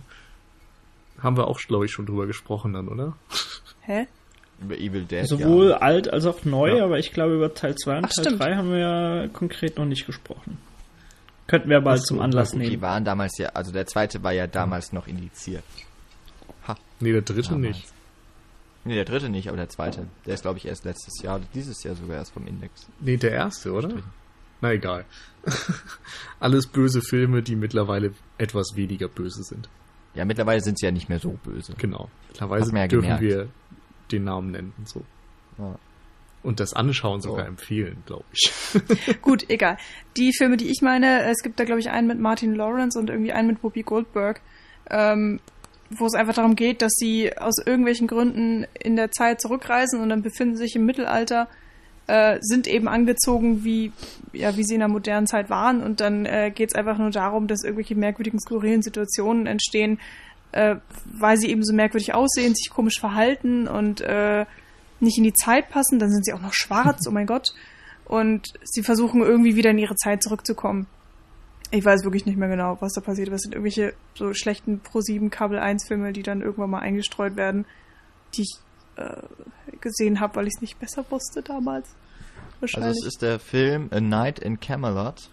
[1.18, 3.14] Haben wir auch, glaube ich, schon drüber gesprochen dann, oder?
[3.82, 4.06] Hä?
[4.62, 5.26] Über Evil Dead.
[5.28, 5.76] Sowohl ja.
[5.78, 6.84] alt als auch neu, Ja.
[6.84, 8.40] aber ich glaube, über Teil 2 und Ach, Teil stimmt.
[8.42, 10.58] 3 haben wir ja konkret noch nicht gesprochen.
[11.46, 12.80] Könnten wir bald zum Anlass Die nehmen.
[12.80, 15.64] waren damals ja, also der zweite war ja damals noch indiziert.
[17.00, 17.76] Nee, der dritte Damals.
[17.76, 17.88] nicht.
[18.84, 20.06] Nee, der dritte nicht, aber der zweite.
[20.26, 22.88] Der ist, glaube ich, erst letztes Jahr, oder dieses Jahr sogar erst vom Index.
[23.00, 23.90] Nee, der erste, oder?
[24.60, 25.04] Na egal.
[26.40, 29.68] Alles böse Filme, die mittlerweile etwas weniger böse sind.
[30.14, 31.74] Ja, mittlerweile sind sie ja nicht mehr so böse.
[31.78, 32.08] Genau.
[32.28, 33.22] Mittlerweile ja dürfen gemerkt.
[33.22, 33.48] wir
[34.10, 35.02] den Namen nennen und so.
[35.58, 35.78] Ja.
[36.42, 37.50] Und das Anschauen sogar So.
[37.50, 38.52] empfehlen, glaube ich.
[39.22, 39.78] Gut, egal.
[40.16, 43.10] Die Filme, die ich meine, es gibt da, glaube ich, einen mit Martin Lawrence und
[43.10, 44.40] irgendwie einen mit Whoopi Goldberg,
[44.90, 45.40] ähm,
[45.98, 50.08] wo es einfach darum geht, dass sie aus irgendwelchen Gründen in der Zeit zurückreisen und
[50.08, 51.48] dann befinden sich im Mittelalter,
[52.06, 53.92] äh, sind eben angezogen, wie,
[54.32, 57.10] ja, wie sie in der modernen Zeit waren und dann äh, geht es einfach nur
[57.10, 59.98] darum, dass irgendwelche merkwürdigen, skurrilen Situationen entstehen,
[60.52, 64.44] äh, weil sie eben so merkwürdig aussehen, sich komisch verhalten und äh,
[65.00, 67.54] nicht in die Zeit passen, dann sind sie auch noch schwarz, oh mein Gott.
[68.04, 70.86] Und sie versuchen irgendwie wieder in ihre Zeit zurückzukommen.
[71.74, 73.28] Ich weiß wirklich nicht mehr genau, was da passiert.
[73.30, 77.64] Es sind irgendwelche so schlechten Pro7 Kabel 1 Filme, die dann irgendwann mal eingestreut werden,
[78.34, 78.58] die ich
[78.96, 79.22] äh,
[79.80, 81.88] gesehen habe, weil ich es nicht besser wusste damals.
[82.60, 82.98] Also Wahrscheinlich.
[83.00, 85.30] es ist der Film A Night in Camelot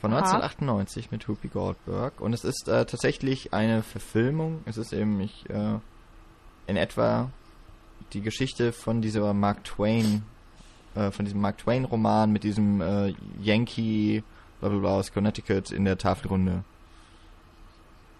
[0.00, 0.22] von Aha.
[0.22, 4.60] 1998 mit Whoopi Goldberg und es ist äh, tatsächlich eine Verfilmung.
[4.64, 5.78] Es ist eben ich, äh,
[6.66, 7.30] in etwa
[8.12, 10.22] die Geschichte von dieser Mark Twain,
[10.96, 14.24] äh, von diesem Mark Twain Roman mit diesem äh, Yankee
[14.60, 16.64] bla bla bla aus Connecticut in der Tafelrunde.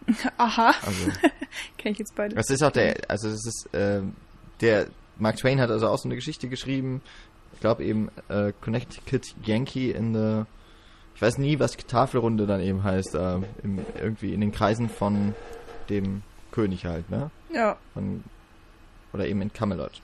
[0.36, 1.10] Aha, Also
[1.78, 2.36] kenne ich jetzt beide.
[2.36, 4.14] Es ist auch der, also es ist, ähm,
[4.60, 4.88] der,
[5.18, 7.02] Mark Twain hat also auch so eine Geschichte geschrieben,
[7.52, 10.44] ich glaube eben, äh, Connecticut Yankee in the,
[11.14, 15.34] ich weiß nie, was Tafelrunde dann eben heißt, äh, im, irgendwie in den Kreisen von
[15.90, 16.22] dem
[16.52, 17.30] König halt, ne?
[17.52, 18.24] Ja, Von,
[19.12, 20.00] oder eben in Camelot.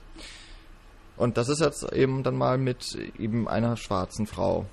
[1.15, 4.65] Und das ist jetzt eben dann mal mit eben einer schwarzen Frau.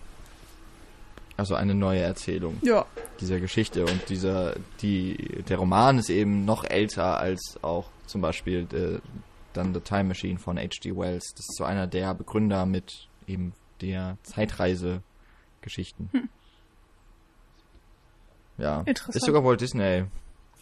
[1.36, 2.86] Also eine neue Erzählung ja.
[3.20, 8.68] dieser Geschichte und dieser die der Roman ist eben noch älter als auch zum Beispiel
[8.72, 9.00] äh,
[9.52, 10.96] dann The Time Machine von H.G.
[10.96, 11.32] Wells.
[11.34, 16.10] Das ist so einer der Begründer mit eben der Zeitreise-Geschichten.
[18.56, 19.16] Ja, Interessant.
[19.16, 20.04] ist sogar Walt Disney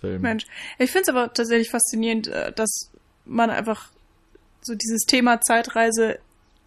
[0.01, 0.23] Film.
[0.23, 0.47] Mensch.
[0.79, 2.91] Ich finde es aber tatsächlich faszinierend, äh, dass
[3.25, 3.91] man einfach
[4.63, 6.19] so dieses Thema Zeitreise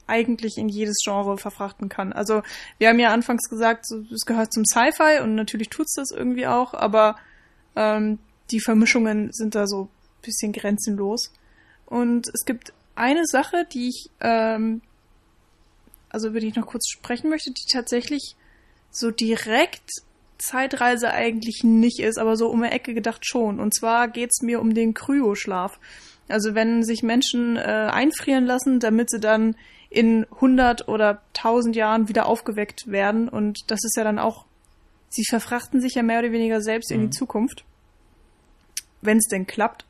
[0.07, 2.13] eigentlich in jedes Genre verfrachten kann.
[2.13, 2.43] Also
[2.77, 6.73] wir haben ja anfangs gesagt, es gehört zum Sci-Fi und natürlich tut's das irgendwie auch,
[6.73, 7.15] aber
[7.75, 8.19] ähm,
[8.51, 9.89] die Vermischungen sind da so
[10.21, 11.31] bisschen grenzenlos.
[11.85, 14.81] Und es gibt eine Sache, die ich, ähm,
[16.09, 18.35] also über die ich noch kurz sprechen möchte, die tatsächlich
[18.91, 19.89] so direkt
[20.37, 23.59] Zeitreise eigentlich nicht ist, aber so um die Ecke gedacht schon.
[23.59, 25.79] Und zwar geht's mir um den Kryoschlaf.
[26.27, 29.55] Also wenn sich Menschen äh, einfrieren lassen, damit sie dann
[29.89, 33.29] in 100 oder 1000 Jahren wieder aufgeweckt werden.
[33.29, 34.45] Und das ist ja dann auch,
[35.09, 37.63] sie verfrachten sich ja mehr oder weniger selbst in die Zukunft.
[39.01, 39.85] Wenn es denn klappt.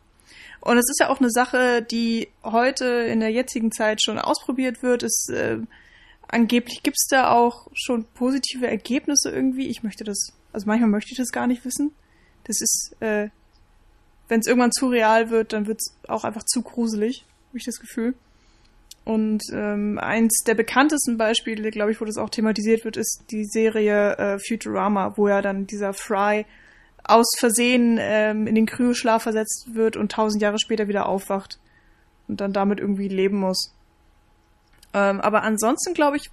[0.61, 4.81] Und es ist ja auch eine Sache, die heute in der jetzigen Zeit schon ausprobiert
[4.81, 5.03] wird.
[5.03, 5.59] Es, äh,
[6.27, 9.67] angeblich gibt's da auch schon positive Ergebnisse irgendwie.
[9.67, 11.91] Ich möchte das, also manchmal möchte ich das gar nicht wissen.
[12.45, 13.29] Das ist, äh,
[14.27, 17.79] wenn es irgendwann zu real wird, dann wird's auch einfach zu gruselig, habe ich das
[17.79, 18.15] Gefühl.
[19.05, 23.45] Und ähm, eins der bekanntesten Beispiele, glaube ich, wo das auch thematisiert wird, ist die
[23.45, 26.45] Serie äh, Futurama, wo ja dann dieser Fry
[27.03, 31.59] aus Versehen ähm, in den Kryoschlaf versetzt wird und tausend Jahre später wieder aufwacht
[32.27, 33.75] und dann damit irgendwie leben muss.
[34.95, 36.31] Ähm, aber ansonsten, glaube ich,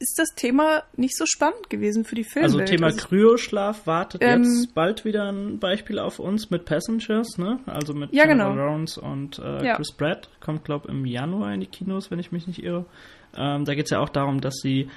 [0.00, 2.46] ist das Thema nicht so spannend gewesen für die Filme.
[2.46, 7.60] Also Thema Kryoschlaf wartet Ähm, jetzt bald wieder ein Beispiel auf uns mit Passengers, ne?
[7.66, 8.56] Also mit Ja, Jennifer genau.
[8.56, 9.76] Lawrence und äh, Ja.
[9.76, 10.30] Chris Pratt.
[10.40, 12.86] Kommt, glaube im Januar in die Kinos, wenn ich mich nicht irre.
[13.36, 14.88] Ähm, da geht es ja auch darum, dass sie,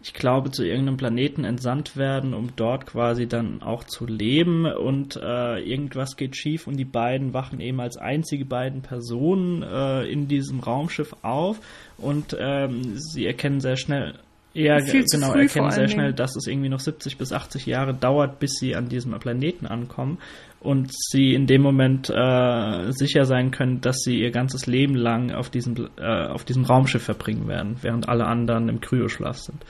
[0.00, 5.16] ich glaube, zu irgendeinem Planeten entsandt werden, um dort quasi dann auch zu leben und
[5.16, 10.28] äh, irgendwas geht schief und die beiden wachen eben als einzige beiden Personen äh, in
[10.28, 11.58] diesem Raumschiff auf
[11.98, 14.14] und ähm, sie erkennen sehr schnell
[14.54, 16.16] ja, Viel zu genau, früh vor erkennen sehr schnell, Dingen.
[16.16, 20.18] dass es irgendwie noch 70 bis 80 Jahre dauert, bis sie an diesem Planeten ankommen
[20.60, 25.32] und sie in dem Moment äh, sicher sein können, dass sie ihr ganzes Leben lang
[25.32, 29.64] auf diesem, äh, auf diesem Raumschiff verbringen werden, während alle anderen im Kryoschlaf sind.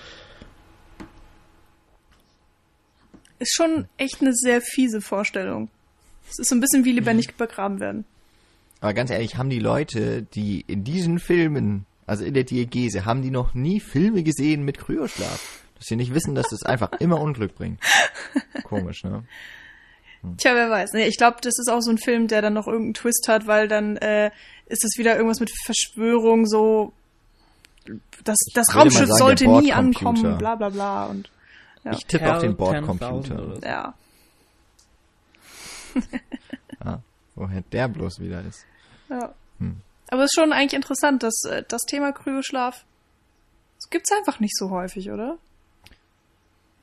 [3.42, 5.68] ist schon echt eine sehr fiese Vorstellung.
[6.30, 8.04] Es ist so ein bisschen wie lebendig begraben werden.
[8.80, 13.22] Aber ganz ehrlich, haben die Leute, die in diesen Filmen, also in der Diegese, haben
[13.22, 15.60] die noch nie Filme gesehen mit Kryoschlaf?
[15.76, 17.80] Dass sie nicht wissen, dass das einfach immer Unglück bringt.
[18.64, 19.24] Komisch, ne?
[20.36, 20.94] Tja, wer weiß.
[20.94, 23.66] Ich glaube, das ist auch so ein Film, der dann noch irgendeinen Twist hat, weil
[23.66, 24.30] dann äh,
[24.66, 26.92] ist es wieder irgendwas mit Verschwörung, so
[28.24, 31.06] das, das Raumschiff sagen, sollte nie ankommen, bla bla bla.
[31.06, 31.28] Und
[31.84, 31.92] Ja.
[31.92, 33.68] Ich tippe auf den Cal 10.000 Bordcomputer.
[33.68, 33.94] ja.
[37.34, 38.64] Woher der bloß wieder ist.
[39.08, 39.34] ja.
[39.58, 39.80] Hm.
[40.12, 42.84] Aber es ist schon eigentlich interessant, dass äh, das Thema Kryoschlaf,
[43.80, 45.39] das gibt's einfach nicht so häufig, oder?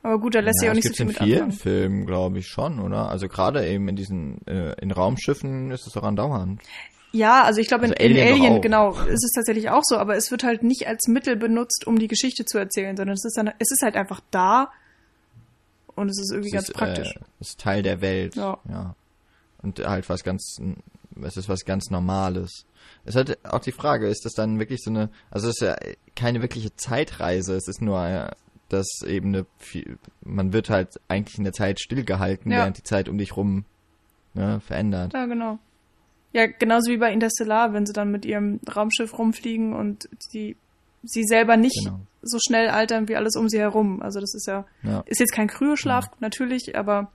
[0.01, 1.59] Aber gut, da lässt sich Ja, auch es nicht so viel in mit vielen anfangen.
[1.59, 3.09] Filmen, glaube ich, schon, oder?
[3.09, 6.59] Also gerade eben in diesen, äh, in Raumschiffen ist es doch andauernd.
[7.11, 8.61] Ja, also ich glaube, in, Also in Alien doch Alien, auch.
[8.61, 11.99] genau, ist es tatsächlich auch so, aber es wird halt nicht als Mittel benutzt, um
[11.99, 14.71] die Geschichte zu erzählen, sondern es ist dann, es ist halt einfach da
[15.95, 17.15] und es ist irgendwie Es ganz ist, praktisch.
[17.15, 18.35] Äh, ist Teil der Welt.
[18.35, 18.57] Ja.
[18.69, 18.95] ja.
[19.61, 20.57] Und halt was ganz,
[21.23, 22.65] es ist was ganz Normales.
[23.05, 25.61] Es ist halt auch die Frage, ist das dann wirklich so eine, also es ist
[25.61, 25.75] ja
[26.15, 28.31] keine wirkliche Zeitreise, es ist nur, äh,
[28.69, 29.45] dass eben eine,
[30.23, 32.59] man wird halt eigentlich in der Zeit stillgehalten, Ja.
[32.59, 33.65] während die Zeit um dich rum
[34.33, 35.13] ne, verändert.
[35.13, 35.59] Ja, genau.
[36.33, 40.55] Ja, genauso wie bei Interstellar, wenn sie dann mit ihrem Raumschiff rumfliegen und die,
[41.01, 41.99] sie selber nicht Genau.
[42.21, 44.01] so schnell altern wie alles um sie herum.
[44.03, 45.01] Also das ist ja, Ja.
[45.07, 47.11] ist jetzt kein Kryoschlaf, natürlich, aber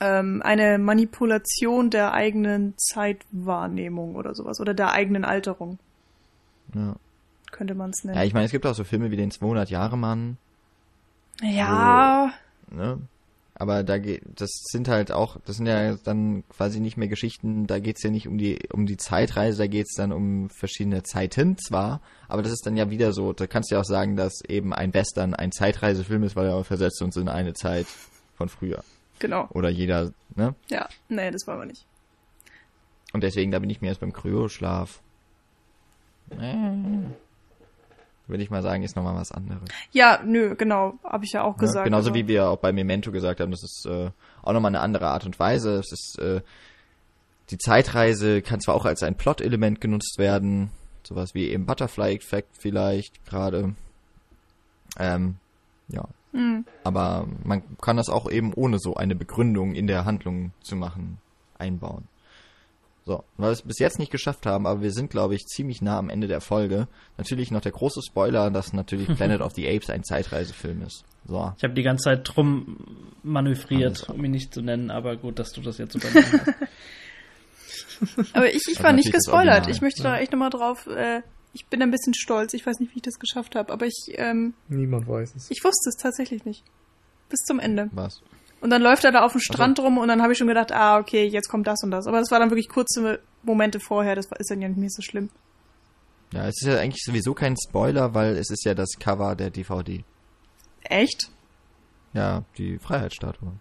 [0.00, 5.78] ähm, eine Manipulation der eigenen Zeitwahrnehmung oder sowas oder der eigenen Alterung,
[6.74, 6.96] Ja.
[7.52, 8.16] könnte man es nennen.
[8.18, 10.36] ja, ich meine, es gibt auch so Filme wie den 200-Jahre-Mann,
[11.42, 12.32] Ja,
[12.70, 12.98] ne?
[13.56, 17.68] Aber da geht, das sind halt auch, das sind ja dann quasi nicht mehr Geschichten,
[17.68, 21.56] da geht's ja nicht um die, um die Zeitreise, da geht's dann um verschiedene Zeiten
[21.56, 24.40] zwar, aber das ist dann ja wieder so, da kannst du ja auch sagen, dass
[24.48, 27.86] eben ein Western ein Zeitreisefilm ist, weil er versetzt uns in eine Zeit
[28.36, 28.82] von früher.
[29.18, 29.48] Genau.
[29.50, 30.54] Oder jeder, ne?
[30.68, 31.84] Ja, nee, das wollen wir nicht.
[33.12, 35.00] Und deswegen, da bin ich mir jetzt beim Kryoschlaf.
[36.30, 36.54] Äh,
[38.26, 39.68] Würde ich mal sagen, ist nochmal was anderes.
[39.92, 41.84] Ja, nö, genau, habe ich ja auch Ja, gesagt.
[41.84, 44.10] genauso also, wie wir auch bei Memento gesagt haben, das ist äh,
[44.42, 45.74] auch nochmal eine andere Art und Weise.
[45.78, 46.40] Es ist äh,
[47.50, 50.70] die Zeitreise kann zwar auch als ein Plot-Element genutzt werden,
[51.02, 53.74] sowas wie eben Butterfly-Effekt vielleicht gerade.
[54.98, 55.36] Ähm,
[55.88, 56.04] ja.
[56.34, 56.64] Hm.
[56.82, 61.18] Aber man kann das auch eben ohne so eine Begründung in der Handlung zu machen
[61.58, 62.08] einbauen.
[63.06, 65.82] So, weil wir es bis jetzt nicht geschafft haben, aber wir sind, glaube ich, ziemlich
[65.82, 66.88] nah am Ende der Folge.
[67.18, 71.04] Natürlich noch der große Spoiler, dass natürlich Planet of the Apes ein Zeitreisefilm ist.
[71.26, 71.52] So.
[71.56, 72.78] Ich habe die ganze Zeit drum
[73.22, 76.54] manövriert, um ihn nicht zu nennen, aber gut, dass du das jetzt übernommen hast.
[78.32, 79.54] Aber ich, ich war nicht gespoilert.
[79.54, 79.70] Original.
[79.70, 80.88] Ich möchte da echt nochmal drauf.
[80.88, 81.22] Äh,
[81.54, 82.52] ich bin ein bisschen stolz.
[82.52, 85.50] Ich weiß nicht, wie ich das geschafft habe, aber ich, ähm, Niemand weiß es.
[85.50, 86.62] ich wusste es tatsächlich nicht.
[87.30, 87.88] Bis zum Ende.
[87.92, 88.20] Was?
[88.60, 90.72] Und dann läuft er da auf dem Strand rum und dann habe ich schon gedacht,
[90.72, 92.06] ah, okay, jetzt kommt das und das.
[92.06, 94.14] Aber das war dann wirklich kurze Momente vorher.
[94.14, 95.30] Das ist dann ja nicht mehr so schlimm.
[96.32, 99.50] Ja, es ist ja eigentlich sowieso kein Spoiler, weil es ist ja das Cover der
[99.50, 100.02] DVD.
[100.82, 101.30] Echt?
[102.14, 103.52] Ja, die Freiheitsstatue.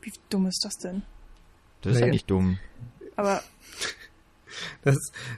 [0.00, 1.02] Wie dumm ist das denn?
[1.82, 2.06] Das ist Naja.
[2.06, 2.58] ja nicht dumm.
[3.16, 3.42] Aber
[4.82, 4.96] Das,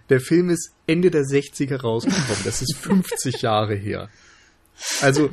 [0.09, 2.45] der Film ist Ende der 60er rausgekommen.
[2.45, 4.09] Das ist 50 Jahre her.
[5.03, 5.31] Also,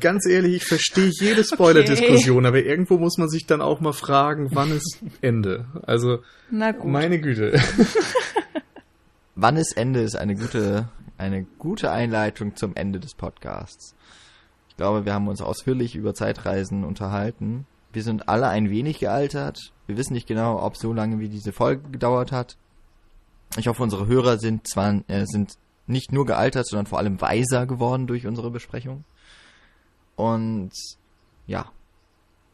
[0.00, 4.48] ganz ehrlich, ich verstehe jede Spoiler-Diskussion, aber irgendwo muss man sich dann auch mal fragen,
[4.52, 5.66] wann ist Ende?
[5.82, 6.20] Also,
[6.50, 6.90] na gut.
[6.90, 7.60] meine Güte.
[9.42, 13.94] Wann ist Ende ist eine gute, eine gute Einleitung zum Ende des Podcasts.
[14.68, 17.66] Ich glaube, wir haben uns ausführlich über Zeitreisen unterhalten.
[17.90, 19.72] Wir sind alle ein wenig gealtert.
[19.86, 22.58] Wir wissen nicht genau, ob so lange wie diese Folge gedauert hat.
[23.56, 25.54] Ich hoffe, unsere Hörer sind zwar äh, sind
[25.86, 29.04] nicht nur gealtert, sondern vor allem weiser geworden durch unsere Besprechung.
[30.16, 30.72] Und
[31.46, 31.70] ja,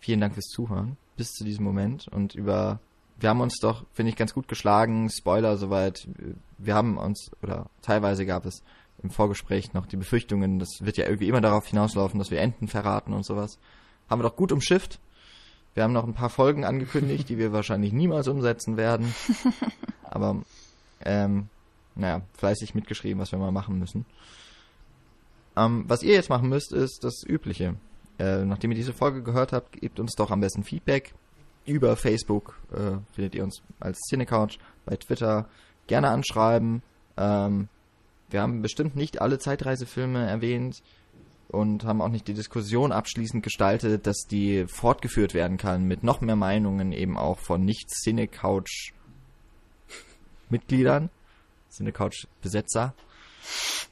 [0.00, 2.80] vielen Dank fürs Zuhören bis zu diesem Moment und über
[3.18, 5.08] wir haben uns doch, finde ich, ganz gut geschlagen.
[5.10, 6.06] Spoiler soweit.
[6.58, 8.62] Wir haben uns, oder teilweise gab es
[9.02, 12.68] im Vorgespräch noch die Befürchtungen, das wird ja irgendwie immer darauf hinauslaufen, dass wir Enten
[12.68, 13.58] verraten und sowas.
[14.08, 15.00] Haben wir doch gut umschifft.
[15.74, 19.14] Wir haben noch ein paar Folgen angekündigt, die wir wahrscheinlich niemals umsetzen werden.
[20.02, 20.42] Aber,
[21.04, 21.48] ähm,
[21.94, 24.04] naja, fleißig mitgeschrieben, was wir mal machen müssen.
[25.56, 27.76] Ähm, was ihr jetzt machen müsst, ist das Übliche.
[28.18, 31.14] Äh, nachdem ihr diese Folge gehört habt, gebt uns doch am besten Feedback
[31.66, 35.48] über Facebook äh, findet ihr uns als Cinecouch, bei Twitter
[35.86, 36.82] gerne anschreiben.
[37.16, 37.68] Ähm,
[38.30, 40.82] wir haben bestimmt nicht alle Zeitreisefilme erwähnt
[41.48, 46.20] und haben auch nicht die Diskussion abschließend gestaltet, dass die fortgeführt werden kann mit noch
[46.20, 48.92] mehr Meinungen eben auch von nicht Cinecouch
[50.50, 51.10] Mitgliedern,
[51.70, 52.94] Cinecouch Besetzer.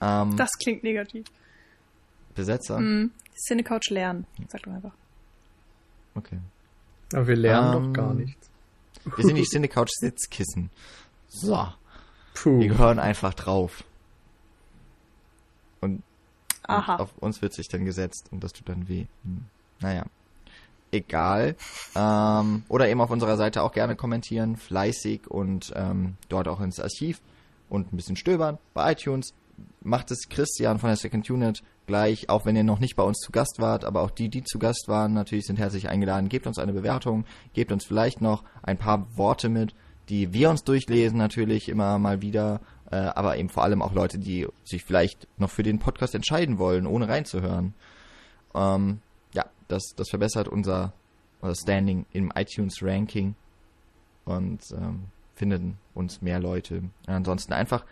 [0.01, 1.27] Ähm, Das klingt negativ.
[2.35, 2.79] Besetzer?
[2.79, 3.11] Hm.
[3.49, 4.27] Cinecouch lernen.
[4.49, 4.93] Sag doch einfach.
[6.15, 6.39] Okay.
[7.13, 8.51] Aber wir lernen Ähm, doch gar nichts.
[9.05, 10.71] Wir sind die Cinecouch Sitzkissen.
[11.29, 11.69] So.
[12.35, 12.59] Puh.
[12.61, 13.85] Wir gehören einfach drauf.
[15.81, 16.03] Und
[16.63, 16.95] Aha.
[16.95, 19.07] Und auf uns wird sich dann gesetzt und das tut dann weh.
[19.25, 19.45] Hm.
[19.81, 20.07] Naja.
[20.95, 21.57] Egal.
[21.95, 26.81] Ähm, oder eben auf unserer Seite auch gerne kommentieren, fleißig und ähm, dort auch ins
[26.81, 27.21] Archiv
[27.69, 29.35] und ein bisschen stöbern bei iTunes.
[29.83, 33.19] Macht es Christian von der Second Unit gleich, auch wenn ihr noch nicht bei uns
[33.19, 36.29] zu Gast wart, aber auch die, die zu Gast waren, natürlich sind herzlich eingeladen.
[36.29, 39.75] Gebt uns eine Bewertung, gebt uns vielleicht noch ein paar Worte mit,
[40.09, 42.61] die wir uns durchlesen, natürlich immer mal wieder,
[42.91, 46.59] äh, aber eben vor allem auch Leute, die sich vielleicht noch für den Podcast entscheiden
[46.59, 47.75] wollen, ohne reinzuhören.
[48.55, 49.01] Ähm,
[49.35, 50.93] ja, das, das verbessert unser,
[51.41, 53.35] unser Standing im iTunes-Ranking
[54.25, 55.05] und ähm,
[55.35, 56.83] finden uns mehr Leute.
[57.07, 57.85] Ansonsten einfach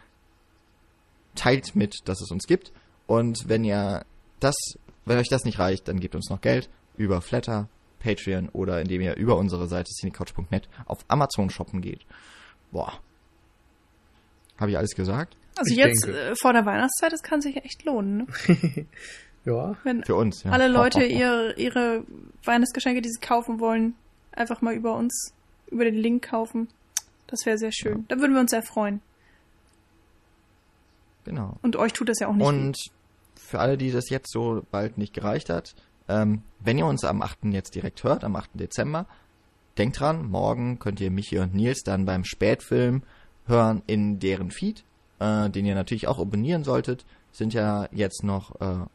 [1.35, 2.73] teilt mit, dass es uns gibt.
[3.07, 4.05] Und wenn ihr
[4.41, 4.55] das,
[5.05, 9.01] wenn euch das nicht reicht, dann gebt uns noch Geld über Flatter, Patreon oder indem
[9.01, 12.05] ihr über unsere Seite cinecouch.net auf Amazon shoppen geht.
[12.71, 12.93] Boah.
[14.59, 15.37] Habe ich alles gesagt?
[15.57, 16.19] Also Ich jetzt denke.
[16.19, 18.19] äh, vor der Weihnachtszeit, das kann sich echt lohnen.
[18.47, 18.87] Ne?
[19.45, 19.75] Ja.
[19.83, 20.53] Wenn Für uns, ja.
[20.53, 22.05] alle Leute ihre, ihre
[22.45, 23.95] Weihnachtsgeschenke, die sie kaufen wollen,
[24.33, 25.33] einfach mal über uns,
[25.71, 26.69] über den Link kaufen.
[27.27, 28.05] Das wäre sehr schön.
[28.09, 29.01] Da würden wir uns sehr freuen.
[31.25, 31.57] Genau.
[31.63, 32.77] Und euch tut das ja auch nicht Und
[33.35, 35.75] für alle, die das jetzt so bald nicht gereicht hat,
[36.09, 37.45] ähm, wenn ihr uns am 8.
[37.53, 38.51] jetzt direkt hört, am 8.
[38.55, 39.07] Dezember,
[39.79, 43.03] denkt dran, morgen könnt ihr Michi und Nils dann beim Spätfilm
[43.47, 44.85] hören in deren Feed,
[45.21, 47.05] äh, den ihr natürlich auch abonnieren solltet.
[47.33, 48.87] Sind ja jetzt noch, äh,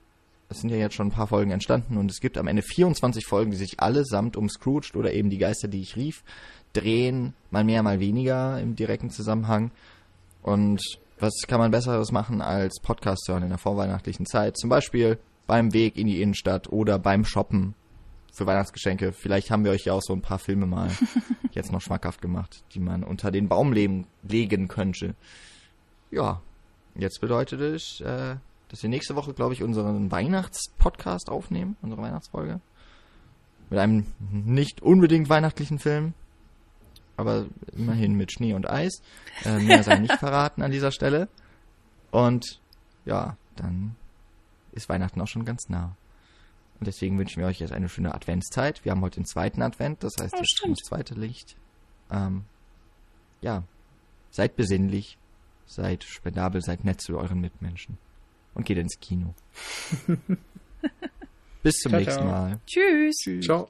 [0.50, 3.26] es sind ja jetzt schon ein paar Folgen entstanden und es gibt am Ende 24
[3.26, 6.24] Folgen, die sich allesamt um Scrooge oder eben die Geister, die ich rief,
[6.74, 9.72] drehen, mal mehr, mal weniger im direkten Zusammenhang.
[10.42, 10.82] Und
[11.20, 14.58] was kann man Besseres machen als Podcast hören in der vorweihnachtlichen Zeit?
[14.58, 15.18] Zum Beispiel
[15.48, 17.74] beim Weg in die Innenstadt oder beim Shoppen
[18.34, 19.12] für Weihnachtsgeschenke.
[19.12, 20.92] Vielleicht haben wir euch ja auch so ein paar Filme mal
[21.52, 25.16] jetzt noch schmackhaft gemacht, die man unter den Baum legen, legen könnte.
[26.12, 26.42] Ja,
[26.96, 28.36] jetzt bedeutet es, äh,
[28.70, 32.60] dass wir nächste Woche, glaube ich, unseren Weihnachtspodcast aufnehmen, unsere Weihnachtsfolge.
[33.70, 36.14] Mit einem nicht unbedingt weihnachtlichen Film,
[37.18, 39.02] aber immerhin mit Schnee und Eis.
[39.44, 41.28] Äh, mehr sei nicht verraten an dieser Stelle.
[42.12, 42.62] Und
[43.06, 43.96] ja, dann
[44.72, 45.96] ist Weihnachten auch schon ganz nah.
[46.80, 48.86] Und deswegen wünschen wir euch jetzt eine schöne Adventszeit.
[48.86, 50.78] Wir haben heute den zweiten Advent, das heißt stimmt.
[50.80, 51.58] das zweite Licht.
[52.12, 52.46] Ähm,
[53.42, 53.64] ja,
[54.30, 55.18] seid besinnlich,
[55.66, 57.98] seid spendabel, seid nett zu euren Mitmenschen.
[58.58, 59.36] Und geht ins Kino.
[61.64, 62.32] Bis zum Ciao, nächsten ciao.
[62.32, 62.60] Mal.
[62.66, 63.46] Tschüss.
[63.46, 63.70] Ciao.